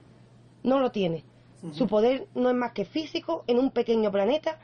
No 0.64 0.80
lo 0.80 0.92
tiene. 0.92 1.24
Su 1.72 1.88
poder 1.88 2.28
no 2.36 2.50
es 2.50 2.56
más 2.56 2.74
que 2.74 2.84
físico 2.84 3.46
en 3.48 3.58
un 3.58 3.72
pequeño 3.72 4.12
planeta 4.12 4.60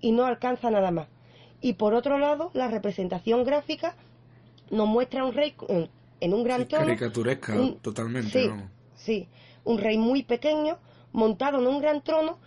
y 0.00 0.12
no 0.12 0.26
alcanza 0.26 0.70
nada 0.70 0.90
más. 0.90 1.08
Y 1.62 1.74
por 1.74 1.94
otro 1.94 2.18
lado, 2.18 2.50
la 2.52 2.68
representación 2.68 3.44
gráfica 3.44 3.96
nos 4.72 4.88
muestra 4.88 5.24
un 5.24 5.34
rey 5.34 5.54
en 6.20 6.34
un 6.34 6.42
gran 6.42 6.66
trono. 6.66 6.86
Caricaturesca, 6.86 7.54
totalmente. 7.82 8.30
Sí, 8.30 8.50
sí, 8.94 9.28
un 9.64 9.78
rey 9.78 9.98
muy 9.98 10.24
pequeño, 10.24 10.78
montado 11.12 11.60
en 11.60 11.66
un 11.66 11.80
gran 11.80 12.02
trono 12.02 12.38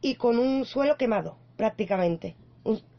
y 0.00 0.14
con 0.14 0.38
un 0.38 0.64
suelo 0.64 0.96
quemado, 0.96 1.36
prácticamente. 1.56 2.36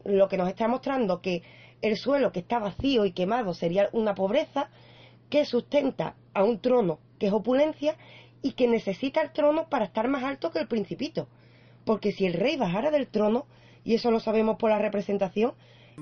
lo 0.04 0.28
que 0.28 0.36
nos 0.36 0.48
está 0.48 0.68
mostrando 0.68 1.20
que 1.20 1.42
el 1.82 1.96
suelo 1.96 2.30
que 2.30 2.40
está 2.40 2.58
vacío 2.58 3.04
y 3.04 3.12
quemado 3.12 3.54
sería 3.54 3.88
una 3.92 4.14
pobreza 4.14 4.68
que 5.30 5.44
sustenta 5.44 6.14
a 6.34 6.44
un 6.44 6.60
trono 6.60 7.00
que 7.18 7.26
es 7.28 7.32
opulencia 7.32 7.96
y 8.42 8.52
que 8.52 8.68
necesita 8.68 9.22
el 9.22 9.32
trono 9.32 9.68
para 9.68 9.86
estar 9.86 10.08
más 10.08 10.22
alto 10.22 10.50
que 10.50 10.58
el 10.58 10.68
principito. 10.68 11.26
Porque 11.84 12.12
si 12.12 12.26
el 12.26 12.34
rey 12.34 12.56
bajara 12.56 12.90
del 12.90 13.06
trono, 13.08 13.46
y 13.82 13.94
eso 13.94 14.10
lo 14.10 14.20
sabemos 14.20 14.56
por 14.58 14.70
la 14.70 14.78
representación, 14.78 15.54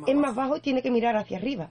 es 0.06 0.16
más 0.16 0.34
bajo 0.34 0.56
y 0.56 0.60
tiene 0.60 0.82
que 0.82 0.90
mirar 0.90 1.16
hacia 1.16 1.38
arriba. 1.38 1.70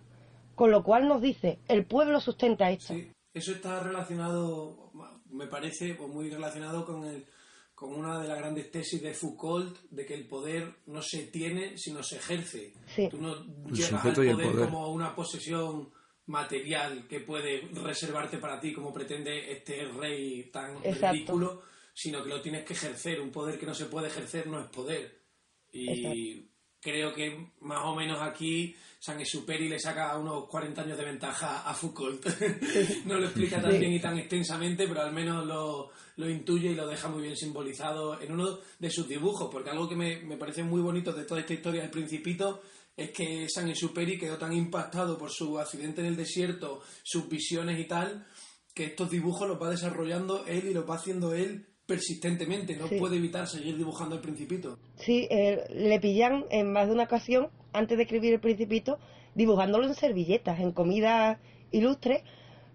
Con 0.55 0.71
lo 0.71 0.83
cual 0.83 1.07
nos 1.07 1.21
dice, 1.21 1.59
el 1.67 1.85
pueblo 1.85 2.19
sustenta 2.19 2.69
esto. 2.69 2.93
Sí, 2.93 3.11
eso 3.33 3.51
está 3.53 3.81
relacionado, 3.81 4.91
me 5.29 5.47
parece, 5.47 5.95
pues 5.95 6.09
muy 6.09 6.29
relacionado 6.29 6.85
con, 6.85 7.03
el, 7.05 7.25
con 7.73 7.93
una 7.93 8.21
de 8.21 8.27
las 8.27 8.37
grandes 8.37 8.69
tesis 8.69 9.01
de 9.01 9.13
Foucault, 9.13 9.79
de 9.89 10.05
que 10.05 10.13
el 10.13 10.27
poder 10.27 10.75
no 10.85 11.01
se 11.01 11.23
tiene, 11.27 11.77
sino 11.77 12.03
se 12.03 12.17
ejerce. 12.17 12.73
Tú 13.09 13.17
no 13.19 13.43
llegas 13.71 14.05
al 14.05 14.13
poder, 14.13 14.55
como 14.55 14.89
una 14.89 15.15
posesión 15.15 15.91
material 16.25 17.07
que 17.07 17.19
puede 17.19 17.67
reservarte 17.73 18.37
para 18.37 18.59
ti, 18.59 18.73
como 18.73 18.93
pretende 18.93 19.51
este 19.51 19.85
rey 19.85 20.49
tan 20.51 20.81
ridículo, 20.83 21.63
sino 21.93 22.23
que 22.23 22.29
lo 22.29 22.41
tienes 22.41 22.63
que 22.63 22.73
ejercer. 22.73 23.19
Un 23.19 23.31
poder 23.31 23.59
que 23.59 23.65
no 23.65 23.73
se 23.73 23.85
puede 23.85 24.07
ejercer 24.07 24.47
no 24.47 24.59
es 24.61 24.67
poder. 24.67 25.23
Y 25.71 26.49
creo 26.83 27.13
que 27.13 27.47
más 27.61 27.79
o 27.85 27.95
menos 27.95 28.21
aquí 28.21 28.75
San 28.99 29.19
Exuperi 29.19 29.67
le 29.67 29.79
saca 29.79 30.17
unos 30.17 30.47
40 30.47 30.81
años 30.81 30.97
de 30.97 31.05
ventaja 31.05 31.67
a 31.67 31.73
Foucault. 31.73 32.25
no 33.05 33.17
lo 33.17 33.25
explica 33.25 33.61
tan 33.61 33.77
bien 33.79 33.93
y 33.93 33.99
tan 33.99 34.17
extensamente, 34.17 34.87
pero 34.87 35.01
al 35.01 35.11
menos 35.11 35.45
lo, 35.45 35.89
lo, 36.17 36.29
intuye 36.29 36.71
y 36.71 36.75
lo 36.75 36.87
deja 36.87 37.07
muy 37.09 37.23
bien 37.23 37.35
simbolizado 37.35 38.21
en 38.21 38.31
uno 38.31 38.59
de 38.79 38.89
sus 38.89 39.07
dibujos, 39.07 39.49
porque 39.51 39.71
algo 39.71 39.89
que 39.89 39.95
me, 39.95 40.21
me 40.21 40.37
parece 40.37 40.63
muy 40.63 40.81
bonito 40.81 41.11
de 41.11 41.25
toda 41.25 41.41
esta 41.41 41.53
historia 41.53 41.81
del 41.81 41.91
Principito 41.91 42.61
es 42.95 43.11
que 43.11 43.47
San 43.49 43.67
Exuperi 43.69 44.17
quedó 44.17 44.37
tan 44.37 44.53
impactado 44.53 45.17
por 45.17 45.31
su 45.31 45.59
accidente 45.59 46.01
en 46.01 46.07
el 46.07 46.15
desierto, 46.15 46.81
sus 47.03 47.27
visiones 47.27 47.79
y 47.79 47.85
tal, 47.85 48.25
que 48.73 48.85
estos 48.85 49.09
dibujos 49.09 49.47
los 49.47 49.61
va 49.61 49.69
desarrollando 49.69 50.45
él 50.45 50.67
y 50.67 50.73
los 50.73 50.89
va 50.89 50.95
haciendo 50.95 51.33
él 51.33 51.72
persistentemente, 51.85 52.75
no 52.77 52.87
puede 52.87 53.17
evitar 53.17 53.47
seguir 53.47 53.77
dibujando 53.77 54.15
el 54.15 54.21
principito. 54.21 54.77
Sí, 54.95 55.27
eh, 55.29 55.63
le 55.69 55.99
pillan 55.99 56.45
en 56.49 56.71
más 56.71 56.87
de 56.87 56.93
una 56.93 57.03
ocasión, 57.03 57.49
antes 57.73 57.97
de 57.97 58.03
escribir 58.03 58.33
el 58.33 58.39
principito, 58.39 58.99
dibujándolo 59.35 59.87
en 59.87 59.95
servilletas, 59.95 60.59
en 60.59 60.71
comida 60.71 61.39
ilustre, 61.71 62.23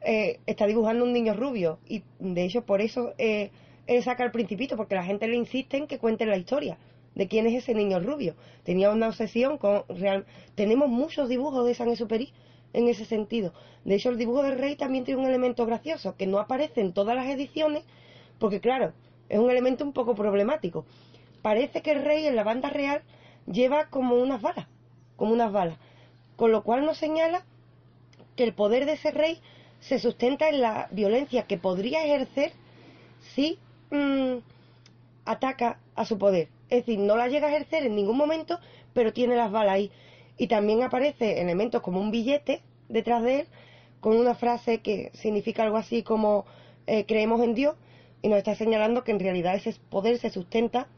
eh, 0.03 0.41
está 0.47 0.67
dibujando 0.67 1.05
un 1.05 1.13
niño 1.13 1.35
rubio 1.35 1.79
y 1.89 2.03
de 2.21 2.45
hecho 2.45 2.63
por 2.63 2.81
eso 2.81 3.15
eh, 3.19 3.51
él 3.87 4.03
saca 4.03 4.25
el 4.25 4.31
principito, 4.31 4.77
porque 4.77 4.95
la 4.95 5.05
gente 5.05 5.27
le 5.27 5.37
insiste 5.37 5.77
en 5.77 5.87
que 5.87 5.99
cuente 5.99 6.27
la 6.27 6.37
historia 6.37 6.79
de 7.15 7.27
quién 7.27 7.47
es 7.47 7.55
ese 7.55 7.75
niño 7.75 7.99
rubio. 7.99 8.35
Tenía 8.63 8.91
una 8.91 9.09
obsesión 9.09 9.59
con 9.59 9.85
real... 9.89 10.27
Tenemos 10.55 10.89
muchos 10.89 11.29
dibujos 11.29 11.67
de 11.67 11.75
San 11.75 11.89
Exupéry 11.89 12.33
en 12.75 12.87
ese 12.87 13.07
sentido. 13.07 13.55
De 13.85 13.95
hecho, 13.95 14.11
el 14.11 14.19
dibujo 14.19 14.43
del 14.43 14.59
rey 14.59 14.77
también 14.77 15.05
tiene 15.05 15.21
un 15.21 15.27
elemento 15.27 15.65
gracioso 15.65 16.15
que 16.17 16.27
no 16.27 16.39
aparece 16.39 16.83
en 16.83 16.93
todas 16.93 17.17
las 17.17 17.27
ediciones, 17.27 17.85
porque 18.39 18.61
claro, 18.61 18.93
es 19.29 19.39
un 19.39 19.51
elemento 19.51 19.85
un 19.85 19.93
poco 19.93 20.15
problemático. 20.15 20.85
Parece 21.43 21.83
que 21.83 21.93
el 21.93 22.05
rey 22.05 22.27
en 22.27 22.37
la 22.37 22.45
banda 22.45 22.71
real 22.71 23.03
lleva 23.47 23.87
como 23.87 24.17
unas 24.17 24.43
balas, 24.43 24.67
como 25.17 25.33
unas 25.33 25.53
balas, 25.53 25.79
con 26.37 26.53
lo 26.53 26.63
cual 26.63 26.85
nos 26.85 26.99
señala 26.99 27.45
que 28.37 28.45
el 28.45 28.55
poder 28.55 28.87
de 28.87 28.93
ese 28.93 29.11
rey 29.11 29.41
se 29.81 29.99
sustenta 29.99 30.49
en 30.49 30.61
la 30.61 30.89
violencia 30.91 31.45
que 31.45 31.59
podría 31.59 32.05
ejercer 32.05 32.53
si 33.35 33.59
mm, 33.91 34.39
ataca 35.25 35.79
a 35.95 36.05
su 36.05 36.19
poder. 36.19 36.49
Es 36.71 36.85
decir, 36.85 36.99
no 36.99 37.17
la 37.17 37.29
llega 37.29 37.49
a 37.49 37.51
ejercer 37.51 37.85
en 37.85 37.95
ningún 37.95 38.17
momento, 38.17 38.59
pero 38.93 39.13
tiene 39.13 39.37
las 39.37 39.51
balas 39.51 39.75
ahí. 39.75 39.91
Y 40.37 40.47
también 40.49 40.83
aparece 40.83 41.41
elementos 41.41 41.83
como 41.83 42.01
un 42.01 42.11
billete 42.11 42.63
detrás 42.89 43.23
de 43.23 43.41
él, 43.41 43.47
con 44.01 44.17
una 44.17 44.35
frase 44.35 44.79
que 44.79 45.11
significa 45.15 45.65
algo 45.65 45.77
así 45.77 46.03
como 46.03 46.45
eh, 46.87 47.05
creemos 47.07 47.43
en 47.43 47.55
Dios, 47.55 47.77
y 48.23 48.29
nos 48.29 48.39
está 48.39 48.55
señalando 48.55 49.05
que 49.05 49.13
en 49.13 49.21
realidad 49.21 49.55
ese 49.55 49.75
poder 49.91 50.19
se 50.19 50.31
sustenta 50.31 50.89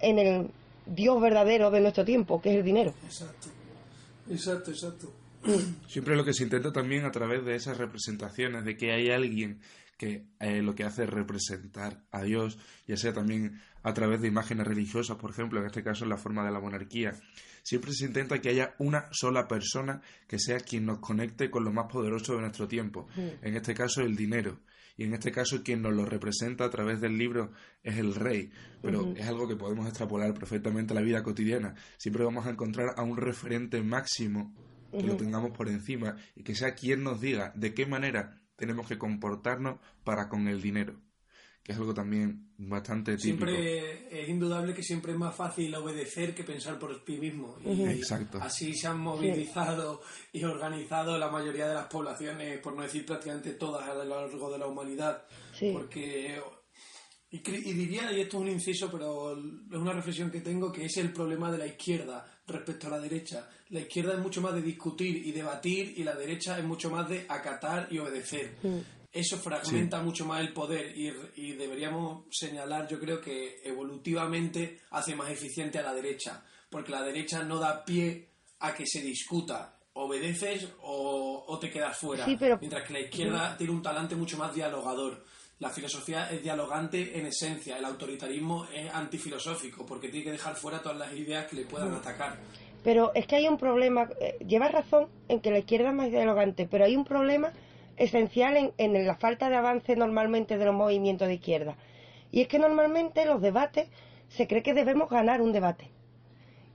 en 0.00 0.18
el 0.18 0.50
Dios 0.86 1.20
verdadero 1.20 1.70
de 1.70 1.80
nuestro 1.80 2.04
tiempo, 2.04 2.40
que 2.40 2.50
es 2.50 2.56
el 2.56 2.64
dinero. 2.64 2.94
Exacto, 3.04 3.48
exacto, 4.28 4.70
exacto. 4.70 5.12
Siempre 5.88 6.16
lo 6.16 6.24
que 6.24 6.32
se 6.32 6.44
intenta 6.44 6.72
también 6.72 7.04
a 7.04 7.10
través 7.10 7.44
de 7.44 7.54
esas 7.54 7.78
representaciones, 7.78 8.64
de 8.64 8.76
que 8.76 8.92
hay 8.92 9.10
alguien 9.10 9.60
que 9.96 10.26
eh, 10.40 10.62
lo 10.62 10.74
que 10.74 10.84
hace 10.84 11.04
es 11.04 11.10
representar 11.10 12.02
a 12.10 12.22
Dios, 12.22 12.58
ya 12.86 12.96
sea 12.96 13.12
también 13.12 13.60
a 13.82 13.92
través 13.94 14.20
de 14.20 14.28
imágenes 14.28 14.66
religiosas, 14.66 15.16
por 15.18 15.30
ejemplo, 15.30 15.60
en 15.60 15.66
este 15.66 15.84
caso 15.84 16.04
en 16.04 16.10
la 16.10 16.16
forma 16.16 16.44
de 16.44 16.50
la 16.50 16.60
monarquía. 16.60 17.12
Siempre 17.62 17.92
se 17.92 18.06
intenta 18.06 18.40
que 18.40 18.48
haya 18.48 18.74
una 18.78 19.08
sola 19.12 19.46
persona 19.46 20.02
que 20.26 20.38
sea 20.38 20.58
quien 20.58 20.86
nos 20.86 20.98
conecte 20.98 21.50
con 21.50 21.64
lo 21.64 21.72
más 21.72 21.90
poderoso 21.90 22.34
de 22.34 22.40
nuestro 22.40 22.66
tiempo, 22.66 23.06
en 23.16 23.56
este 23.56 23.74
caso 23.74 24.00
el 24.00 24.16
dinero 24.16 24.58
y 24.96 25.04
en 25.04 25.14
este 25.14 25.32
caso 25.32 25.62
quien 25.62 25.82
nos 25.82 25.94
lo 25.94 26.04
representa 26.04 26.64
a 26.64 26.70
través 26.70 27.00
del 27.00 27.18
libro 27.18 27.52
es 27.82 27.98
el 27.98 28.14
rey, 28.14 28.50
pero 28.82 29.12
es 29.16 29.26
algo 29.26 29.48
que 29.48 29.56
podemos 29.56 29.86
extrapolar 29.86 30.34
perfectamente 30.34 30.92
a 30.92 30.96
la 30.96 31.02
vida 31.02 31.22
cotidiana. 31.22 31.74
Siempre 31.96 32.24
vamos 32.24 32.46
a 32.46 32.50
encontrar 32.50 32.94
a 32.96 33.02
un 33.02 33.16
referente 33.16 33.82
máximo 33.82 34.54
que 34.92 35.02
lo 35.02 35.16
tengamos 35.16 35.50
por 35.50 35.68
encima 35.68 36.16
y 36.36 36.44
que 36.44 36.54
sea 36.54 36.74
quien 36.74 37.02
nos 37.02 37.20
diga 37.20 37.52
de 37.56 37.74
qué 37.74 37.86
manera 37.86 38.40
tenemos 38.56 38.86
que 38.86 38.98
comportarnos 38.98 39.80
para 40.04 40.28
con 40.28 40.46
el 40.46 40.62
dinero 40.62 41.03
que 41.64 41.72
es 41.72 41.78
algo 41.78 41.94
también 41.94 42.50
bastante 42.58 43.16
típico. 43.16 43.46
Siempre 43.46 44.22
es 44.22 44.28
indudable 44.28 44.74
que 44.74 44.82
siempre 44.82 45.12
es 45.12 45.18
más 45.18 45.34
fácil 45.34 45.74
obedecer 45.74 46.34
que 46.34 46.44
pensar 46.44 46.78
por 46.78 47.02
ti 47.06 47.16
mismo. 47.16 47.56
Y 47.64 47.84
Exacto. 47.84 48.38
Así 48.40 48.74
se 48.74 48.86
han 48.86 49.00
movilizado 49.00 50.02
y 50.30 50.44
organizado 50.44 51.16
la 51.16 51.30
mayoría 51.30 51.66
de 51.66 51.74
las 51.74 51.86
poblaciones, 51.86 52.60
por 52.60 52.76
no 52.76 52.82
decir 52.82 53.06
prácticamente 53.06 53.52
todas 53.52 53.88
a 53.88 53.94
lo 53.94 54.04
largo 54.04 54.52
de 54.52 54.58
la 54.58 54.66
humanidad. 54.66 55.24
Porque 55.72 56.38
y, 57.30 57.38
y, 57.38 57.72
diría, 57.72 58.12
y 58.12 58.20
esto 58.20 58.36
es 58.36 58.42
un 58.42 58.48
inciso, 58.50 58.90
pero 58.92 59.32
es 59.32 59.78
una 59.78 59.94
reflexión 59.94 60.30
que 60.30 60.42
tengo, 60.42 60.70
que 60.70 60.84
es 60.84 60.96
el 60.98 61.14
problema 61.14 61.50
de 61.50 61.56
la 61.56 61.66
izquierda 61.66 62.26
respecto 62.46 62.88
a 62.88 62.90
la 62.90 63.00
derecha. 63.00 63.48
La 63.70 63.80
izquierda 63.80 64.12
es 64.12 64.20
mucho 64.20 64.42
más 64.42 64.54
de 64.54 64.60
discutir 64.60 65.16
y 65.26 65.32
debatir 65.32 65.94
y 65.96 66.04
la 66.04 66.14
derecha 66.14 66.58
es 66.58 66.64
mucho 66.64 66.90
más 66.90 67.08
de 67.08 67.24
acatar 67.26 67.88
y 67.90 67.98
obedecer 67.98 68.58
eso 69.14 69.38
fragmenta 69.38 70.02
mucho 70.02 70.26
más 70.26 70.40
el 70.40 70.52
poder 70.52 70.92
y, 70.96 71.52
deberíamos 71.52 72.24
señalar, 72.30 72.88
yo 72.88 72.98
creo 72.98 73.20
que 73.20 73.60
evolutivamente 73.62 74.80
hace 74.90 75.14
más 75.14 75.30
eficiente 75.30 75.78
a 75.78 75.82
la 75.82 75.94
derecha, 75.94 76.44
porque 76.68 76.90
la 76.90 77.02
derecha 77.02 77.44
no 77.44 77.60
da 77.60 77.84
pie 77.84 78.28
a 78.58 78.74
que 78.74 78.84
se 78.84 79.00
discuta, 79.00 79.78
obedeces 79.92 80.68
o, 80.82 81.58
te 81.60 81.70
quedas 81.70 81.96
fuera, 81.96 82.26
mientras 82.26 82.82
que 82.86 82.92
la 82.92 83.00
izquierda 83.00 83.56
tiene 83.56 83.72
un 83.72 83.82
talante 83.82 84.16
mucho 84.16 84.36
más 84.36 84.52
dialogador. 84.52 85.24
La 85.60 85.70
filosofía 85.70 86.28
es 86.32 86.42
dialogante 86.42 87.16
en 87.16 87.26
esencia, 87.26 87.78
el 87.78 87.84
autoritarismo 87.84 88.66
es 88.74 88.92
antifilosófico, 88.92 89.86
porque 89.86 90.08
tiene 90.08 90.24
que 90.24 90.32
dejar 90.32 90.56
fuera 90.56 90.82
todas 90.82 90.98
las 90.98 91.14
ideas 91.14 91.46
que 91.46 91.54
le 91.54 91.64
puedan 91.64 91.94
atacar. 91.94 92.36
Pero 92.82 93.14
es 93.14 93.28
que 93.28 93.36
hay 93.36 93.46
un 93.46 93.56
problema, 93.56 94.10
eh, 94.20 94.36
lleva 94.44 94.68
razón 94.68 95.08
en 95.28 95.40
que 95.40 95.52
la 95.52 95.60
izquierda 95.60 95.90
es 95.90 95.94
más 95.94 96.10
dialogante, 96.10 96.66
pero 96.68 96.84
hay 96.84 96.96
un 96.96 97.04
problema 97.04 97.52
esencial 97.96 98.72
en, 98.76 99.06
la 99.06 99.14
falta 99.14 99.48
de 99.48 99.56
avance 99.56 99.96
normalmente 99.96 100.58
de 100.58 100.64
los 100.64 100.74
movimientos 100.74 101.28
de 101.28 101.34
izquierda. 101.34 101.76
Y 102.30 102.40
es 102.40 102.48
que 102.48 102.58
normalmente 102.58 103.24
los 103.26 103.40
debates 103.40 103.88
se 104.28 104.46
cree 104.46 104.62
que 104.62 104.74
debemos 104.74 105.08
ganar 105.10 105.40
un 105.40 105.52
debate. 105.52 105.90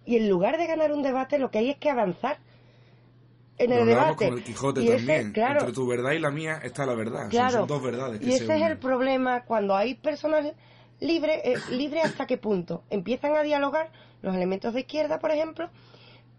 Y 0.05 0.17
en 0.17 0.30
lugar 0.30 0.57
de 0.57 0.67
ganar 0.67 0.91
un 0.91 1.03
debate, 1.03 1.38
lo 1.39 1.51
que 1.51 1.59
hay 1.59 1.70
es 1.72 1.78
que 1.78 1.89
avanzar 1.89 2.39
en 3.57 3.72
el 3.72 3.86
debate. 3.86 4.28
Con 4.28 4.38
el 4.38 4.43
Quijote 4.43 4.86
también. 4.86 5.34
Entre 5.36 5.74
tu 5.74 5.88
verdad 5.88 6.11
y 6.11 6.20
la 6.20 6.32
mía 6.32 6.59
está 6.63 6.86
la 6.86 6.95
verdad. 6.95 7.30
Son, 7.51 7.67
dos 7.67 7.84
verdades. 7.84 8.22
y 8.22 8.34
ese 8.34 8.55
es 8.55 8.61
el 8.61 8.78
problema 8.78 9.43
cuando 9.43 9.76
hay 9.76 9.95
personas 9.95 10.53
libres. 10.99 11.41
Eh, 11.43 11.55
¿Libre 11.72 12.01
hasta 12.01 12.26
qué 12.26 12.38
punto? 12.38 12.84
Empiezan 12.89 13.36
a 13.36 13.43
dialogar 13.43 13.91
los 14.22 14.36
elementos 14.36 14.74
de 14.74 14.82
izquierda, 14.82 15.20
por 15.20 15.32
ejemplo, 15.32 15.70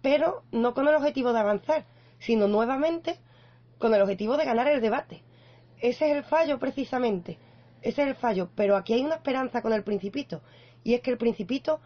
pero 0.02 0.42
no 0.50 0.74
con 0.74 0.88
el 0.88 0.94
objetivo 0.94 1.32
de 1.32 1.40
avanzar, 1.40 1.84
sino 2.18 2.48
nuevamente 2.48 3.18
con 3.80 3.92
el 3.94 4.02
objetivo 4.02 4.36
de 4.36 4.44
ganar 4.44 4.68
el 4.68 4.80
debate. 4.80 5.24
Ese 5.78 6.10
es 6.10 6.16
el 6.16 6.22
fallo 6.22 6.60
precisamente, 6.60 7.38
ese 7.82 8.02
es 8.02 8.08
el 8.08 8.14
fallo, 8.14 8.50
pero 8.54 8.76
aquí 8.76 8.92
hay 8.92 9.02
una 9.02 9.16
esperanza 9.16 9.62
con 9.62 9.72
el 9.72 9.82
principito, 9.82 10.42
y 10.84 10.94
es 10.94 11.00
que 11.00 11.10
el 11.10 11.18
principito, 11.18 11.80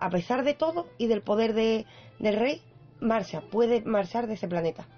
a 0.00 0.10
pesar 0.10 0.42
de 0.42 0.54
todo 0.54 0.88
y 0.96 1.06
del 1.06 1.22
poder 1.22 1.52
de, 1.52 1.86
del 2.18 2.36
rey, 2.36 2.62
marcha, 3.00 3.42
puede 3.42 3.82
marchar 3.82 4.26
de 4.26 4.34
ese 4.34 4.48
planeta. 4.48 4.88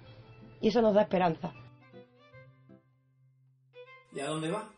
Y 0.61 0.69
eso 0.69 0.81
nos 0.81 0.93
da 0.95 1.01
esperanza. 1.01 1.53
¿Y 4.13 4.19
a 4.19 4.27
dónde 4.27 4.49
va? 4.49 4.69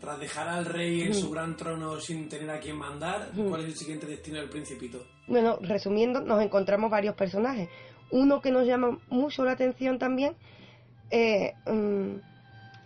tras 0.00 0.20
dejar 0.20 0.48
al 0.48 0.64
rey 0.64 1.02
en 1.02 1.12
su 1.12 1.30
gran 1.30 1.56
trono 1.56 2.00
sin 2.00 2.28
tener 2.28 2.48
a 2.48 2.60
quien 2.60 2.76
mandar, 2.76 3.32
¿cuál 3.34 3.62
es 3.62 3.66
el 3.66 3.74
siguiente 3.74 4.06
destino 4.06 4.38
del 4.38 4.48
principito? 4.48 5.04
Bueno, 5.26 5.58
resumiendo, 5.60 6.20
nos 6.20 6.40
encontramos 6.40 6.88
varios 6.88 7.16
personajes. 7.16 7.68
Uno 8.10 8.40
que 8.40 8.50
nos 8.50 8.66
llama 8.66 8.98
mucho 9.08 9.44
la 9.44 9.52
atención 9.52 9.98
también, 9.98 10.34
eh, 11.10 11.54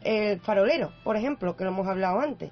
el 0.03 0.41
farolero, 0.41 0.93
por 1.05 1.17
ejemplo, 1.17 1.57
que 1.57 1.65
lo 1.65 1.71
hemos 1.71 1.87
hablado 1.87 2.21
antes. 2.21 2.51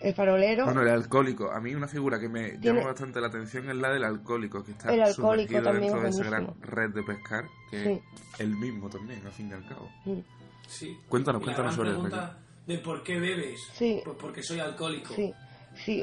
El 0.00 0.12
farolero. 0.12 0.64
Bueno, 0.66 0.82
el 0.82 0.88
alcohólico. 0.88 1.50
A 1.50 1.60
mí 1.60 1.74
una 1.74 1.88
figura 1.88 2.20
que 2.20 2.28
me 2.28 2.58
llama 2.58 2.82
bastante 2.84 3.20
la 3.20 3.28
atención 3.28 3.70
es 3.70 3.76
la 3.76 3.90
del 3.90 4.04
alcohólico, 4.04 4.62
que 4.62 4.72
está 4.72 4.92
el 4.92 5.14
sumergido 5.14 5.72
dentro 5.72 6.02
de 6.02 6.08
esa 6.10 6.24
gran 6.24 6.54
red 6.60 6.90
de 6.90 7.02
pescar, 7.02 7.44
que 7.70 7.92
es 7.92 8.00
el 8.38 8.56
mismo 8.56 8.90
también, 8.90 9.24
al 9.24 9.32
fin 9.32 9.48
y 9.48 9.52
al 9.54 9.66
cabo. 9.66 9.88
Sí. 10.66 10.98
Cuéntanos, 11.08 11.42
cuéntanos 11.42 11.74
sobre 11.74 11.90
pregunta 11.90 12.38
de 12.66 12.78
por 12.78 13.02
qué 13.02 13.18
bebes. 13.18 13.60
Sí. 13.72 14.00
Pues 14.04 14.16
porque 14.20 14.42
soy 14.42 14.60
alcohólico. 14.60 15.14
Sí. 15.14 15.32
Sí, 15.84 16.02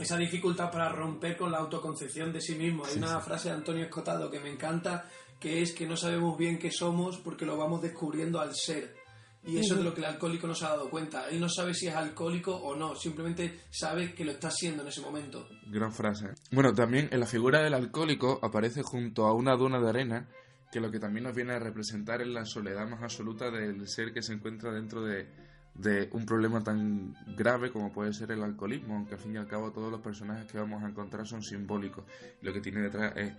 esa 0.00 0.16
dificultad 0.16 0.70
para 0.70 0.88
romper 0.88 1.36
con 1.36 1.52
la 1.52 1.58
autoconcepción 1.58 2.32
de 2.32 2.40
sí 2.40 2.54
mismo. 2.54 2.84
Hay 2.84 2.96
una 2.96 3.20
frase 3.20 3.48
de 3.48 3.56
Antonio 3.56 3.84
Escotado 3.84 4.30
que 4.30 4.40
me 4.40 4.50
encanta, 4.50 5.08
que 5.38 5.62
es 5.62 5.72
que 5.72 5.86
no 5.86 5.96
sabemos 5.96 6.36
bien 6.36 6.58
qué 6.58 6.70
somos 6.70 7.18
porque 7.18 7.46
lo 7.46 7.56
vamos 7.56 7.82
descubriendo 7.82 8.40
al 8.40 8.54
ser. 8.54 9.02
Y 9.44 9.58
eso 9.58 9.74
es 9.74 9.78
de 9.78 9.84
lo 9.84 9.92
que 9.92 10.00
el 10.00 10.06
alcohólico 10.06 10.46
no 10.46 10.54
se 10.54 10.64
ha 10.64 10.68
dado 10.68 10.88
cuenta. 10.88 11.28
Él 11.28 11.40
no 11.40 11.48
sabe 11.48 11.74
si 11.74 11.88
es 11.88 11.94
alcohólico 11.94 12.54
o 12.54 12.76
no, 12.76 12.94
simplemente 12.94 13.62
sabe 13.70 14.14
que 14.14 14.24
lo 14.24 14.30
está 14.30 14.50
siendo 14.50 14.82
en 14.82 14.88
ese 14.88 15.00
momento. 15.00 15.48
Gran 15.66 15.92
frase. 15.92 16.28
Bueno, 16.52 16.72
también 16.72 17.08
en 17.10 17.18
la 17.18 17.26
figura 17.26 17.60
del 17.60 17.74
alcohólico 17.74 18.38
aparece 18.40 18.82
junto 18.82 19.26
a 19.26 19.34
una 19.34 19.56
duna 19.56 19.80
de 19.80 19.88
arena, 19.88 20.28
que 20.70 20.80
lo 20.80 20.92
que 20.92 21.00
también 21.00 21.24
nos 21.24 21.34
viene 21.34 21.54
a 21.54 21.58
representar 21.58 22.22
es 22.22 22.28
la 22.28 22.44
soledad 22.44 22.88
más 22.88 23.02
absoluta 23.02 23.50
del 23.50 23.88
ser 23.88 24.12
que 24.12 24.22
se 24.22 24.32
encuentra 24.32 24.72
dentro 24.72 25.02
de, 25.02 25.26
de 25.74 26.08
un 26.12 26.26
problema 26.26 26.62
tan 26.62 27.14
grave 27.36 27.70
como 27.70 27.92
puede 27.92 28.12
ser 28.12 28.32
el 28.32 28.42
alcoholismo, 28.42 28.96
aunque 28.96 29.14
al 29.14 29.20
fin 29.20 29.34
y 29.34 29.38
al 29.38 29.46
cabo 29.46 29.72
todos 29.72 29.90
los 29.90 30.00
personajes 30.00 30.50
que 30.50 30.58
vamos 30.58 30.82
a 30.82 30.88
encontrar 30.88 31.26
son 31.26 31.42
simbólicos. 31.42 32.04
Lo 32.42 32.52
que 32.52 32.60
tiene 32.60 32.82
detrás 32.82 33.16
es 33.16 33.32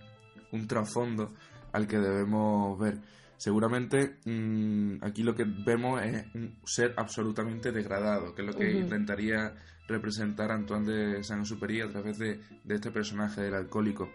un 0.52 0.66
trasfondo 0.66 1.32
al 1.72 1.86
que 1.86 1.98
debemos 1.98 2.78
ver. 2.78 2.98
Seguramente 3.36 4.18
mm, 4.24 5.02
aquí 5.02 5.22
lo 5.22 5.34
que 5.34 5.44
vemos 5.44 6.02
es 6.02 6.24
un 6.34 6.58
ser 6.64 6.94
absolutamente 6.96 7.72
degradado, 7.72 8.34
que 8.34 8.42
es 8.42 8.46
lo 8.46 8.54
que 8.54 8.72
intentaría 8.72 9.54
representar 9.86 10.50
Antoine 10.50 10.86
de 10.86 11.24
Saint-Exupéry 11.24 11.82
a 11.82 11.88
través 11.88 12.18
de, 12.18 12.40
de 12.64 12.74
este 12.74 12.90
personaje 12.90 13.42
del 13.42 13.54
alcohólico. 13.54 14.08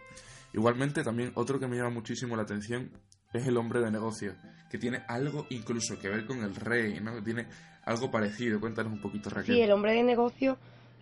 Igualmente, 0.54 1.04
también 1.04 1.32
otro 1.36 1.60
que 1.60 1.68
me 1.68 1.78
llama 1.78 1.92
muchísimo 1.92 2.36
la 2.36 2.44
atención 2.44 2.92
es 3.34 3.46
el 3.46 3.58
hombre 3.58 3.82
de 3.82 3.92
negocios, 3.92 4.36
que 4.70 4.80
tiene 4.80 5.04
algo 5.08 5.46
incluso 5.50 6.00
que 6.00 6.10
ver 6.10 6.26
con 6.26 6.40
el 6.40 6.56
rey, 6.56 7.00
¿no? 7.00 7.22
Tiene 7.22 7.48
algo 7.86 8.12
parecido. 8.12 8.60
Cuéntanos 8.60 8.94
un 8.94 9.02
poquito, 9.02 9.30
Raquel. 9.30 9.56
Sí, 9.56 9.62
el 9.62 9.72
hombre 9.72 9.94
de 9.94 10.04
negocio 10.04 10.58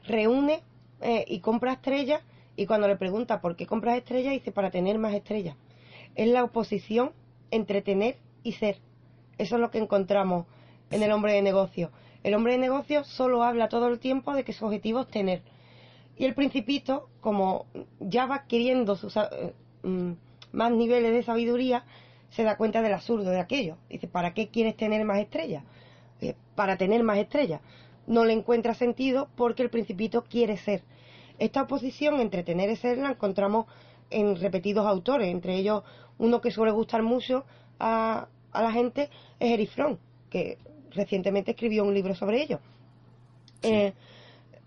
reúne 0.05 0.61
eh, 1.01 1.25
y 1.27 1.39
compra 1.39 1.73
estrellas 1.73 2.21
y 2.55 2.65
cuando 2.65 2.87
le 2.87 2.95
pregunta 2.95 3.39
por 3.39 3.55
qué 3.55 3.67
compras 3.67 3.97
estrellas 3.97 4.33
dice 4.33 4.51
para 4.51 4.71
tener 4.71 4.97
más 4.97 5.13
estrellas. 5.13 5.55
Es 6.15 6.27
la 6.27 6.43
oposición 6.43 7.11
entre 7.51 7.81
tener 7.81 8.17
y 8.43 8.53
ser. 8.53 8.79
Eso 9.37 9.55
es 9.55 9.61
lo 9.61 9.69
que 9.69 9.77
encontramos 9.77 10.45
en 10.89 11.03
el 11.03 11.11
hombre 11.11 11.33
de 11.33 11.41
negocio. 11.41 11.91
El 12.23 12.33
hombre 12.33 12.53
de 12.53 12.59
negocio 12.59 13.03
solo 13.03 13.43
habla 13.43 13.69
todo 13.69 13.87
el 13.87 13.99
tiempo 13.99 14.33
de 14.33 14.43
que 14.43 14.53
su 14.53 14.65
objetivo 14.65 15.01
es 15.01 15.07
tener. 15.07 15.41
Y 16.17 16.25
el 16.25 16.33
principito, 16.33 17.09
como 17.21 17.67
ya 17.99 18.25
va 18.25 18.35
adquiriendo 18.35 18.95
sus, 18.95 19.15
eh, 19.17 19.53
mm, 19.83 20.11
más 20.51 20.71
niveles 20.71 21.11
de 21.11 21.21
sabiduría, 21.21 21.85
se 22.31 22.43
da 22.43 22.57
cuenta 22.57 22.81
del 22.81 22.93
absurdo 22.93 23.29
de 23.29 23.39
aquello. 23.39 23.77
Dice, 23.89 24.07
¿para 24.07 24.33
qué 24.33 24.49
quieres 24.49 24.75
tener 24.75 25.05
más 25.05 25.19
estrellas? 25.19 25.63
Eh, 26.21 26.35
para 26.55 26.77
tener 26.77 27.03
más 27.03 27.17
estrellas. 27.17 27.61
No 28.07 28.25
le 28.25 28.33
encuentra 28.33 28.73
sentido 28.73 29.27
porque 29.35 29.63
el 29.63 29.69
principito 29.69 30.23
quiere 30.23 30.57
ser. 30.57 30.81
Esta 31.37 31.61
oposición 31.61 32.19
entre 32.19 32.43
tener 32.43 32.69
y 32.69 32.75
ser 32.75 32.97
la 32.97 33.11
encontramos 33.11 33.67
en 34.09 34.35
repetidos 34.37 34.87
autores, 34.87 35.27
entre 35.27 35.55
ellos 35.55 35.83
uno 36.17 36.41
que 36.41 36.49
suele 36.49 36.71
gustar 36.71 37.03
mucho 37.03 37.45
a, 37.79 38.27
a 38.51 38.61
la 38.61 38.71
gente 38.71 39.09
es 39.39 39.51
Erich 39.51 39.69
Fromm, 39.69 39.97
que 40.31 40.57
recientemente 40.91 41.51
escribió 41.51 41.83
un 41.83 41.93
libro 41.93 42.15
sobre 42.15 42.41
ello. 42.41 42.59
Eh, 43.61 43.93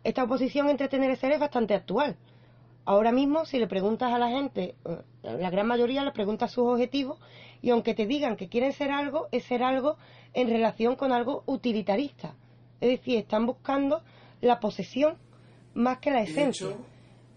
esta 0.05 0.25
oposición 0.25 0.69
entre 0.71 0.89
tener 0.89 1.11
y 1.11 1.17
ser 1.17 1.33
es 1.33 1.41
bastante 1.41 1.75
actual. 1.75 2.17
Ahora 2.85 3.13
mismo, 3.13 3.45
si 3.45 3.59
le 3.59 3.67
preguntas 3.67 4.13
a 4.13 4.19
la 4.19 4.29
gente, 4.29 4.75
eh, 4.85 4.99
la 5.23 5.51
gran 5.51 5.67
mayoría 5.67 6.05
le 6.05 6.13
preguntas 6.13 6.53
sus 6.53 6.67
objetivos 6.67 7.19
y 7.63 7.71
aunque 7.71 7.95
te 7.95 8.07
digan 8.07 8.37
que 8.37 8.49
quieren 8.49 8.73
ser 8.73 8.91
algo, 8.91 9.29
es 9.33 9.45
ser 9.45 9.63
algo 9.63 9.97
en 10.35 10.49
relación 10.49 10.97
con 10.97 11.13
algo 11.13 11.43
utilitarista. 11.47 12.35
Es 12.81 12.89
decir, 12.99 13.19
están 13.19 13.47
buscando 13.47 14.03
la 14.41 14.59
posesión 14.61 15.17
más 15.75 15.99
que 15.99 16.11
la 16.11 16.23
esencia. 16.23 16.67
hecho, 16.69 16.77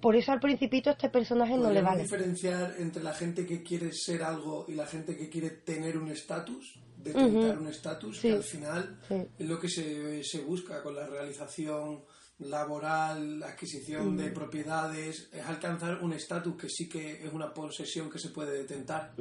Por 0.01 0.15
eso 0.17 0.31
al 0.33 0.39
principito 0.41 0.89
este 0.89 1.07
personaje 1.09 1.53
no 1.53 1.59
le 1.59 1.65
¿Podríamos 1.81 1.89
vale. 1.91 2.03
diferenciar 2.03 2.75
entre 2.77 3.01
la 3.03 3.13
gente 3.13 3.45
que 3.45 3.63
quiere 3.63 3.91
ser 3.93 4.21
algo 4.23 4.65
y 4.67 4.73
la 4.73 4.85
gente 4.85 5.15
que 5.15 5.29
quiere 5.29 5.49
tener 5.49 5.97
un 5.97 6.09
estatus, 6.09 6.77
detentar 6.97 7.55
Ujú. 7.55 7.61
un 7.63 7.67
estatus, 7.69 8.17
Sí. 8.19 8.27
que 8.29 8.35
al 8.35 8.43
final 8.43 8.99
Sí. 9.07 9.15
es 9.39 9.47
lo 9.47 9.57
que 9.59 9.69
se, 9.69 10.21
se 10.25 10.41
busca 10.41 10.83
con 10.83 10.95
la 10.95 11.07
realización 11.07 12.03
laboral, 12.39 13.39
la 13.39 13.47
adquisición 13.49 14.17
de 14.17 14.29
propiedades, 14.31 15.29
es 15.31 15.45
alcanzar 15.45 15.99
un 16.03 16.11
estatus 16.13 16.55
que 16.57 16.67
sí 16.69 16.89
que 16.89 17.23
es 17.25 17.31
una 17.31 17.53
posesión 17.53 18.09
que 18.09 18.19
se 18.19 18.29
puede 18.29 18.57
detentar. 18.57 19.13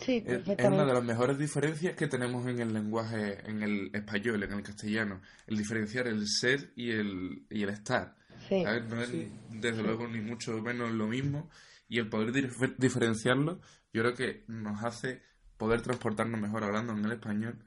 Sí, 0.00 0.22
Es, 0.26 0.46
es 0.46 0.66
una 0.66 0.84
de 0.84 0.94
las 0.94 1.04
mejores 1.04 1.38
diferencias 1.38 1.94
que 1.94 2.06
tenemos 2.06 2.46
en 2.46 2.58
el 2.60 2.72
lenguaje, 2.72 3.38
en 3.48 3.62
el 3.62 3.90
español, 3.94 4.42
en 4.42 4.52
el 4.52 4.62
castellano. 4.62 5.20
El 5.46 5.56
diferenciar 5.58 6.06
el 6.08 6.26
ser 6.28 6.72
y 6.76 6.90
el, 6.90 7.46
y 7.50 7.62
el 7.62 7.68
estar. 7.70 8.16
No 8.50 9.02
es, 9.02 9.08
Sí. 9.08 9.32
desde 9.50 9.82
luego, 9.82 10.06
ni 10.08 10.20
mucho 10.20 10.52
menos 10.62 10.90
lo 10.92 11.06
mismo. 11.06 11.50
Y 11.88 11.98
el 11.98 12.08
poder 12.08 12.32
dif- 12.32 12.76
diferenciarlo, 12.76 13.60
yo 13.92 14.02
creo 14.02 14.14
que 14.14 14.44
nos 14.48 14.82
hace 14.84 15.22
poder 15.56 15.82
transportarnos 15.82 16.40
mejor 16.40 16.64
hablando 16.64 16.92
en 16.92 17.04
el 17.04 17.12
español 17.12 17.64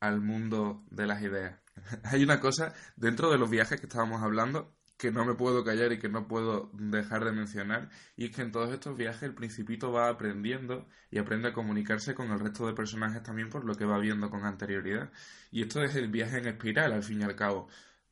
al 0.00 0.20
mundo 0.20 0.84
de 0.90 1.06
las 1.06 1.22
ideas. 1.22 1.60
Hay 2.04 2.22
una 2.22 2.38
cosa 2.40 2.74
dentro 2.96 3.30
de 3.30 3.38
los 3.38 3.50
viajes 3.50 3.80
que 3.80 3.86
estábamos 3.86 4.22
hablando 4.22 4.74
que 5.02 5.10
no 5.10 5.24
me 5.24 5.34
puedo 5.34 5.64
callar 5.64 5.90
y 5.90 5.98
que 5.98 6.08
no 6.08 6.28
puedo 6.28 6.70
dejar 6.74 7.24
de 7.24 7.32
mencionar, 7.32 7.90
y 8.14 8.26
es 8.26 8.30
que 8.30 8.42
en 8.42 8.52
todos 8.52 8.72
estos 8.72 8.96
viajes 8.96 9.24
el 9.24 9.34
principito 9.34 9.90
va 9.90 10.08
aprendiendo 10.08 10.86
y 11.10 11.18
aprende 11.18 11.48
a 11.48 11.52
comunicarse 11.52 12.14
con 12.14 12.30
el 12.30 12.38
resto 12.38 12.68
de 12.68 12.72
personajes 12.72 13.20
también 13.20 13.50
por 13.50 13.64
lo 13.64 13.74
que 13.74 13.84
va 13.84 13.98
viendo 13.98 14.30
con 14.30 14.44
anterioridad. 14.44 15.10
Y 15.50 15.62
esto 15.62 15.82
es 15.82 15.96
el 15.96 16.06
viaje 16.06 16.38
en 16.38 16.46
espiral, 16.46 16.92
al 16.92 17.02
fin 17.02 17.20
y 17.20 17.24
al 17.24 17.34
cabo. 17.34 17.66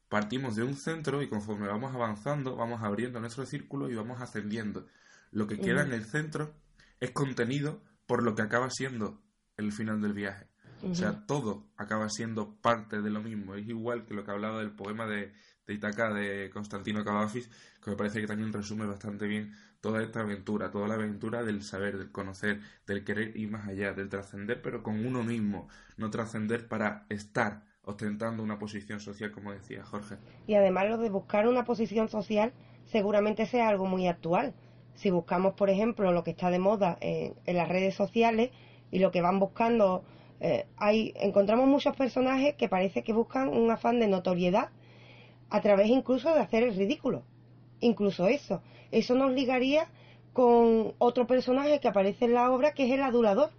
Partimos 0.09 0.57
de 0.57 0.65
un 0.65 0.75
centro 0.75 1.23
y 1.23 1.29
conforme 1.29 1.69
vamos 1.69 1.95
avanzando, 1.95 2.57
vamos 2.57 2.83
abriendo 2.83 3.21
nuestro 3.21 3.47
círculo 3.47 3.89
y 3.89 3.95
vamos 3.95 4.21
ascendiendo. 4.21 4.89
Lo 5.31 5.47
que 5.47 5.61
queda 5.61 5.83
en 5.83 5.93
el 5.93 6.05
centro 6.05 6.57
es 6.99 7.13
contenido 7.13 7.85
por 8.07 8.25
lo 8.25 8.35
que 8.35 8.43
acaba 8.43 8.69
siendo 8.69 9.23
el 9.57 9.71
final 9.71 10.01
del 10.01 10.13
viaje. 10.13 10.49
O 10.83 10.95
sea, 10.95 11.27
todo 11.27 11.71
acaba 11.77 12.09
siendo 12.09 12.57
parte 12.57 13.01
de 13.01 13.11
lo 13.11 13.23
mismo. 13.23 13.55
Es 13.55 13.69
igual 13.69 14.07
que 14.07 14.15
lo 14.15 14.25
que 14.25 14.31
hablaba 14.31 14.59
del 14.59 14.73
poema 14.73 15.07
de, 15.07 15.33
de 15.71 15.75
Itaca 15.75 16.13
de 16.13 16.51
Constantino 16.51 17.05
Cavafis, 17.05 17.49
que 17.83 17.91
me 17.91 17.97
parece 17.97 18.21
que 18.21 18.27
también 18.27 18.53
resume 18.53 18.87
bastante 18.87 19.29
bien 19.29 19.55
toda 19.81 20.03
esta 20.03 20.21
aventura, 20.21 20.73
toda 20.73 20.89
la 20.89 20.95
aventura 20.95 21.45
del 21.45 21.63
saber, 21.63 21.97
del 21.97 22.11
conocer, 22.11 22.61
del 22.89 23.05
querer 23.05 23.37
ir 23.37 23.51
más 23.53 23.69
allá, 23.69 23.93
del 23.93 24.09
trascender, 24.09 24.61
pero 24.63 24.83
con 24.83 25.07
uno 25.07 25.23
mismo, 25.23 25.69
no 25.97 26.11
trascender 26.11 26.67
para 26.67 27.07
estar 27.09 27.63
ostentando 27.85 28.43
una 28.43 28.59
posición 28.59 28.99
social, 28.99 29.31
como 29.31 29.53
decía 29.53 29.85
Jorge. 29.85 30.17
Y 30.49 30.55
además 30.55 30.89
lo 30.89 30.99
de 30.99 31.09
buscar 31.09 31.47
una 31.47 31.65
posición 31.65 32.09
social 32.09 32.53
seguramente 32.87 33.47
sea 33.47 33.69
algo 33.69 33.87
muy 33.87 34.09
actual. 34.09 34.53
Si 34.95 35.11
buscamos, 35.11 35.55
por 35.55 35.71
ejemplo, 35.71 36.11
lo 36.11 36.25
que 36.25 36.33
está 36.33 36.51
de 36.51 36.59
moda 36.59 36.99
en, 37.01 37.35
las 37.47 37.69
redes 37.69 37.95
sociales 37.95 38.51
y 38.91 38.99
lo 38.99 39.13
que 39.13 39.23
van 39.23 39.39
buscando, 39.39 40.03
eh, 40.41 40.67
encontramos 40.81 41.69
muchos 41.69 41.97
personajes 41.97 42.57
que 42.57 42.69
parece 42.69 43.05
que 43.05 43.13
buscan 43.13 43.49
un 43.49 43.71
afán 43.71 44.01
de 44.01 44.09
notoriedad 44.09 44.71
a 45.51 45.61
través 45.61 45.89
incluso 45.89 46.33
de 46.33 46.41
hacer 46.41 46.63
el 46.63 46.75
ridículo. 46.77 47.23
Incluso 47.81 48.27
eso. 48.29 48.63
Eso 48.91 49.15
nos 49.15 49.33
ligaría 49.33 49.89
con 50.33 50.95
otro 50.99 51.27
personaje 51.27 51.81
que 51.81 51.89
aparece 51.89 52.27
en 52.27 52.35
la 52.35 52.51
obra, 52.53 52.73
que 52.73 52.87
es 52.87 52.93
el 52.93 53.03
adulador. 53.03 53.51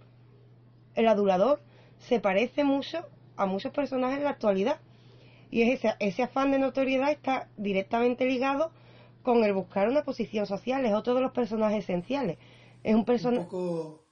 El 0.94 1.08
adulador 1.08 1.60
se 1.98 2.20
parece 2.20 2.64
mucho 2.64 2.98
a 3.36 3.46
muchos 3.46 3.72
personajes 3.72 4.18
en 4.18 4.24
la 4.24 4.30
actualidad. 4.30 4.80
Y 5.50 5.62
es 5.62 5.78
ese, 5.78 5.94
ese 6.00 6.22
afán 6.22 6.50
de 6.50 6.58
notoriedad 6.58 7.10
está 7.10 7.48
directamente 7.56 8.24
ligado 8.24 8.70
con 9.22 9.44
el 9.44 9.52
buscar 9.52 9.88
una 9.88 10.02
posición 10.02 10.46
social. 10.46 10.84
Es 10.86 10.94
otro 10.94 11.14
de 11.14 11.20
los 11.20 11.32
personajes 11.32 11.84
esenciales. 11.84 12.38
Es 12.82 12.94
un 12.94 13.00
Un 13.00 13.04
personaje. 13.04 13.44
poco 13.44 14.02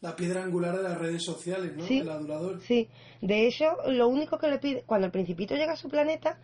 la 0.00 0.14
piedra 0.16 0.42
angular 0.42 0.76
de 0.76 0.82
las 0.82 0.98
redes 0.98 1.22
sociales, 1.22 1.74
¿no? 1.76 1.84
Sí. 1.84 2.00
El 2.00 2.10
adulador. 2.10 2.60
Sí, 2.60 2.88
de 3.22 3.46
hecho, 3.46 3.76
lo 3.86 4.08
único 4.08 4.36
que 4.38 4.48
le 4.48 4.58
pide, 4.58 4.82
cuando 4.82 5.06
el 5.06 5.12
principito 5.12 5.54
llega 5.54 5.72
a 5.72 5.76
su 5.76 5.88
planeta, 5.88 6.38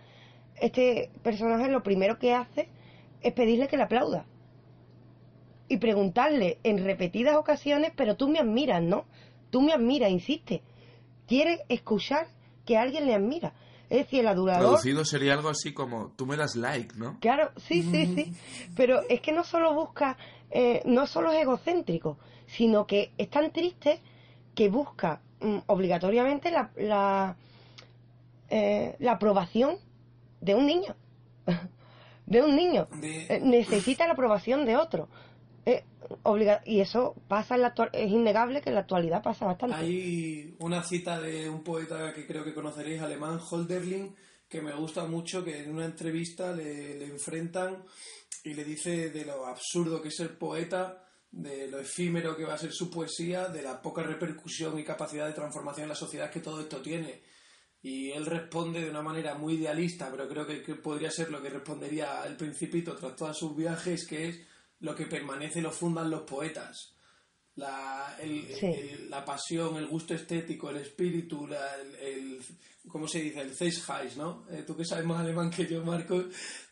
este 0.60 1.10
personaje 1.22 1.68
lo 1.68 1.82
primero 1.82 2.18
que 2.18 2.34
hace 2.34 2.68
es 3.22 3.32
pedirle 3.32 3.68
que 3.68 3.76
le 3.76 3.84
aplauda. 3.84 4.26
Y 5.68 5.76
preguntarle 5.78 6.58
en 6.64 6.84
repetidas 6.84 7.36
ocasiones, 7.36 7.92
pero 7.96 8.16
tú 8.16 8.28
me 8.28 8.40
admiras, 8.40 8.82
¿no? 8.82 9.04
Tú 9.50 9.60
me 9.60 9.72
admiras, 9.72 10.10
insiste. 10.10 10.62
Quiere 11.26 11.60
escuchar 11.68 12.28
que 12.66 12.76
alguien 12.76 13.06
le 13.06 13.14
admira. 13.14 13.52
Es 13.88 13.98
decir, 13.98 14.20
el 14.20 14.28
adulador... 14.28 14.62
Traducido 14.62 15.04
sería 15.04 15.34
algo 15.34 15.48
así 15.48 15.72
como, 15.72 16.12
tú 16.16 16.26
me 16.26 16.36
das 16.36 16.54
like, 16.56 16.94
¿no? 16.96 17.18
Claro, 17.20 17.50
sí, 17.56 17.82
sí, 17.82 18.06
sí. 18.14 18.32
Pero 18.76 19.00
es 19.08 19.20
que 19.20 19.32
no 19.32 19.44
solo 19.44 19.74
busca, 19.74 20.16
eh, 20.50 20.82
no 20.84 21.06
solo 21.06 21.32
es 21.32 21.42
egocéntrico, 21.42 22.18
sino 22.46 22.86
que 22.86 23.12
es 23.18 23.28
tan 23.30 23.52
triste 23.52 24.00
que 24.54 24.68
busca 24.68 25.20
mm, 25.40 25.58
obligatoriamente 25.66 26.50
la, 26.50 26.70
la, 26.76 27.36
eh, 28.48 28.96
la 28.98 29.12
aprobación 29.12 29.78
de 30.40 30.54
un 30.54 30.66
niño. 30.66 30.96
de 32.26 32.42
un 32.42 32.54
niño. 32.56 32.88
Eh, 33.02 33.40
necesita 33.42 34.06
la 34.06 34.12
aprobación 34.12 34.64
de 34.64 34.76
otro. 34.76 35.08
Eh, 35.66 35.84
obliga- 36.22 36.62
y 36.64 36.80
eso 36.80 37.14
pasa 37.28 37.54
en 37.56 37.62
la 37.62 37.68
actual- 37.68 37.90
es 37.92 38.10
innegable 38.10 38.60
que 38.62 38.70
en 38.70 38.74
la 38.76 38.80
actualidad 38.82 39.22
pasa 39.22 39.46
bastante. 39.46 39.76
Hay 39.76 40.54
una 40.60 40.82
cita 40.82 41.20
de 41.20 41.48
un 41.50 41.62
poeta 41.62 42.12
que 42.14 42.26
creo 42.26 42.44
que 42.44 42.54
conoceréis, 42.54 43.00
alemán, 43.02 43.38
Holderlin, 43.50 44.14
que 44.48 44.62
me 44.62 44.74
gusta 44.74 45.04
mucho, 45.04 45.44
que 45.44 45.62
en 45.62 45.70
una 45.74 45.84
entrevista 45.84 46.52
le, 46.52 46.98
le 46.98 47.06
enfrentan 47.06 47.84
y 48.44 48.54
le 48.54 48.64
dice 48.64 49.10
de 49.10 49.24
lo 49.24 49.46
absurdo 49.46 50.00
que 50.00 50.08
es 50.08 50.16
ser 50.16 50.38
poeta, 50.38 51.04
de 51.30 51.68
lo 51.68 51.78
efímero 51.78 52.36
que 52.36 52.44
va 52.44 52.54
a 52.54 52.58
ser 52.58 52.72
su 52.72 52.90
poesía, 52.90 53.46
de 53.48 53.62
la 53.62 53.80
poca 53.80 54.02
repercusión 54.02 54.76
y 54.78 54.82
capacidad 54.84 55.26
de 55.26 55.34
transformación 55.34 55.84
en 55.84 55.90
la 55.90 55.94
sociedad 55.94 56.30
que 56.30 56.40
todo 56.40 56.60
esto 56.60 56.80
tiene. 56.80 57.22
Y 57.82 58.10
él 58.10 58.26
responde 58.26 58.80
de 58.84 58.90
una 58.90 59.02
manera 59.02 59.34
muy 59.36 59.54
idealista, 59.54 60.10
pero 60.10 60.28
creo 60.28 60.46
que, 60.46 60.62
que 60.62 60.74
podría 60.74 61.10
ser 61.10 61.30
lo 61.30 61.40
que 61.42 61.48
respondería 61.50 62.22
el 62.26 62.36
principito 62.36 62.94
tras 62.96 63.16
todos 63.16 63.38
sus 63.38 63.56
viajes, 63.56 64.06
que 64.06 64.28
es 64.28 64.40
lo 64.80 64.94
que 64.94 65.06
permanece 65.06 65.60
lo 65.62 65.70
fundan 65.72 66.10
los 66.10 66.22
poetas 66.22 66.94
la, 67.56 68.16
el- 68.20 68.46
Sí. 68.54 68.66
el- 68.66 69.10
la 69.10 69.24
pasión, 69.24 69.76
el 69.76 69.86
gusto 69.86 70.14
estético, 70.14 70.70
el 70.70 70.76
espíritu, 70.78 71.46
la- 71.46 71.76
el, 71.80 71.94
el- 71.96 72.40
¿cómo 72.88 73.06
se 73.08 73.20
dice? 73.20 73.40
El 73.42 73.54
Zeitgeist, 73.54 74.16
¿no? 74.16 74.46
Eh, 74.50 74.62
tú 74.66 74.76
que 74.76 74.84
sabes 74.84 75.04
más 75.04 75.20
alemán 75.20 75.50
que 75.50 75.66
yo, 75.66 75.84
Marcos, 75.84 76.26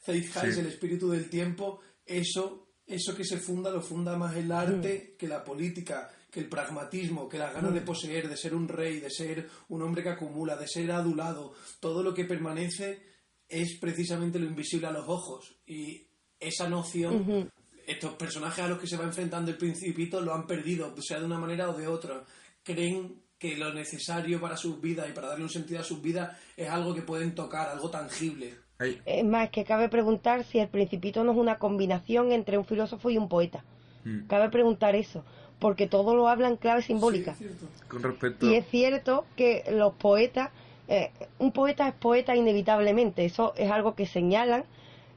Zeitgeist, 0.04 0.54
Sí. 0.54 0.60
el 0.60 0.66
espíritu 0.68 1.10
del 1.10 1.28
tiempo, 1.28 1.80
eso, 2.06 2.68
eso 2.86 3.14
que 3.14 3.24
se 3.24 3.36
funda 3.38 3.70
lo 3.70 3.82
funda 3.82 4.16
más 4.16 4.34
el 4.36 4.50
arte 4.50 5.14
que 5.18 5.28
la 5.28 5.44
política, 5.44 6.10
que 6.30 6.40
el 6.40 6.48
pragmatismo, 6.48 7.28
que 7.28 7.38
las 7.38 7.54
ganas 7.54 7.72
de 7.72 7.80
poseer, 7.80 8.28
de 8.28 8.36
ser 8.36 8.54
un 8.54 8.68
rey, 8.68 9.00
de 9.00 9.10
ser 9.10 9.48
un 9.68 9.82
hombre 9.82 10.02
que 10.02 10.10
acumula, 10.10 10.56
de 10.56 10.68
ser 10.68 10.90
adulado, 10.92 11.54
todo 11.80 12.02
lo 12.02 12.12
que 12.12 12.24
permanece 12.24 13.02
es 13.48 13.78
precisamente 13.80 14.38
lo 14.38 14.46
invisible 14.46 14.88
a 14.88 14.92
los 14.92 15.08
ojos 15.08 15.56
y 15.66 16.06
esa 16.38 16.68
noción 16.68 17.50
estos 17.88 18.12
personajes 18.14 18.62
a 18.62 18.68
los 18.68 18.78
que 18.78 18.86
se 18.86 18.98
va 18.98 19.04
enfrentando 19.04 19.50
el 19.50 19.56
principito 19.56 20.20
lo 20.20 20.34
han 20.34 20.46
perdido, 20.46 20.94
sea 21.00 21.18
de 21.18 21.24
una 21.24 21.38
manera 21.38 21.70
o 21.70 21.72
de 21.72 21.88
otra. 21.88 22.22
Creen 22.62 23.22
que 23.38 23.56
lo 23.56 23.72
necesario 23.72 24.38
para 24.40 24.58
sus 24.58 24.78
vidas 24.78 25.08
y 25.08 25.12
para 25.12 25.28
darle 25.28 25.44
un 25.44 25.50
sentido 25.50 25.80
a 25.80 25.84
sus 25.84 26.02
vidas 26.02 26.36
es 26.54 26.68
algo 26.68 26.94
que 26.94 27.00
pueden 27.00 27.34
tocar, 27.34 27.68
algo 27.68 27.88
tangible. 27.88 28.56
Es 28.78 29.24
más, 29.24 29.48
que 29.48 29.64
cabe 29.64 29.88
preguntar 29.88 30.44
si 30.44 30.58
el 30.58 30.68
principito 30.68 31.24
no 31.24 31.32
es 31.32 31.38
una 31.38 31.58
combinación 31.58 32.30
entre 32.32 32.58
un 32.58 32.66
filósofo 32.66 33.08
y 33.08 33.16
un 33.16 33.28
poeta. 33.28 33.64
Mm. 34.04 34.26
Cabe 34.26 34.50
preguntar 34.50 34.94
eso, 34.94 35.24
porque 35.58 35.86
todo 35.86 36.14
lo 36.14 36.28
habla 36.28 36.48
en 36.48 36.56
clave 36.56 36.82
simbólica. 36.82 37.34
Sí, 37.34 37.44
es 37.44 37.50
cierto. 37.58 37.88
con 37.88 38.02
respecto... 38.02 38.46
Y 38.46 38.54
es 38.54 38.66
cierto 38.68 39.26
que 39.36 39.64
los 39.70 39.94
poetas, 39.94 40.50
eh, 40.88 41.10
un 41.38 41.52
poeta 41.52 41.88
es 41.88 41.94
poeta 41.94 42.36
inevitablemente, 42.36 43.24
eso 43.24 43.54
es 43.56 43.70
algo 43.70 43.94
que 43.94 44.06
señalan 44.06 44.64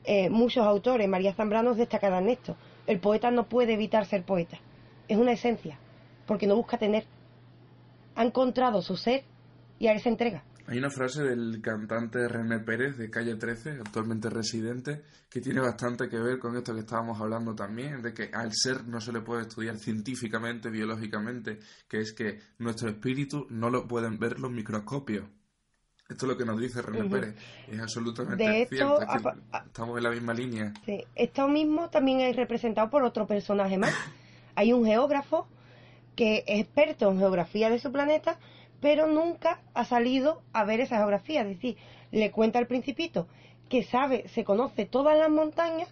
eh, 0.04 0.30
muchos 0.30 0.66
autores, 0.66 1.08
María 1.08 1.34
Zambrano 1.34 1.72
es 1.72 1.78
destacada 1.78 2.20
en 2.20 2.30
esto. 2.30 2.56
El 2.88 3.00
poeta 3.00 3.30
no 3.30 3.48
puede 3.48 3.74
evitar 3.74 4.06
ser 4.06 4.24
poeta, 4.24 4.60
es 5.08 5.18
una 5.18 5.34
esencia, 5.34 5.78
porque 6.26 6.48
no 6.48 6.56
busca 6.56 6.78
tener. 6.78 7.06
Ha 8.16 8.24
encontrado 8.24 8.82
su 8.82 8.98
ser 8.98 9.24
y 9.80 9.88
a 9.88 9.94
él 9.94 10.02
se 10.02 10.10
entrega. 10.10 10.44
Hay 10.72 10.78
una 10.78 10.90
frase 10.90 11.22
del 11.24 11.60
cantante 11.62 12.30
René 12.30 12.60
Pérez 12.60 12.96
de 12.96 13.10
Calle 13.10 13.36
13, 13.36 13.72
actualmente 13.72 14.30
residente, 14.30 15.02
que 15.30 15.42
tiene 15.42 15.60
bastante 15.60 16.08
que 16.08 16.18
ver 16.18 16.40
con 16.40 16.56
esto 16.56 16.74
que 16.74 16.80
estábamos 16.80 17.20
hablando 17.20 17.54
también, 17.54 18.02
de 18.02 18.14
que 18.14 18.30
al 18.32 18.54
ser 18.54 18.88
no 18.88 19.02
se 19.02 19.12
le 19.12 19.20
puede 19.20 19.42
estudiar 19.42 19.78
científicamente, 19.78 20.70
biológicamente, 20.70 21.60
que 21.90 21.98
es 21.98 22.14
que 22.14 22.40
nuestro 22.60 22.88
espíritu 22.88 23.48
no 23.50 23.70
lo 23.70 23.86
pueden 23.86 24.18
ver 24.18 24.40
los 24.40 24.50
microscopios. 24.50 25.26
Esto 26.08 26.26
es 26.26 26.32
lo 26.32 26.38
que 26.38 26.46
nos 26.46 26.58
dice 26.58 26.82
René. 26.82 27.10
Pérez. 27.10 27.36
Es 27.68 27.80
absolutamente 27.82 28.42
De 28.42 28.66
cierto. 28.68 29.02
es 29.02 29.08
que 29.10 29.30
estamos 29.66 29.98
en 29.98 30.04
la 30.04 30.10
misma 30.10 30.34
línea. 30.34 30.74
Sí, 30.86 31.04
esto 31.16 31.50
mismo 31.50 31.90
también 31.90 32.22
es 32.22 32.38
representado 32.38 32.90
por 32.90 33.04
otro 33.04 33.28
personaje 33.28 33.78
más. 33.78 33.94
Hay 34.56 34.72
un 34.72 34.86
geógrafo 34.86 35.50
que 36.16 36.46
es 36.48 36.62
experto 36.62 37.12
en 37.12 37.20
geografía 37.20 37.70
de 37.70 37.80
su 37.80 37.92
planeta, 37.92 38.40
pero 38.82 39.08
nunca 39.08 39.62
ha 39.74 39.86
salido 39.86 40.42
a 40.52 40.66
ver 40.66 40.82
esa 40.82 40.98
geografía. 40.98 41.42
Es 41.42 41.48
decir, 41.48 41.78
le 42.12 42.32
cuenta 42.32 42.60
al 42.60 42.68
principito 42.68 43.28
que 43.70 43.84
sabe, 43.84 44.28
se 44.30 44.44
conoce 44.44 44.86
todas 44.86 45.18
las 45.18 45.30
montañas, 45.30 45.88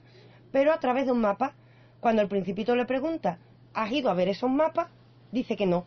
pero 0.52 0.74
a 0.74 0.80
través 0.80 1.06
de 1.06 1.14
un 1.14 1.22
mapa. 1.22 1.54
Cuando 2.02 2.22
el 2.22 2.28
principito 2.28 2.76
le 2.76 2.86
pregunta, 2.86 3.40
¿has 3.74 3.92
ido 3.92 4.10
a 4.10 4.14
ver 4.14 4.28
esos 4.28 4.50
mapas? 4.50 4.88
Dice 5.32 5.56
que 5.56 5.66
no. 5.66 5.86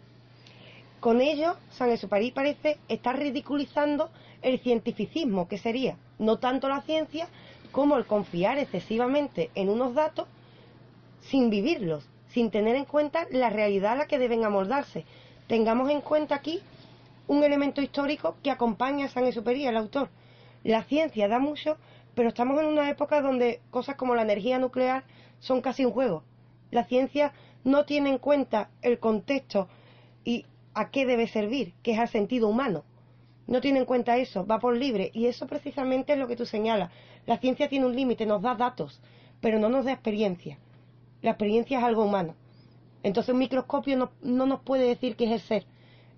Con 1.01 1.21
ello, 1.21 1.57
San 1.71 1.91
Exupéry 1.91 2.31
parece 2.31 2.79
estar 2.89 3.19
ridiculizando 3.19 4.11
el 4.41 4.61
cientificismo, 4.61 5.49
que 5.49 5.59
sería 5.59 5.97
no 6.19 6.39
tanto 6.39 6.69
la 6.69 6.83
ciencia 6.83 7.29
como 7.73 7.97
el 7.97 8.07
confiar 8.07 8.59
excesivamente 8.59 9.51
en 9.55 9.69
unos 9.69 9.95
datos 9.95 10.29
sin 11.23 11.51
vivirlos, 11.51 12.07
sin 12.29 12.51
tener 12.51 12.77
en 12.77 12.85
cuenta 12.85 13.27
la 13.31 13.51
realidad 13.51 13.93
a 13.93 13.97
la 13.97 14.07
que 14.07 14.19
deben 14.19 14.45
amoldarse. 14.45 15.05
Tengamos 15.49 15.91
en 15.91 16.03
cuenta 16.03 16.37
aquí 16.37 16.61
un 17.33 17.45
elemento 17.45 17.81
histórico 17.81 18.37
que 18.43 18.51
acompaña 18.51 19.07
a 19.07 19.09
San 19.09 19.27
Exupéry, 19.27 19.67
el 19.67 19.79
autor. 19.79 20.11
La 20.65 20.83
ciencia 20.83 21.29
da 21.29 21.39
mucho, 21.39 21.79
pero 22.15 22.29
estamos 22.29 22.61
en 22.61 22.67
una 22.67 22.91
época 22.91 23.23
donde 23.23 23.63
cosas 23.71 23.97
como 23.97 24.15
la 24.15 24.21
energía 24.21 24.59
nuclear 24.59 25.05
son 25.41 25.63
casi 25.63 25.87
un 25.87 25.93
juego. 25.93 26.25
La 26.71 26.85
ciencia 26.85 27.33
no 27.65 27.87
tiene 27.87 28.11
en 28.11 28.19
cuenta 28.19 28.69
el 28.83 28.99
contexto 28.99 29.69
y 30.25 30.45
a 30.75 30.91
qué 30.91 31.07
debe 31.07 31.27
servir, 31.27 31.73
que 31.83 31.93
es 31.93 31.99
al 31.99 32.09
sentido 32.09 32.49
humano. 32.49 32.85
No 33.47 33.63
tiene 33.63 33.79
en 33.79 33.87
cuenta 33.87 34.19
eso, 34.19 34.47
va 34.47 34.59
por 34.61 34.77
libre. 34.77 35.11
Y 35.15 35.25
eso 35.25 35.47
precisamente 35.47 36.13
es 36.13 36.19
lo 36.19 36.29
que 36.29 36.37
tú 36.37 36.45
señalas. 36.45 36.91
La 37.25 37.39
ciencia 37.39 37.69
tiene 37.69 37.87
un 37.87 37.97
límite, 37.97 38.27
nos 38.27 38.43
da 38.43 38.55
datos, 38.55 39.01
pero 39.41 39.59
no 39.59 39.71
nos 39.71 39.87
da 39.87 39.93
experiencia. 39.93 40.59
La 41.23 41.31
experiencia 41.31 41.79
es 41.79 41.85
algo 41.85 42.05
humano. 42.05 42.35
Entonces 43.03 43.33
un 43.33 43.39
microscopio 43.39 43.97
no, 43.97 44.13
no 44.21 44.45
nos 44.45 44.61
puede 44.61 44.87
decir 44.87 45.17
qué 45.17 45.25
es 45.25 45.31
el 45.33 45.41
ser. 45.41 45.67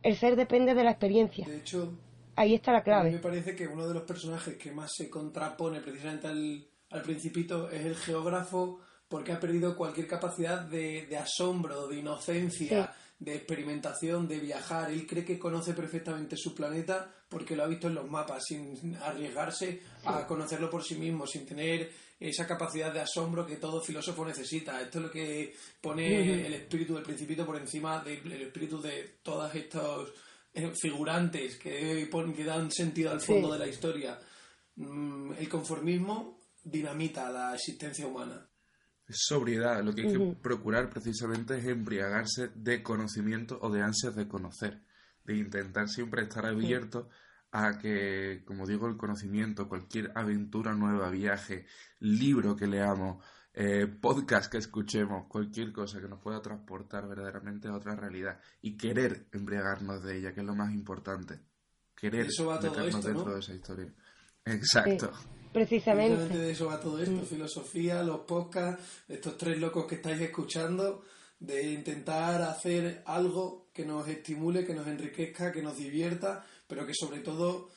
El 0.05 0.17
ser 0.17 0.37
depende 0.37 0.75
de 0.75 0.85
la 0.85 0.91
experiencia. 0.91 1.47
De 1.47 1.57
hecho, 1.57 1.93
Ahí 2.37 2.55
está 2.55 2.73
la 2.73 2.79
a 2.79 2.81
mí 2.81 2.85
me 2.87 3.11
clave. 3.11 3.19
parece 3.19 3.57
que 3.57 3.67
uno 3.67 3.87
de 3.89 3.95
los 3.95 4.03
personajes 4.03 4.57
que 4.57 4.73
más 4.73 4.93
se 4.95 5.09
contrapone 5.09 5.81
precisamente 5.81 6.27
al, 6.27 6.67
al 6.91 7.03
principito 7.03 7.71
es 7.71 7.85
el 7.87 7.97
geógrafo 7.97 8.81
porque 9.09 9.33
ha 9.33 9.39
perdido 9.41 9.77
cualquier 9.77 10.07
capacidad 10.09 10.61
de, 10.63 11.07
de 11.07 11.17
asombro, 11.17 11.87
de 11.87 11.99
inocencia, 12.01 12.93
de 13.21 13.37
experimentación, 13.37 14.27
de 14.27 14.41
viajar. 14.41 14.91
Él 14.91 15.07
cree 15.07 15.25
que 15.25 15.39
conoce 15.39 15.75
perfectamente 15.75 16.37
su 16.37 16.55
planeta 16.55 17.09
porque 17.29 17.55
lo 17.55 17.63
ha 17.63 17.69
visto 17.69 17.87
en 17.87 17.95
los 17.95 18.11
mapas, 18.11 18.43
sin 18.47 18.97
arriesgarse 18.97 19.81
a 20.05 20.27
conocerlo 20.27 20.69
por 20.69 20.83
sí 20.83 20.97
mismo, 20.97 21.27
sin 21.27 21.47
tener 21.47 21.91
esa 22.29 22.47
capacidad 22.47 22.93
de 22.93 23.01
asombro 23.01 23.45
que 23.47 23.57
todo 23.57 23.81
filósofo 23.83 24.25
necesita. 24.25 24.81
Esto 24.81 24.99
es 24.99 25.05
lo 25.05 25.11
que 25.11 25.55
pone 25.81 26.47
el 26.47 26.55
espíritu 26.55 26.95
del 26.95 27.03
principito 27.05 27.45
por 27.45 27.57
encima 27.57 28.03
del 28.03 28.33
el 28.33 28.43
espíritu 28.43 28.81
de 28.81 29.19
todos 29.23 29.55
estos 29.55 30.13
eh, 30.55 30.73
figurantes 30.81 31.57
que, 31.59 32.09
pon- 32.11 32.33
que 32.33 32.45
dan 32.45 32.71
sentido 32.71 33.11
al 33.11 33.21
fondo 33.21 33.49
Sí. 33.49 33.53
de 33.55 33.59
la 33.59 33.67
historia. 33.67 34.19
Mm, 34.77 35.33
el 35.39 35.49
conformismo 35.49 36.39
dinamita 36.63 37.31
la 37.31 37.55
existencia 37.55 38.07
humana. 38.07 38.47
Sobriedad. 39.09 39.83
Lo 39.85 39.95
que 39.95 40.03
hay 40.03 40.13
que 40.13 40.37
procurar 40.41 40.89
precisamente 40.89 41.59
es 41.59 41.67
embriagarse 41.67 42.49
de 42.55 42.83
conocimiento 42.83 43.59
o 43.61 43.71
de 43.71 43.83
ansias 43.83 44.17
de 44.17 44.27
conocer. 44.27 44.81
De 45.25 45.37
intentar 45.37 45.89
siempre 45.89 46.23
estar 46.23 46.47
abierto 46.47 47.09
a 47.57 47.79
que, 47.79 48.43
como 48.45 48.67
digo, 48.67 48.89
el 48.89 48.97
conocimiento, 48.97 49.69
cualquier 49.69 50.11
aventura 50.17 50.75
nueva, 50.75 51.09
viaje, 51.09 51.67
libro 52.01 52.57
que 52.57 52.67
leamos, 52.67 53.25
eh, 53.55 53.87
podcast 53.87 54.51
que 54.51 54.59
escuchemos, 54.59 55.27
cualquier 55.29 55.73
cosa 55.73 56.01
que 56.01 56.09
nos 56.09 56.21
pueda 56.21 56.43
transportar 56.43 57.07
verdaderamente 57.07 57.69
a 57.69 57.77
otra 57.77 57.95
realidad 57.95 58.41
y 58.61 58.77
querer 58.77 59.29
embriagarnos 59.31 60.03
de 60.03 60.19
ella, 60.19 60.35
que 60.35 60.41
es 60.41 60.47
lo 60.47 60.57
más 60.57 60.75
importante. 60.75 61.39
Querer 61.95 62.27
Eso 62.27 62.47
va 62.47 62.59
todo 62.59 62.73
meternos 62.73 62.97
esto, 62.97 63.09
dentro 63.09 63.27
¿no? 63.27 63.35
de 63.35 63.41
esa 63.41 63.55
historia. 63.55 63.95
Exacto. 64.47 65.13
Precisamente 65.53 66.17
Precisamente. 66.17 66.39
de 66.39 66.51
eso 66.51 66.67
va 66.67 66.81
todo 66.81 67.01
esto, 67.01 67.25
filosofía, 67.25 68.03
los 68.03 68.23
podcasts, 68.23 69.05
estos 69.07 69.39
tres 69.39 69.61
locos 69.61 69.87
que 69.87 69.95
estáis 69.95 70.21
escuchando, 70.21 71.05
de 71.39 71.73
intentar 71.73 72.43
hacer 72.43 73.05
algo 73.07 73.69
que 73.73 73.85
nos 73.85 74.09
estimule, 74.09 74.65
que 74.65 74.75
nos 74.75 74.89
enriquezca, 74.89 75.53
que 75.53 75.63
nos 75.63 75.77
divierta, 75.77 76.45
pero 76.75 76.87
que 76.87 76.95
sobre 76.95 77.21
todo 77.21 77.69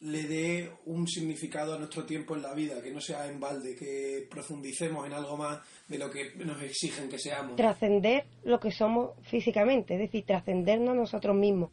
le 0.00 0.24
dé 0.24 0.70
un 0.84 1.08
significado 1.08 1.74
a 1.74 1.78
nuestro 1.78 2.04
tiempo 2.04 2.36
en 2.36 2.42
la 2.42 2.52
vida, 2.52 2.82
que 2.82 2.90
no 2.90 3.00
sea 3.00 3.26
en 3.26 3.40
balde, 3.40 3.74
que 3.74 4.26
profundicemos 4.30 5.06
en 5.06 5.14
algo 5.14 5.38
más 5.38 5.60
de 5.88 5.96
lo 5.96 6.10
que 6.10 6.34
nos 6.44 6.60
exigen 6.62 7.08
que 7.08 7.18
seamos. 7.18 7.56
Trascender 7.56 8.26
lo 8.44 8.60
que 8.60 8.70
somos 8.70 9.12
físicamente, 9.22 9.94
es 9.94 10.00
decir, 10.00 10.26
trascendernos 10.26 10.90
a 10.90 10.94
nosotros 10.94 11.34
mismos. 11.34 11.70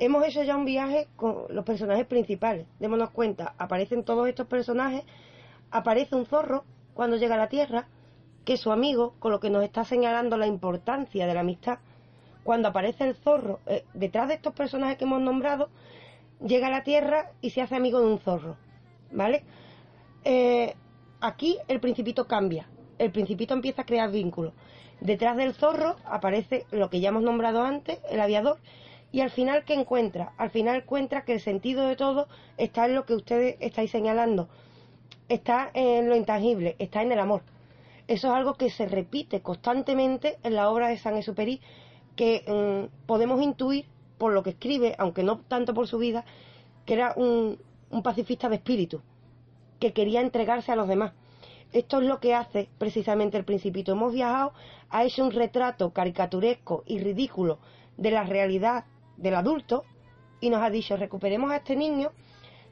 Hemos 0.00 0.26
hecho 0.26 0.42
ya 0.42 0.56
un 0.56 0.64
viaje 0.64 1.08
con 1.14 1.44
los 1.50 1.64
personajes 1.64 2.06
principales. 2.06 2.66
Démonos 2.80 3.10
cuenta, 3.10 3.54
aparecen 3.58 4.02
todos 4.02 4.26
estos 4.28 4.46
personajes, 4.46 5.04
aparece 5.70 6.16
un 6.16 6.26
zorro 6.26 6.64
cuando 6.94 7.16
llega 7.16 7.34
a 7.34 7.38
la 7.38 7.48
Tierra, 7.48 7.86
que 8.44 8.54
es 8.54 8.60
su 8.60 8.72
amigo, 8.72 9.14
con 9.18 9.30
lo 9.30 9.40
que 9.40 9.50
nos 9.50 9.62
está 9.62 9.84
señalando 9.84 10.38
la 10.38 10.46
importancia 10.46 11.26
de 11.26 11.34
la 11.34 11.40
amistad. 11.40 11.78
Cuando 12.42 12.68
aparece 12.68 13.04
el 13.04 13.14
zorro, 13.14 13.60
eh, 13.66 13.84
detrás 13.92 14.28
de 14.28 14.34
estos 14.34 14.54
personajes 14.54 14.96
que 14.96 15.04
hemos 15.04 15.20
nombrado, 15.20 15.68
llega 16.44 16.68
a 16.68 16.70
la 16.70 16.82
Tierra 16.82 17.32
y 17.42 17.50
se 17.50 17.60
hace 17.60 17.76
amigo 17.76 18.00
de 18.00 18.06
un 18.06 18.18
zorro, 18.18 18.56
¿vale? 19.12 19.44
Eh, 20.24 20.74
aquí 21.20 21.58
el 21.68 21.78
principito 21.78 22.26
cambia, 22.26 22.66
el 22.98 23.12
principito 23.12 23.52
empieza 23.52 23.82
a 23.82 23.86
crear 23.86 24.10
vínculos. 24.10 24.54
Detrás 25.02 25.36
del 25.36 25.52
zorro 25.52 25.96
aparece 26.06 26.64
lo 26.70 26.88
que 26.88 27.00
ya 27.00 27.10
hemos 27.10 27.22
nombrado 27.22 27.62
antes, 27.62 28.00
el 28.10 28.20
aviador, 28.20 28.58
y 29.12 29.20
al 29.20 29.30
final, 29.30 29.64
¿qué 29.64 29.74
encuentra? 29.74 30.32
Al 30.36 30.50
final 30.50 30.76
encuentra 30.76 31.24
que 31.24 31.32
el 31.32 31.40
sentido 31.40 31.86
de 31.86 31.96
todo 31.96 32.28
está 32.56 32.86
en 32.86 32.94
lo 32.94 33.06
que 33.06 33.14
ustedes 33.14 33.56
estáis 33.60 33.90
señalando, 33.90 34.48
está 35.28 35.70
en 35.74 36.08
lo 36.08 36.16
intangible, 36.16 36.76
está 36.78 37.02
en 37.02 37.12
el 37.12 37.18
amor. 37.18 37.42
Eso 38.06 38.28
es 38.28 38.34
algo 38.34 38.54
que 38.54 38.70
se 38.70 38.86
repite 38.86 39.40
constantemente 39.40 40.38
en 40.42 40.54
la 40.54 40.70
obra 40.70 40.88
de 40.88 40.98
San 40.98 41.16
Exupéry, 41.16 41.60
que 42.14 42.44
mm, 42.46 43.06
podemos 43.06 43.42
intuir 43.42 43.86
por 44.18 44.32
lo 44.32 44.42
que 44.42 44.50
escribe, 44.50 44.94
aunque 44.98 45.22
no 45.22 45.38
tanto 45.38 45.74
por 45.74 45.88
su 45.88 45.98
vida, 45.98 46.24
que 46.86 46.94
era 46.94 47.14
un, 47.16 47.58
un 47.90 48.02
pacifista 48.02 48.48
de 48.48 48.56
espíritu, 48.56 49.00
que 49.80 49.92
quería 49.92 50.20
entregarse 50.20 50.70
a 50.70 50.76
los 50.76 50.88
demás. 50.88 51.12
Esto 51.72 52.00
es 52.00 52.06
lo 52.06 52.18
que 52.20 52.34
hace 52.34 52.68
precisamente 52.78 53.38
el 53.38 53.44
principito. 53.44 53.92
Hemos 53.92 54.12
viajado, 54.12 54.52
ha 54.88 55.04
hecho 55.04 55.24
un 55.24 55.30
retrato 55.30 55.92
caricaturesco 55.92 56.82
y 56.86 56.98
ridículo 56.98 57.58
de 57.96 58.10
la 58.10 58.24
realidad 58.24 58.84
del 59.20 59.34
adulto 59.34 59.84
y 60.40 60.50
nos 60.50 60.62
ha 60.62 60.70
dicho, 60.70 60.96
recuperemos 60.96 61.50
a 61.50 61.56
este 61.56 61.76
niño 61.76 62.10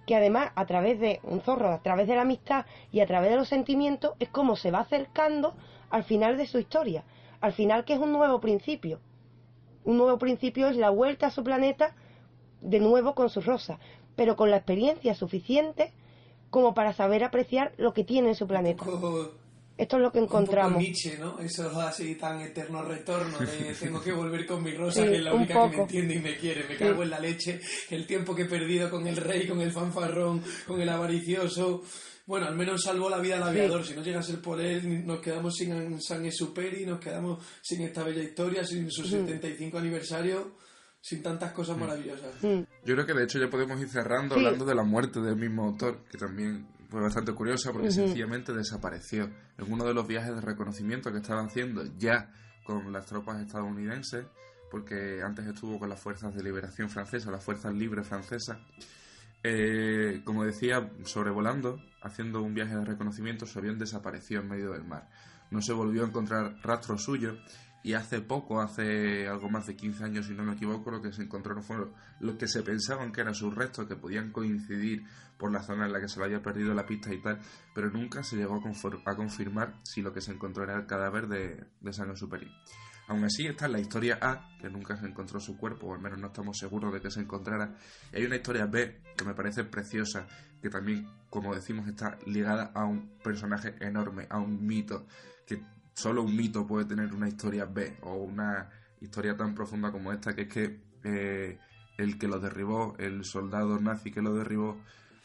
que 0.07 0.17
además 0.17 0.51
a 0.55 0.65
través 0.65 0.99
de 0.99 1.21
un 1.23 1.43
zorro, 1.43 1.71
a 1.71 1.83
través 1.83 2.09
de 2.09 2.17
la 2.17 2.23
amistad 2.23 2.65
y 2.91 3.01
a 3.01 3.07
través 3.07 3.31
de 3.31 3.37
los 3.37 3.49
sentimientos 3.49 4.15
es 4.19 4.31
como 4.31 4.57
se 4.57 4.71
va 4.71 4.81
acercando 4.81 5.55
al 5.91 6.03
final 6.03 6.39
de 6.39 6.47
su 6.47 6.59
historia, 6.59 7.05
al 7.41 7.53
final 7.53 7.85
que 7.85 7.93
es 7.93 7.99
un 7.99 8.13
nuevo 8.13 8.41
principio. 8.41 9.01
Un 9.85 9.99
nuevo 9.99 10.19
principio 10.19 10.69
es 10.69 10.77
la 10.77 10.91
vuelta 10.91 11.27
a 11.27 11.31
su 11.31 11.45
planeta 11.45 11.95
de 12.63 12.81
nuevo 12.81 13.15
con 13.15 13.29
su 13.29 13.43
rosa, 13.43 13.79
pero 14.17 14.35
con 14.35 14.51
la 14.51 14.57
experiencia 14.57 15.15
suficiente 15.15 15.93
como 16.51 16.73
para 16.73 16.95
saber 16.95 17.23
apreciar 17.23 17.73
lo 17.77 17.93
que 17.93 18.05
tiene 18.05 18.31
en 18.31 18.35
su 18.35 18.47
planeta. 18.47 18.85
Esto 19.79 19.97
es 19.97 20.03
lo 20.03 20.13
que 20.13 20.19
encontramos. 20.19 20.73
Un 20.73 20.75
poco 20.75 20.83
Nietzsche, 20.83 21.19
¿no? 21.19 21.39
Eso 21.39 21.81
así 21.81 22.17
tan 22.17 22.41
eterno 22.41 22.83
retorno 22.83 23.39
de 23.39 23.75
tengo 23.79 24.03
que 24.03 24.13
volver 24.13 24.45
con 24.47 24.63
mi 24.63 24.73
rosa, 24.75 25.03
Sí, 25.05 25.09
que 25.09 25.17
es 25.17 25.23
la 25.23 25.33
un 25.33 25.39
única 25.43 25.55
que 25.55 25.61
me 25.61 25.69
poco. 25.71 25.83
entiende 25.83 26.15
y 26.17 26.19
me 26.19 26.37
quiere. 26.37 26.65
Me 26.69 26.77
cago 26.77 27.03
en 27.05 27.11
la 27.11 27.21
leche. 27.21 27.61
El 27.91 28.07
tiempo 28.07 28.35
que 28.35 28.43
he 28.43 28.47
perdido 28.47 28.91
con 28.91 29.07
el 29.07 29.17
rey, 29.17 29.47
con 29.47 29.61
el 29.61 29.71
fanfarrón, 29.73 30.43
con 30.67 30.81
el 30.81 30.89
avaricioso. 30.89 31.83
Bueno, 32.27 32.47
al 32.47 32.57
menos 32.57 32.83
salvó 32.83 33.09
la 33.09 33.19
vida 33.19 33.37
al 33.37 33.45
aviador. 33.45 33.87
Si 33.87 33.95
no 33.95 34.03
llega 34.03 34.19
a 34.19 34.23
ser 34.23 34.43
por 34.43 34.61
él, 34.61 35.07
nos 35.07 35.21
quedamos 35.21 35.55
sin 35.55 35.99
San 36.03 36.27
Exuperi, 36.27 36.85
nos 36.85 37.01
quedamos 37.01 37.43
sin 37.63 37.81
esta 37.83 38.03
bella 38.03 38.23
historia, 38.23 38.65
sin 38.65 38.91
su 38.91 39.05
75 39.05 39.79
aniversario, 39.79 40.53
sin 41.01 41.23
tantas 41.23 41.53
cosas 41.53 41.79
maravillosas. 41.79 42.35
Yo 42.43 42.95
creo 42.95 43.07
que 43.07 43.15
de 43.15 43.25
hecho 43.25 43.39
ya 43.39 43.49
podemos 43.49 43.81
ir 43.81 43.89
cerrando 43.89 44.35
Sí. 44.35 44.41
hablando 44.45 44.67
de 44.67 44.75
la 44.75 44.83
muerte 44.83 45.21
del 45.21 45.37
mismo 45.37 45.65
autor, 45.65 46.01
que 46.11 46.19
también 46.19 46.67
fue 46.89 47.03
bastante 47.03 47.33
curiosa 47.35 47.73
porque 47.73 47.91
sencillamente 47.91 48.53
desapareció 48.53 49.25
en 49.59 49.73
uno 49.73 49.85
de 49.85 49.95
los 49.95 50.07
viajes 50.07 50.35
de 50.35 50.41
reconocimiento 50.41 51.13
que 51.13 51.19
estaba 51.19 51.43
haciendo 51.43 51.85
ya 51.99 52.33
con 52.65 52.93
las 52.93 53.07
tropas 53.07 53.41
estadounidenses, 53.41 54.27
porque 54.71 55.23
antes 55.23 55.47
estuvo 55.47 55.79
con 55.79 55.89
las 55.89 56.01
fuerzas 56.01 56.35
de 56.35 56.43
liberación 56.43 56.89
francesa, 56.89 57.31
las 57.31 57.45
fuerzas 57.45 57.75
libres 57.75 58.07
francesas. 58.07 58.59
Eh, 59.43 60.23
como 60.25 60.45
decía, 60.45 60.91
sobrevolando, 61.05 61.81
haciendo 62.03 62.43
un 62.43 62.55
viaje 62.55 62.75
de 62.75 62.85
reconocimiento, 62.85 63.47
su 63.47 63.59
avión 63.59 63.79
desapareció 63.79 64.41
en 64.41 64.49
medio 64.49 64.73
del 64.73 64.85
mar. 64.85 65.09
No 65.51 65.63
se 65.63 65.73
volvió 65.73 66.05
a 66.05 66.09
encontrar 66.09 66.57
rastro 66.63 66.99
suyo 66.99 67.39
y 67.83 67.95
hace 67.95 68.21
poco, 68.21 68.61
hace 68.61 69.29
algo 69.29 69.49
más 69.49 69.67
de 69.67 69.77
15 69.77 70.05
años, 70.05 70.27
si 70.27 70.35
no 70.35 70.43
me 70.43 70.55
equivoco, 70.55 70.91
lo 70.91 71.01
que 71.01 71.13
se 71.13 71.23
encontraron 71.23 71.63
fueron 71.63 71.93
los 72.21 72.37
que 72.37 72.49
se 72.49 72.63
pensaban 72.63 73.13
que 73.13 73.21
eran 73.21 73.35
sus 73.35 73.55
restos, 73.55 73.87
que 73.87 73.97
podían 73.97 74.33
coincidir 74.33 75.05
por 75.39 75.53
la 75.53 75.63
zona 75.63 75.87
en 75.87 75.93
la 75.93 76.01
que 76.01 76.09
se 76.09 76.23
había 76.23 76.43
perdido 76.43 76.75
la 76.75 76.87
pista 76.87 77.15
y 77.15 77.23
tal, 77.23 77.39
pero 77.75 77.91
nunca 77.91 78.23
se 78.23 78.37
llegó 78.37 78.61
a 79.05 79.17
confirmar 79.17 79.79
si 79.85 80.03
lo 80.03 80.13
que 80.13 80.21
se 80.21 80.33
encontró 80.33 80.65
era 80.65 80.77
el 80.77 80.87
cadáver 80.87 81.29
de, 81.29 81.65
de 81.81 81.93
San 81.93 82.15
Superi. 82.17 82.51
Aún 83.09 83.25
así 83.25 83.47
está 83.47 83.69
la 83.69 83.81
historia 83.81 84.19
A, 84.21 84.47
que 84.61 84.69
nunca 84.69 84.95
se 84.99 85.07
encontró 85.07 85.41
su 85.41 85.57
cuerpo, 85.57 85.87
o 85.87 85.95
al 85.95 86.01
menos 86.01 86.19
no 86.19 86.27
estamos 86.27 86.59
seguros 86.59 86.93
de 86.93 87.01
que 87.01 87.11
se 87.11 87.21
encontrara. 87.21 87.75
Y 88.13 88.17
hay 88.17 88.27
una 88.27 88.37
historia 88.37 88.67
B, 88.67 89.01
que 89.17 89.25
me 89.25 89.33
parece 89.33 89.65
preciosa, 89.65 90.27
que 90.61 90.69
también, 90.69 91.09
como 91.31 91.55
decimos, 91.55 91.89
está 91.89 92.19
ligada 92.27 92.71
a 92.75 92.85
un 92.85 93.19
personaje 93.25 93.75
enorme, 93.81 94.27
a 94.29 94.39
un 94.39 94.67
mito, 94.67 95.07
que 95.47 95.59
solo 95.99 96.23
un 96.23 96.37
mito 96.37 96.65
puede 96.65 96.85
tener 96.85 97.13
una 97.13 97.29
historia 97.29 97.65
B, 97.65 97.99
o 98.03 98.15
una 98.15 98.71
historia 99.01 99.37
tan 99.37 99.53
profunda 99.53 99.91
como 99.91 100.13
esta, 100.13 100.33
que 100.33 100.43
es 100.43 100.49
que 100.49 100.81
eh, 101.03 101.59
el 101.97 102.19
que 102.19 102.29
lo 102.29 102.39
derribó, 102.39 102.95
el 102.99 103.25
soldado 103.25 103.81
nazi 103.81 104.13
que 104.13 104.23
lo 104.23 104.33
derribó, 104.33 104.81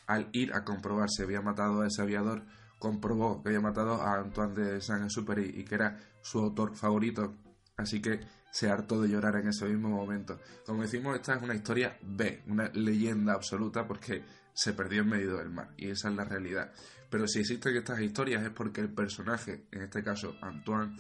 al 0.07 0.30
ir 0.32 0.51
a 0.53 0.63
comprobar 0.63 1.09
si 1.11 1.21
había 1.21 1.41
matado 1.41 1.82
a 1.82 1.88
ese 1.88 2.01
aviador, 2.01 2.43
comprobó 2.80 3.43
que 3.43 3.49
había 3.49 3.61
matado 3.61 4.01
a 4.01 4.15
Antoine 4.15 4.55
de 4.55 4.82
Saint-Exupéry 4.82 5.53
y 5.59 5.63
que 5.63 5.76
era 5.76 5.99
su 6.21 6.39
autor 6.39 6.76
favorito. 6.76 7.36
Así 7.78 8.01
que 8.01 8.21
se 8.53 8.69
hartó 8.69 9.01
de 9.01 9.09
llorar 9.09 9.35
en 9.37 9.47
ese 9.47 9.65
mismo 9.65 9.89
momento. 9.89 10.39
Como 10.63 10.83
decimos, 10.83 11.15
esta 11.15 11.33
es 11.33 11.41
una 11.41 11.55
historia 11.55 11.97
B, 12.03 12.43
una 12.45 12.69
leyenda 12.75 13.33
absoluta 13.33 13.87
porque 13.87 14.23
se 14.53 14.73
perdió 14.73 15.01
en 15.01 15.09
medio 15.09 15.37
del 15.37 15.49
mar 15.49 15.69
y 15.75 15.89
esa 15.89 16.09
es 16.09 16.15
la 16.15 16.23
realidad. 16.23 16.71
Pero 17.09 17.27
si 17.27 17.39
existen 17.39 17.75
estas 17.75 17.99
historias 17.99 18.43
es 18.43 18.51
porque 18.51 18.81
el 18.81 18.93
personaje, 18.93 19.65
en 19.71 19.81
este 19.81 20.03
caso 20.03 20.35
Antoine 20.39 20.95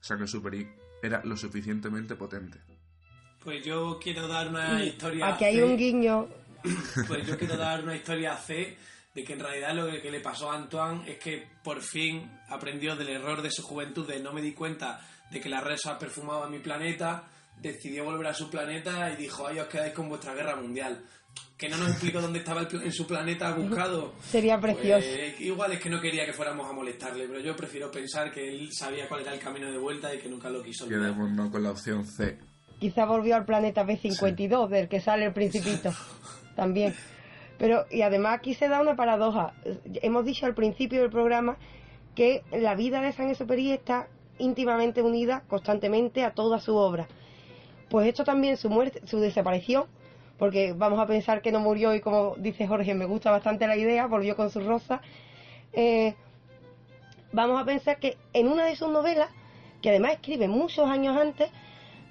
Saint-Exupéry, 0.00 0.68
era 1.00 1.22
lo 1.24 1.36
suficientemente 1.36 2.16
potente. 2.16 2.58
Pues 3.38 3.64
yo 3.64 4.00
quiero 4.02 4.26
dar 4.26 4.48
una 4.48 4.84
historia. 4.84 5.28
Aquí 5.28 5.44
hay 5.44 5.56
C. 5.58 5.64
un 5.64 5.76
guiño. 5.76 6.28
Pues 7.06 7.24
yo 7.24 7.38
quiero 7.38 7.56
dar 7.56 7.84
una 7.84 7.94
historia 7.94 8.36
C 8.36 8.76
de 9.14 9.22
que 9.22 9.34
en 9.34 9.38
realidad 9.38 9.76
lo 9.76 9.86
que 10.02 10.10
le 10.10 10.18
pasó 10.18 10.50
a 10.50 10.56
Antoine 10.56 11.08
es 11.08 11.18
que 11.18 11.46
por 11.62 11.80
fin 11.80 12.28
aprendió 12.48 12.96
del 12.96 13.10
error 13.10 13.42
de 13.42 13.52
su 13.52 13.62
juventud 13.62 14.08
de 14.08 14.18
no 14.18 14.32
me 14.32 14.42
di 14.42 14.52
cuenta 14.52 15.00
de 15.30 15.40
que 15.40 15.48
la 15.48 15.60
rosa 15.60 15.98
perfumaba 15.98 16.48
mi 16.48 16.58
planeta, 16.58 17.24
decidió 17.60 18.04
volver 18.04 18.28
a 18.28 18.34
su 18.34 18.50
planeta 18.50 19.10
y 19.12 19.16
dijo, 19.16 19.46
ay, 19.46 19.58
os 19.58 19.66
quedáis 19.66 19.92
con 19.92 20.08
vuestra 20.08 20.34
guerra 20.34 20.56
mundial. 20.56 21.02
Que 21.56 21.68
no 21.68 21.76
nos 21.78 21.90
explicó 21.90 22.20
dónde 22.20 22.38
estaba 22.40 22.62
el 22.62 22.82
en 22.82 22.92
su 22.92 23.06
planeta 23.06 23.52
buscado. 23.54 24.12
Sería 24.22 24.58
precioso. 24.60 25.06
Pues, 25.06 25.40
igual 25.40 25.72
es 25.72 25.80
que 25.80 25.90
no 25.90 26.00
quería 26.00 26.26
que 26.26 26.32
fuéramos 26.32 26.68
a 26.68 26.72
molestarle, 26.72 27.26
pero 27.26 27.40
yo 27.40 27.56
prefiero 27.56 27.90
pensar 27.90 28.30
que 28.30 28.46
él 28.46 28.68
sabía 28.72 29.08
cuál 29.08 29.22
era 29.22 29.32
el 29.32 29.40
camino 29.40 29.70
de 29.70 29.78
vuelta 29.78 30.14
y 30.14 30.18
que 30.18 30.28
nunca 30.28 30.50
lo 30.50 30.62
quiso 30.62 30.84
olvidar. 30.84 31.12
Quedémonos 31.12 31.50
con 31.50 31.62
la 31.62 31.70
opción 31.70 32.06
C. 32.06 32.38
Quizá 32.78 33.06
volvió 33.06 33.36
al 33.36 33.46
planeta 33.46 33.86
B52, 33.86 34.68
del 34.68 34.88
que 34.88 35.00
sale 35.00 35.24
el 35.24 35.32
principito. 35.32 35.92
También. 36.56 36.94
Pero, 37.58 37.86
y 37.90 38.02
además 38.02 38.38
aquí 38.38 38.54
se 38.54 38.68
da 38.68 38.80
una 38.82 38.96
paradoja. 38.96 39.54
Hemos 40.02 40.26
dicho 40.26 40.44
al 40.44 40.54
principio 40.54 41.00
del 41.00 41.10
programa 41.10 41.56
que 42.14 42.42
la 42.52 42.74
vida 42.74 43.00
de 43.00 43.12
San 43.12 43.30
Exupéry 43.30 43.72
está 43.72 44.08
íntimamente 44.38 45.02
unida 45.02 45.42
constantemente 45.48 46.24
a 46.24 46.32
toda 46.32 46.60
su 46.60 46.76
obra. 46.76 47.06
Pues 47.88 48.08
esto 48.08 48.24
también, 48.24 48.56
su 48.56 48.68
muerte, 48.68 49.00
su 49.06 49.20
desaparición, 49.20 49.84
porque 50.38 50.72
vamos 50.72 50.98
a 50.98 51.06
pensar 51.06 51.40
que 51.40 51.52
no 51.52 51.60
murió 51.60 51.94
y 51.94 52.00
como 52.00 52.34
dice 52.36 52.66
Jorge, 52.66 52.94
me 52.94 53.06
gusta 53.06 53.30
bastante 53.30 53.66
la 53.66 53.76
idea, 53.76 54.06
volvió 54.06 54.36
con 54.36 54.50
su 54.50 54.60
rosa. 54.60 55.00
Eh, 55.72 56.14
vamos 57.32 57.60
a 57.60 57.64
pensar 57.64 57.98
que 57.98 58.16
en 58.32 58.48
una 58.48 58.66
de 58.66 58.76
sus 58.76 58.88
novelas, 58.88 59.30
que 59.80 59.90
además 59.90 60.12
escribe 60.12 60.48
muchos 60.48 60.88
años 60.88 61.16
antes, 61.16 61.50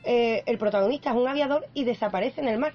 eh, 0.03 0.43
el 0.45 0.57
protagonista 0.57 1.09
es 1.09 1.15
un 1.15 1.27
aviador 1.27 1.67
y 1.73 1.83
desaparece 1.83 2.41
en 2.41 2.47
el 2.47 2.57
mar. 2.57 2.73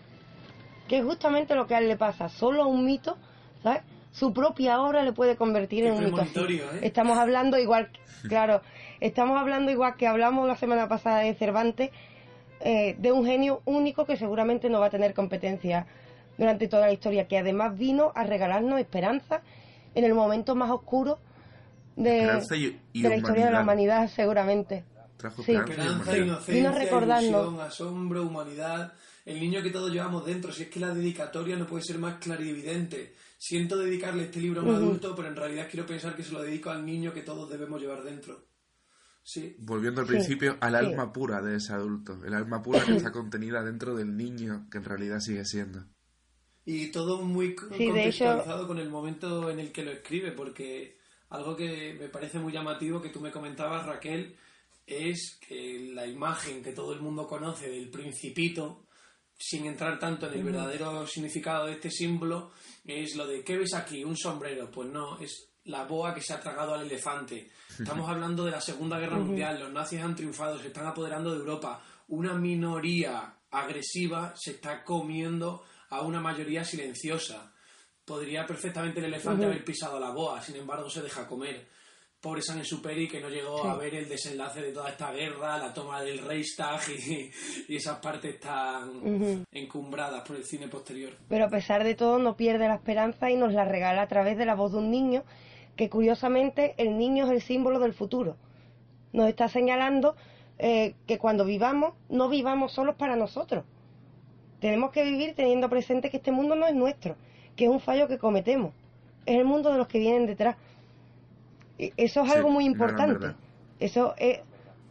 Que 0.88 0.98
es 0.98 1.04
justamente 1.04 1.54
lo 1.54 1.66
que 1.66 1.76
a 1.76 1.78
él 1.78 1.88
le 1.88 1.96
pasa. 1.96 2.28
Solo 2.28 2.66
un 2.66 2.84
mito, 2.84 3.16
¿sabes? 3.62 3.82
Su 4.12 4.32
propia 4.32 4.82
obra 4.82 5.04
le 5.04 5.12
puede 5.12 5.36
convertir 5.36 5.84
en 5.84 5.94
un 5.94 6.04
mito 6.04 6.20
así. 6.20 6.38
¿eh? 6.40 6.80
Estamos 6.82 7.16
hablando 7.16 7.56
igual, 7.56 7.90
claro, 8.28 8.60
estamos 9.00 9.38
hablando 9.38 9.70
igual 9.70 9.96
que 9.96 10.06
hablamos 10.06 10.46
la 10.46 10.56
semana 10.56 10.88
pasada 10.88 11.20
de 11.20 11.34
Cervantes, 11.34 11.90
eh, 12.60 12.94
de 12.98 13.12
un 13.12 13.24
genio 13.24 13.62
único 13.64 14.04
que 14.04 14.16
seguramente 14.16 14.68
no 14.68 14.80
va 14.80 14.86
a 14.86 14.90
tener 14.90 15.14
competencia 15.14 15.86
durante 16.38 16.68
toda 16.68 16.86
la 16.86 16.92
historia, 16.92 17.26
que 17.28 17.38
además 17.38 17.76
vino 17.78 18.12
a 18.14 18.24
regalarnos 18.24 18.78
esperanza 18.80 19.42
en 19.94 20.04
el 20.04 20.14
momento 20.14 20.54
más 20.54 20.70
oscuro 20.70 21.18
de, 21.96 22.40
y- 22.56 22.78
y 22.92 23.02
de 23.02 23.08
la 23.08 23.16
historia 23.16 23.46
de 23.46 23.52
la 23.52 23.62
humanidad. 23.62 24.08
seguramente. 24.08 24.84
Trajo 25.16 25.42
Sí. 25.42 25.52
esperanza 25.52 25.92
humanidad. 26.02 26.16
inocencia, 26.16 26.88
ilusión, 27.34 27.60
asombro, 27.60 28.22
humanidad. 28.22 28.92
El 29.26 29.38
niño 29.38 29.62
que 29.62 29.68
todos 29.70 29.92
llevamos 29.92 30.24
dentro. 30.24 30.50
Si 30.50 30.62
es 30.62 30.68
que 30.70 30.80
la 30.80 30.94
dedicatoria 30.94 31.56
no 31.56 31.66
puede 31.66 31.82
ser 31.82 31.98
más 31.98 32.14
clarividente. 32.16 33.14
Siento 33.36 33.76
dedicarle 33.76 34.24
este 34.24 34.40
libro 34.40 34.62
a 34.62 34.64
un 34.64 34.74
adulto, 34.74 35.14
pero 35.14 35.28
en 35.28 35.36
realidad 35.36 35.66
quiero 35.70 35.84
pensar 35.86 36.14
que 36.16 36.22
se 36.22 36.32
lo 36.32 36.40
dedico 36.42 36.70
al 36.70 36.86
niño 36.86 37.12
que 37.12 37.20
todos 37.20 37.50
debemos 37.50 37.80
llevar 37.82 38.02
dentro. 38.02 38.44
Sí. 39.32 39.54
Volviendo 39.60 40.00
al 40.00 40.08
Sí, 40.08 40.12
principio, 40.14 40.56
al 40.60 40.72
sí. 40.72 40.76
alma 40.86 41.12
pura 41.12 41.40
de 41.40 41.56
ese 41.56 41.72
adulto. 41.72 42.18
El 42.24 42.34
alma 42.34 42.60
pura 42.62 42.84
que 42.84 42.96
está 42.96 43.12
contenida 43.12 43.62
dentro 43.62 43.94
del 43.94 44.16
niño 44.16 44.66
que 44.70 44.78
en 44.78 44.84
realidad 44.84 45.20
sigue 45.20 45.44
siendo. 45.44 45.84
Y 46.64 46.90
todo 46.90 47.22
muy 47.22 47.50
hecho- 47.50 47.68
contextualizado 47.68 48.66
con 48.66 48.78
el 48.78 48.90
momento 48.90 49.48
en 49.50 49.60
el 49.60 49.70
que 49.70 49.84
lo 49.84 49.92
escribe, 49.92 50.32
porque 50.32 50.98
algo 51.28 51.54
que 51.56 51.94
me 51.98 52.08
parece 52.08 52.40
muy 52.40 52.52
llamativo 52.52 53.00
que 53.00 53.10
tú 53.10 53.20
me 53.20 53.30
comentabas, 53.30 53.86
Raquel, 53.86 54.34
es 54.84 55.38
que 55.46 55.92
la 55.94 56.06
imagen 56.08 56.60
que 56.62 56.72
todo 56.72 56.92
el 56.92 57.00
mundo 57.00 57.28
conoce 57.28 57.68
del 57.70 57.88
principito, 57.88 58.86
sin 59.38 59.64
entrar 59.66 59.98
tanto 60.00 60.26
en 60.26 60.34
el 60.38 60.42
verdadero 60.44 61.06
significado 61.06 61.66
de 61.66 61.74
este 61.74 61.90
símbolo, 61.90 62.50
es 62.84 63.14
lo 63.14 63.26
de 63.28 63.44
¿qué 63.44 63.56
ves 63.58 63.74
aquí? 63.74 64.02
¿Un 64.02 64.16
sombrero? 64.16 64.70
Pues 64.72 64.90
no, 64.90 65.18
es 65.20 65.49
la 65.70 65.84
boa 65.84 66.12
que 66.14 66.20
se 66.20 66.32
ha 66.34 66.40
tragado 66.40 66.74
al 66.74 66.82
elefante. 66.86 67.48
Estamos 67.78 68.08
hablando 68.08 68.44
de 68.44 68.50
la 68.50 68.60
Segunda 68.60 68.98
Guerra. 68.98 69.16
Mundial, 69.16 69.60
los 69.60 69.72
nazis 69.72 70.00
han 70.02 70.14
triunfado, 70.16 70.58
se 70.58 70.66
están 70.68 70.86
apoderando 70.86 71.30
de 71.32 71.38
Europa. 71.38 71.80
Una 72.08 72.34
minoría 72.34 73.34
agresiva 73.50 74.32
se 74.36 74.52
está 74.52 74.84
comiendo 74.84 75.62
a 75.90 76.02
una 76.02 76.20
mayoría 76.20 76.64
silenciosa. 76.64 77.52
Podría 78.04 78.46
perfectamente 78.46 78.98
el 79.00 79.06
elefante 79.06 79.44
haber 79.46 79.64
pisado 79.64 79.98
la 80.00 80.10
boa, 80.10 80.40
sin 80.42 80.56
embargo 80.56 80.90
se 80.90 81.02
deja 81.02 81.26
comer. 81.26 81.68
pobre 82.20 82.42
San 82.42 82.58
Exuperi 82.58 83.08
que 83.08 83.18
no 83.18 83.30
llegó 83.30 83.62
Sí. 83.62 83.68
a 83.68 83.74
ver 83.76 83.94
el 83.94 84.06
desenlace 84.06 84.60
de 84.60 84.72
toda 84.72 84.90
esta 84.90 85.10
guerra, 85.10 85.56
la 85.56 85.72
toma 85.72 86.02
del 86.02 86.18
Reichstag 86.18 86.78
y, 86.90 87.30
y 87.66 87.76
esas 87.76 87.98
partes 87.98 88.38
tan 88.38 88.90
Ujú. 88.98 89.44
encumbradas 89.50 90.20
por 90.28 90.36
el 90.36 90.44
cine 90.44 90.68
posterior. 90.68 91.14
pero 91.30 91.46
a 91.46 91.48
pesar 91.48 91.82
de 91.82 91.94
todo 91.94 92.18
no 92.18 92.36
pierde 92.36 92.68
la 92.68 92.74
esperanza 92.74 93.30
y 93.30 93.36
nos 93.36 93.54
la 93.54 93.64
regala 93.64 94.02
a 94.02 94.08
través 94.08 94.36
de 94.36 94.44
la 94.44 94.54
voz 94.54 94.72
de 94.72 94.78
un 94.80 94.90
niño, 94.90 95.24
que 95.80 95.88
curiosamente 95.88 96.74
el 96.76 96.98
niño 96.98 97.24
es 97.24 97.30
el 97.30 97.40
símbolo 97.40 97.78
del 97.78 97.94
futuro. 97.94 98.36
Nos 99.14 99.26
está 99.30 99.48
señalando 99.48 100.14
eh, 100.58 100.94
que 101.06 101.16
cuando 101.16 101.46
vivamos, 101.46 101.94
no 102.10 102.28
vivamos 102.28 102.72
solos 102.72 102.96
para 102.96 103.16
nosotros. 103.16 103.64
Tenemos 104.60 104.90
que 104.90 105.02
vivir 105.04 105.34
teniendo 105.34 105.70
presente 105.70 106.10
que 106.10 106.18
este 106.18 106.32
mundo 106.32 106.54
no 106.54 106.66
es 106.66 106.74
nuestro, 106.74 107.16
que 107.56 107.64
es 107.64 107.70
un 107.70 107.80
fallo 107.80 108.08
que 108.08 108.18
cometemos, 108.18 108.74
es 109.24 109.38
el 109.38 109.46
mundo 109.46 109.72
de 109.72 109.78
los 109.78 109.88
que 109.88 109.98
vienen 109.98 110.26
detrás. 110.26 110.56
Y 111.78 111.94
Eso 111.96 112.20
es 112.24 112.30
Sí, 112.30 112.36
algo 112.36 112.50
muy 112.50 112.66
importante. 112.66 113.28
Eso 113.78 114.12
es, 114.18 114.40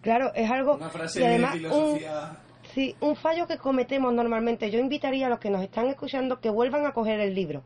claro, 0.02 0.32
es 0.34 0.50
algo... 0.50 0.74
Una 0.78 0.90
frase 0.90 1.22
y 1.22 1.24
además 1.24 1.54
de 1.54 1.68
un- 1.68 1.98
filosofía... 2.00 2.38
Sí, 2.74 2.96
un 3.00 3.16
fallo 3.16 3.46
que 3.46 3.60
cometemos 3.60 4.12
normalmente. 4.12 4.72
Yo 4.72 4.80
invitaría 4.80 5.28
a 5.28 5.30
los 5.30 5.38
que 5.38 5.52
nos 5.52 5.62
están 5.62 5.86
escuchando 5.86 6.40
que 6.40 6.50
vuelvan 6.50 6.88
a 6.88 6.94
coger 6.94 7.20
el 7.20 7.36
libro, 7.36 7.62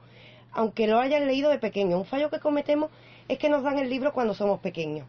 aunque 0.52 0.88
lo 0.88 1.00
hayan 1.00 1.26
leído 1.26 1.50
de 1.50 1.58
pequeño. 1.60 1.98
Un 1.98 2.06
fallo 2.06 2.30
que 2.30 2.40
cometemos 2.42 2.92
es 3.28 3.38
que 3.38 3.50
nos 3.50 3.64
dan 3.64 3.80
el 3.80 3.90
libro 3.90 4.14
cuando 4.14 4.34
somos 4.34 4.60
pequeños. 4.60 5.08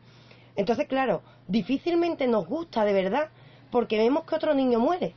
Entonces, 0.57 0.87
claro, 0.87 1.23
difícilmente 1.49 2.27
nos 2.27 2.47
gusta 2.47 2.85
de 2.85 2.93
verdad 2.93 3.29
porque 3.71 3.99
vemos 3.99 4.25
que 4.25 4.35
otro 4.37 4.55
niño 4.55 4.79
muere. 4.79 5.15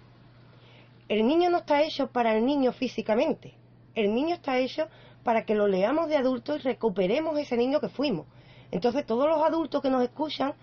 El 1.09 1.27
niño 1.27 1.49
no 1.49 1.59
está 1.59 1.83
hecho 1.83 2.07
para 2.07 2.35
el 2.35 2.45
niño 2.45 2.71
físicamente. 2.73 3.53
El 3.95 4.13
niño 4.13 4.35
está 4.35 4.57
hecho 4.57 4.87
para 5.23 5.45
que 5.45 5.55
lo 5.55 5.67
leamos 5.67 6.09
de 6.09 6.17
adulto 6.17 6.55
y 6.55 6.59
recuperemos 6.59 7.37
ese 7.39 7.55
niño 7.57 7.79
que 7.79 7.89
fuimos. 7.89 8.25
Entonces, 8.71 9.05
todos 9.05 9.27
los 9.27 9.41
adultos 9.43 9.81
que 9.81 9.89
nos 9.89 10.03
escuchan, 10.03 10.53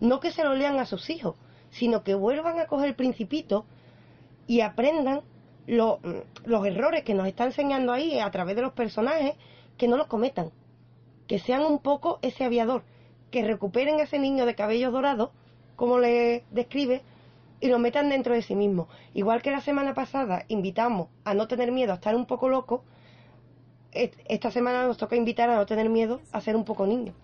no 0.00 0.20
que 0.20 0.30
se 0.32 0.44
lo 0.44 0.54
lean 0.54 0.78
a 0.78 0.86
sus 0.86 1.08
hijos, 1.10 1.36
sino 1.70 2.02
que 2.02 2.14
vuelvan 2.14 2.58
a 2.60 2.66
coger 2.66 2.88
el 2.88 2.94
principito 2.94 3.64
y 4.46 4.60
aprendan 4.60 5.22
lo- 5.66 6.00
mm, 6.02 6.46
los 6.48 6.66
errores 6.66 7.04
que 7.04 7.14
nos 7.14 7.26
está 7.26 7.44
enseñando 7.44 7.92
ahí 7.92 8.18
a 8.18 8.30
través 8.30 8.56
de 8.56 8.62
los 8.62 8.72
personajes, 8.72 9.34
que 9.78 9.88
no 9.88 9.96
los 9.96 10.06
cometan. 10.06 10.50
Que 11.26 11.38
sean 11.38 11.62
un 11.62 11.78
poco 11.78 12.18
ese 12.22 12.44
aviador, 12.44 12.82
que 13.30 13.42
recuperen 13.42 13.98
a 13.98 14.04
ese 14.04 14.18
niño 14.18 14.46
de 14.46 14.54
cabello 14.54 14.90
dorado, 14.90 15.32
como 15.76 15.98
le 15.98 16.44
describe, 16.50 17.02
y 17.60 17.68
lo 17.68 17.78
metan 17.78 18.10
dentro 18.10 18.34
de 18.34 18.42
sí 18.42 18.54
mismo. 18.54 18.88
Igual 19.14 19.40
que 19.42 19.50
la 19.50 19.60
semana 19.60 19.94
pasada 19.94 20.44
invitamos 20.48 21.08
a 21.24 21.34
no 21.34 21.48
tener 21.48 21.72
miedo 21.72 21.92
a 21.92 21.96
estar 21.96 22.14
un 22.14 22.26
poco 22.26 22.48
loco, 22.48 22.84
et- 23.92 24.16
esta 24.26 24.50
semana 24.50 24.86
nos 24.86 24.98
toca 24.98 25.16
invitar 25.16 25.48
a 25.50 25.56
no 25.56 25.66
tener 25.66 25.88
miedo 25.88 26.20
a 26.32 26.40
ser 26.40 26.56
un 26.56 26.64
poco 26.64 26.86
niño. 26.86 27.14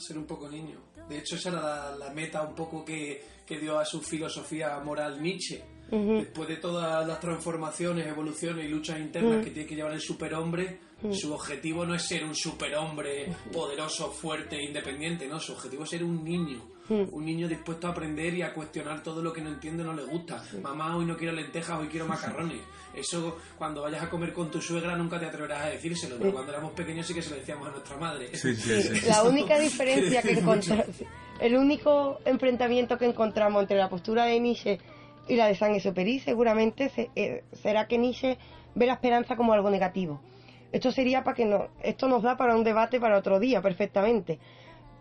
Ser 0.00 0.18
un 0.18 0.26
poco 0.26 0.48
niño. 0.48 0.78
De 1.08 1.18
hecho, 1.18 1.36
esa 1.36 1.48
era 1.50 1.60
la, 1.60 1.96
la 1.96 2.10
meta 2.10 2.42
un 2.42 2.54
poco 2.54 2.84
que, 2.84 3.22
que 3.46 3.58
dio 3.58 3.78
a 3.78 3.84
su 3.84 4.00
filosofía 4.02 4.78
moral 4.80 5.22
Nietzsche. 5.22 5.62
Ujú. 5.90 6.14
Después 6.18 6.48
de 6.48 6.56
todas 6.56 7.06
las 7.06 7.18
transformaciones, 7.18 8.06
evoluciones 8.06 8.66
y 8.66 8.68
luchas 8.68 8.98
internas 9.00 9.38
Mm. 9.40 9.44
que 9.44 9.50
tiene 9.50 9.68
que 9.68 9.74
llevar 9.74 9.92
el 9.92 10.00
superhombre, 10.00 10.80
su 11.12 11.32
objetivo 11.32 11.86
no 11.86 11.94
es 11.94 12.02
ser 12.02 12.24
un 12.24 12.34
superhombre 12.34 13.32
poderoso, 13.52 14.10
fuerte 14.10 14.56
e 14.56 14.64
independiente, 14.64 15.26
no, 15.28 15.40
su 15.40 15.52
objetivo 15.52 15.84
es 15.84 15.90
ser 15.90 16.04
un 16.04 16.22
niño. 16.24 16.60
Un 16.90 17.24
niño 17.26 17.46
dispuesto 17.48 17.86
a 17.86 17.90
aprender 17.90 18.32
y 18.34 18.40
a 18.42 18.54
cuestionar 18.54 19.02
todo 19.02 19.22
lo 19.22 19.30
que 19.30 19.42
no 19.42 19.50
entiende 19.50 19.82
o 19.82 19.86
no 19.86 19.92
le 19.92 20.04
gusta. 20.04 20.42
Mamá, 20.62 20.96
hoy 20.96 21.04
no 21.04 21.18
quiero 21.18 21.34
lentejas, 21.34 21.78
hoy 21.78 21.88
quiero 21.88 22.06
macarrones. 22.08 22.62
Eso, 22.94 23.36
cuando 23.56 23.82
vayas 23.82 24.02
a 24.02 24.10
comer 24.10 24.32
con 24.32 24.50
tu 24.50 24.60
suegra, 24.60 24.96
nunca 24.96 25.20
te 25.20 25.26
atreverás 25.26 25.62
a 25.64 25.68
decírselo, 25.68 26.16
pero 26.18 26.32
cuando 26.32 26.52
éramos 26.52 26.72
pequeños 26.72 27.06
sí 27.06 27.14
que 27.14 27.22
se 27.22 27.30
lo 27.30 27.36
decíamos 27.36 27.68
a 27.68 27.70
nuestra 27.70 27.96
madre. 27.96 28.34
Sí, 28.36 28.54
sí, 28.56 28.82
sí. 28.82 29.06
La 29.08 29.22
única 29.22 29.58
diferencia 29.58 30.22
que 30.22 30.32
encontramos, 30.32 30.86
el 31.40 31.56
único 31.56 32.18
enfrentamiento 32.24 32.98
que 32.98 33.04
encontramos 33.06 33.62
entre 33.62 33.76
la 33.76 33.88
postura 33.88 34.24
de 34.24 34.40
Nietzsche 34.40 34.78
y 35.28 35.36
la 35.36 35.46
de 35.46 35.54
Saint-Exupéry 35.54 36.18
seguramente 36.20 36.88
se- 36.88 37.10
eh, 37.14 37.44
será 37.52 37.86
que 37.86 37.98
Nietzsche 37.98 38.38
ve 38.74 38.86
la 38.86 38.94
esperanza 38.94 39.36
como 39.36 39.52
algo 39.52 39.70
negativo. 39.70 40.20
Esto 40.72 40.90
sería 40.90 41.22
para 41.24 41.34
que 41.36 41.44
no, 41.44 41.68
esto 41.82 42.08
nos 42.08 42.22
da 42.22 42.36
para 42.36 42.56
un 42.56 42.64
debate 42.64 42.98
para 43.00 43.16
otro 43.18 43.38
día 43.38 43.62
perfectamente. 43.62 44.38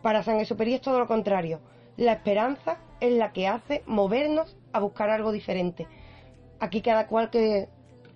Para 0.04 0.22
Saint-Exupéry 0.24 0.76
es 0.76 0.82
todo 0.82 1.00
lo 1.00 1.08
contrario. 1.08 1.60
La 1.98 2.14
esperanza 2.14 2.78
es 3.00 3.12
la 3.14 3.34
que 3.34 3.48
hace 3.48 3.82
movernos 3.88 4.56
a 4.72 4.80
buscar 4.80 5.10
algo 5.10 5.32
diferente. 5.32 5.88
Aquí 6.60 6.82
cada 6.82 7.08
cual 7.08 7.30
que, 7.30 7.68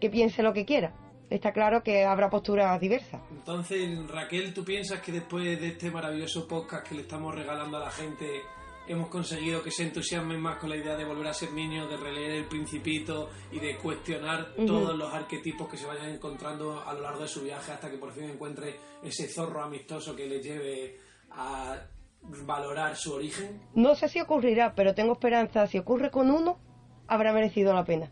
que 0.01 0.09
piense 0.09 0.43
lo 0.43 0.51
que 0.51 0.65
quiera. 0.65 0.93
Está 1.29 1.53
claro 1.53 1.81
que 1.81 2.03
habrá 2.03 2.29
posturas 2.29 2.77
diversas. 2.81 3.21
Entonces, 3.31 4.05
Raquel, 4.09 4.53
¿tú 4.53 4.65
piensas 4.65 4.99
que 4.99 5.13
después 5.13 5.61
de 5.61 5.67
este 5.69 5.89
maravilloso 5.89 6.45
podcast 6.45 6.85
que 6.85 6.95
le 6.95 7.03
estamos 7.03 7.33
regalando 7.33 7.77
a 7.77 7.85
la 7.85 7.91
gente, 7.91 8.41
hemos 8.85 9.07
conseguido 9.07 9.63
que 9.63 9.71
se 9.71 9.83
entusiasmen 9.83 10.41
más 10.41 10.57
con 10.57 10.69
la 10.69 10.75
idea 10.75 10.97
de 10.97 11.05
volver 11.05 11.27
a 11.27 11.33
ser 11.33 11.53
niños, 11.53 11.89
de 11.89 11.95
releer 11.95 12.31
el 12.31 12.45
principito 12.45 13.29
y 13.49 13.59
de 13.59 13.77
cuestionar 13.77 14.53
todos 14.67 14.97
los 14.97 15.13
arquetipos 15.13 15.69
que 15.69 15.77
se 15.77 15.85
vayan 15.85 16.09
encontrando 16.09 16.81
a 16.85 16.93
lo 16.93 16.99
largo 16.99 17.21
de 17.21 17.29
su 17.29 17.41
viaje 17.41 17.71
hasta 17.71 17.89
que 17.89 17.97
por 17.97 18.11
fin 18.11 18.25
encuentre 18.25 18.75
ese 19.01 19.29
zorro 19.29 19.63
amistoso 19.63 20.13
que 20.13 20.27
le 20.27 20.41
lleve 20.41 20.97
a 21.31 21.79
valorar 22.45 22.97
su 22.97 23.13
origen? 23.13 23.61
No 23.73 23.95
sé 23.95 24.09
si 24.09 24.19
ocurrirá, 24.19 24.75
pero 24.75 24.93
tengo 24.93 25.13
esperanza. 25.13 25.65
Si 25.67 25.77
ocurre 25.77 26.11
con 26.11 26.29
uno, 26.29 26.59
habrá 27.07 27.31
merecido 27.31 27.73
la 27.73 27.85
pena. 27.85 28.11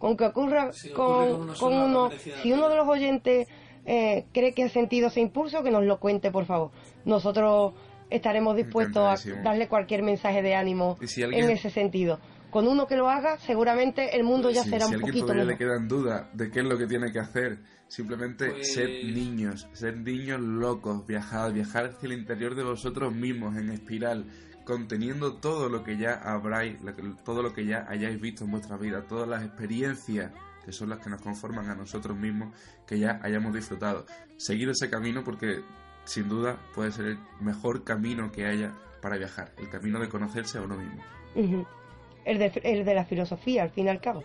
Con 0.00 0.16
que 0.16 0.24
ocurra 0.24 0.72
Si 0.72 0.88
con, 0.90 1.30
ocurre 1.30 1.58
con 1.60 1.72
uno 1.74 2.08
con 2.08 2.18
si 2.42 2.52
uno 2.52 2.68
de 2.70 2.74
los 2.76 2.88
oyentes 2.88 3.46
eh, 3.84 4.24
cree 4.32 4.52
que 4.54 4.64
ha 4.64 4.68
sentido 4.70 5.08
ese 5.08 5.20
impulso, 5.20 5.62
que 5.62 5.70
nos 5.70 5.84
lo 5.84 6.00
cuente, 6.00 6.30
por 6.32 6.46
favor. 6.46 6.70
Nosotros 7.04 7.74
estaremos 8.08 8.56
dispuestos 8.56 9.04
a 9.04 9.42
darle 9.42 9.68
cualquier 9.68 10.02
mensaje 10.02 10.42
de 10.42 10.54
ánimo 10.54 10.96
Y 11.00 11.06
si 11.06 11.22
alguien- 11.22 11.44
en 11.44 11.50
ese 11.50 11.70
sentido. 11.70 12.18
Con 12.50 12.66
uno 12.66 12.86
que 12.88 12.96
lo 12.96 13.08
haga, 13.08 13.38
seguramente 13.38 14.16
el 14.16 14.24
mundo 14.24 14.50
ya 14.50 14.64
Sí, 14.64 14.70
será 14.70 14.86
si 14.86 14.96
un 14.96 15.02
poquito 15.02 15.20
todavía 15.26 15.44
le 15.44 15.52
mejor. 15.52 15.58
quedan 15.66 15.86
dudas 15.86 16.26
de 16.32 16.50
qué 16.50 16.60
es 16.60 16.66
lo 16.66 16.76
que 16.78 16.86
tiene 16.86 17.12
que 17.12 17.20
hacer, 17.20 17.58
simplemente 17.86 18.50
Pues- 18.50 18.72
ser 18.74 18.88
niños, 19.04 19.68
ser 19.72 19.96
niños 19.98 20.40
locos, 20.40 21.06
viajar, 21.06 21.52
viajar 21.52 21.86
hacia 21.86 22.06
el 22.08 22.12
interior 22.14 22.54
de 22.56 22.64
vosotros 22.64 23.14
mismos 23.14 23.56
en 23.56 23.70
espiral, 23.70 24.24
conteniendo 24.64 25.34
todo 25.34 25.68
lo 25.68 25.82
que 25.82 25.96
ya 25.96 26.14
habráis, 26.14 26.78
todo 27.24 27.42
lo 27.42 27.52
que 27.52 27.64
ya 27.66 27.86
hayáis 27.88 28.20
visto 28.20 28.44
en 28.44 28.50
vuestra 28.52 28.76
vida, 28.76 29.02
todas 29.08 29.28
las 29.28 29.44
experiencias 29.44 30.30
que 30.64 30.72
son 30.72 30.90
las 30.90 30.98
que 30.98 31.08
nos 31.10 31.22
conforman 31.22 31.68
a 31.70 31.74
nosotros 31.74 32.16
mismos, 32.16 32.54
que 32.86 32.98
ya 32.98 33.18
hayamos 33.22 33.54
disfrutado. 33.54 34.04
Seguir 34.36 34.68
ese 34.68 34.90
camino 34.90 35.24
porque 35.24 35.62
sin 36.04 36.28
duda 36.28 36.58
puede 36.74 36.92
ser 36.92 37.06
el 37.06 37.18
mejor 37.40 37.82
camino 37.84 38.30
que 38.30 38.46
haya 38.46 38.72
para 39.00 39.16
viajar, 39.16 39.52
el 39.56 39.70
camino 39.70 39.98
de 39.98 40.08
conocerse 40.08 40.58
a 40.58 40.62
uno 40.62 40.76
mismo, 40.76 41.02
el, 42.24 42.38
de, 42.38 42.52
el 42.64 42.84
de 42.84 42.94
la 42.94 43.04
filosofía, 43.06 43.62
al 43.62 43.70
fin 43.70 43.86
y 43.86 43.88
al 43.88 44.00
cabo. 44.00 44.22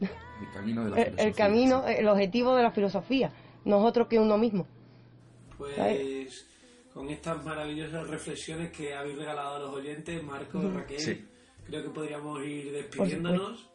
el 0.00 0.50
camino 0.54 0.84
de 0.84 0.90
la 0.90 0.96
El, 0.96 1.04
filosofía. 1.04 1.28
el 1.28 1.34
camino, 1.34 1.86
el 1.86 2.08
objetivo 2.08 2.56
de 2.56 2.62
la 2.62 2.70
filosofía, 2.70 3.30
no 3.64 3.78
es 3.80 3.84
otro 3.84 4.08
que 4.08 4.18
uno 4.18 4.38
mismo. 4.38 4.66
Pues 5.58 5.76
con 6.98 7.08
estas 7.10 7.44
maravillosas 7.44 8.08
reflexiones 8.08 8.72
que 8.72 8.92
habéis 8.92 9.16
regalado 9.16 9.54
a 9.54 9.58
los 9.60 9.72
oyentes, 9.72 10.20
Marco, 10.20 10.60
Raquel, 10.68 10.98
Sí. 10.98 11.24
creo 11.64 11.84
que 11.84 11.90
podríamos 11.90 12.44
ir 12.44 12.72
despidiéndonos, 12.72 13.70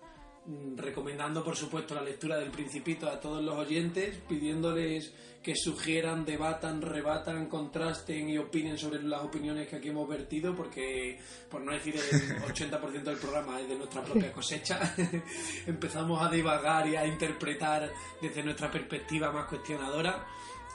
recomendando 0.76 1.42
por 1.42 1.56
supuesto 1.56 1.96
la 1.96 2.02
lectura 2.02 2.38
del 2.38 2.52
Principito 2.52 3.08
a 3.10 3.22
todos 3.22 3.42
los 3.42 3.56
oyentes, 3.56 4.18
pidiéndoles 4.28 5.14
que 5.42 5.56
sugieran, 5.56 6.26
debatan, 6.26 6.82
rebatan, 6.82 7.48
contrasten 7.48 8.30
y 8.30 8.38
opinen 8.38 8.78
sobre 8.78 9.02
las 9.04 9.22
opiniones 9.24 9.70
que 9.70 9.78
aquí 9.78 9.88
hemos 9.88 10.10
vertido, 10.10 10.54
porque 10.54 11.18
por 11.50 11.62
no 11.62 11.72
decir 11.72 11.96
el 11.96 12.42
80% 12.44 13.04
del 13.04 13.18
programa 13.20 13.62
es 13.62 13.70
de 13.70 13.76
nuestra 13.78 14.04
propia 14.04 14.34
cosecha, 14.34 14.94
empezamos 15.66 16.22
a 16.22 16.30
divagar 16.30 16.88
y 16.90 16.98
a 16.98 17.08
interpretar 17.08 17.90
desde 18.22 18.44
nuestra 18.44 18.70
perspectiva 18.70 19.32
más 19.32 19.46
cuestionadora 19.48 20.26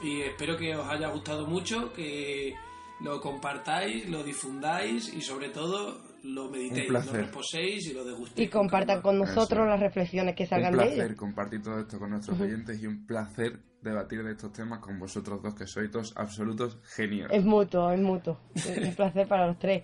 y 0.01 0.21
espero 0.21 0.57
que 0.57 0.75
os 0.75 0.87
haya 0.89 1.07
gustado 1.09 1.45
mucho, 1.47 1.91
que 1.93 2.53
lo 3.01 3.19
compartáis, 3.21 4.09
lo 4.09 4.23
difundáis 4.23 5.13
y 5.13 5.21
sobre 5.21 5.49
todo 5.49 6.07
lo 6.23 6.49
meditéis, 6.49 6.87
Un 6.89 6.93
lo 6.93 6.99
placer. 7.01 7.25
reposéis 7.27 7.87
y 7.87 7.93
lo 7.93 8.03
degustéis. 8.03 8.47
Y 8.47 8.51
compartan 8.51 9.01
con 9.01 9.17
nosotros 9.17 9.65
las 9.67 9.79
reflexiones 9.79 10.35
que 10.35 10.43
Un 10.43 10.49
salgan 10.49 10.71
de 10.73 10.77
placer 10.79 11.05
ellos. 11.05 11.17
compartir 11.17 11.61
todo 11.61 11.79
esto 11.79 11.97
con 11.97 12.09
nuestros 12.09 12.39
oyentes 12.39 12.81
y 12.81 12.87
un 12.87 13.05
placer 13.05 13.59
debatir 13.81 14.21
de 14.23 14.31
estos 14.33 14.51
temas 14.51 14.79
con 14.79 14.99
vosotros 14.99 15.41
dos, 15.41 15.55
que 15.55 15.65
sois 15.65 15.89
dos 15.89 16.11
absolutos 16.17 16.77
genios. 16.95 17.29
Es 17.31 17.45
mutuo, 17.45 17.89
es 17.91 18.01
mutuo. 18.01 18.37
Es 18.53 18.65
un 18.89 18.95
placer 18.95 19.25
para 19.29 19.47
los 19.47 19.57
tres. 19.59 19.83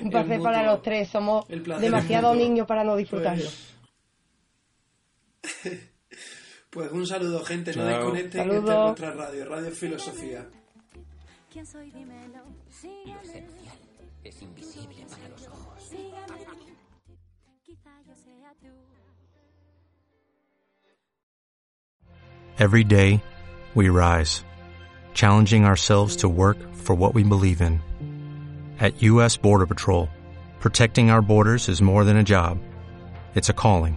Un 0.00 0.08
placer 0.10 0.40
para 0.40 0.62
los 0.64 0.80
tres. 0.80 1.08
Somos 1.10 1.44
placer 1.44 1.80
demasiado 1.82 2.34
niños 2.34 2.66
para 2.66 2.82
no 2.84 2.96
disfrutarlo. 2.96 3.44
Pues 5.42 5.90
Pues 6.74 6.90
un 6.90 7.06
saludo, 7.06 7.44
gente. 7.44 7.72
Chao. 7.72 7.84
No 7.84 7.88
desconecten 7.88 8.50
que 8.50 8.56
esta 8.56 8.72
es 8.72 8.82
vuestra 8.82 9.12
radio, 9.12 9.48
Radio 9.48 9.70
Filosofía. 9.70 10.44
¿Quién 11.48 11.64
soy? 11.64 11.92
Dímelo. 11.92 12.42
Lo 13.04 13.20
esencial 13.22 13.78
es 14.24 14.42
invisible 14.42 15.06
para 15.08 15.28
los 15.28 15.46
ojos. 15.46 15.92
Every 22.58 22.84
day, 22.84 23.22
we 23.74 23.88
rise, 23.88 24.44
challenging 25.12 25.64
ourselves 25.64 26.16
to 26.16 26.28
work 26.28 26.58
for 26.74 26.96
what 26.96 27.14
we 27.14 27.22
believe 27.22 27.60
in. 27.60 27.80
At 28.80 29.00
U.S. 29.02 29.36
Border 29.36 29.66
Patrol, 29.66 30.08
protecting 30.58 31.08
our 31.08 31.22
borders 31.22 31.68
is 31.68 31.80
more 31.80 32.04
than 32.04 32.16
a 32.16 32.24
job, 32.24 32.58
it's 33.36 33.48
a 33.48 33.52
calling. 33.52 33.96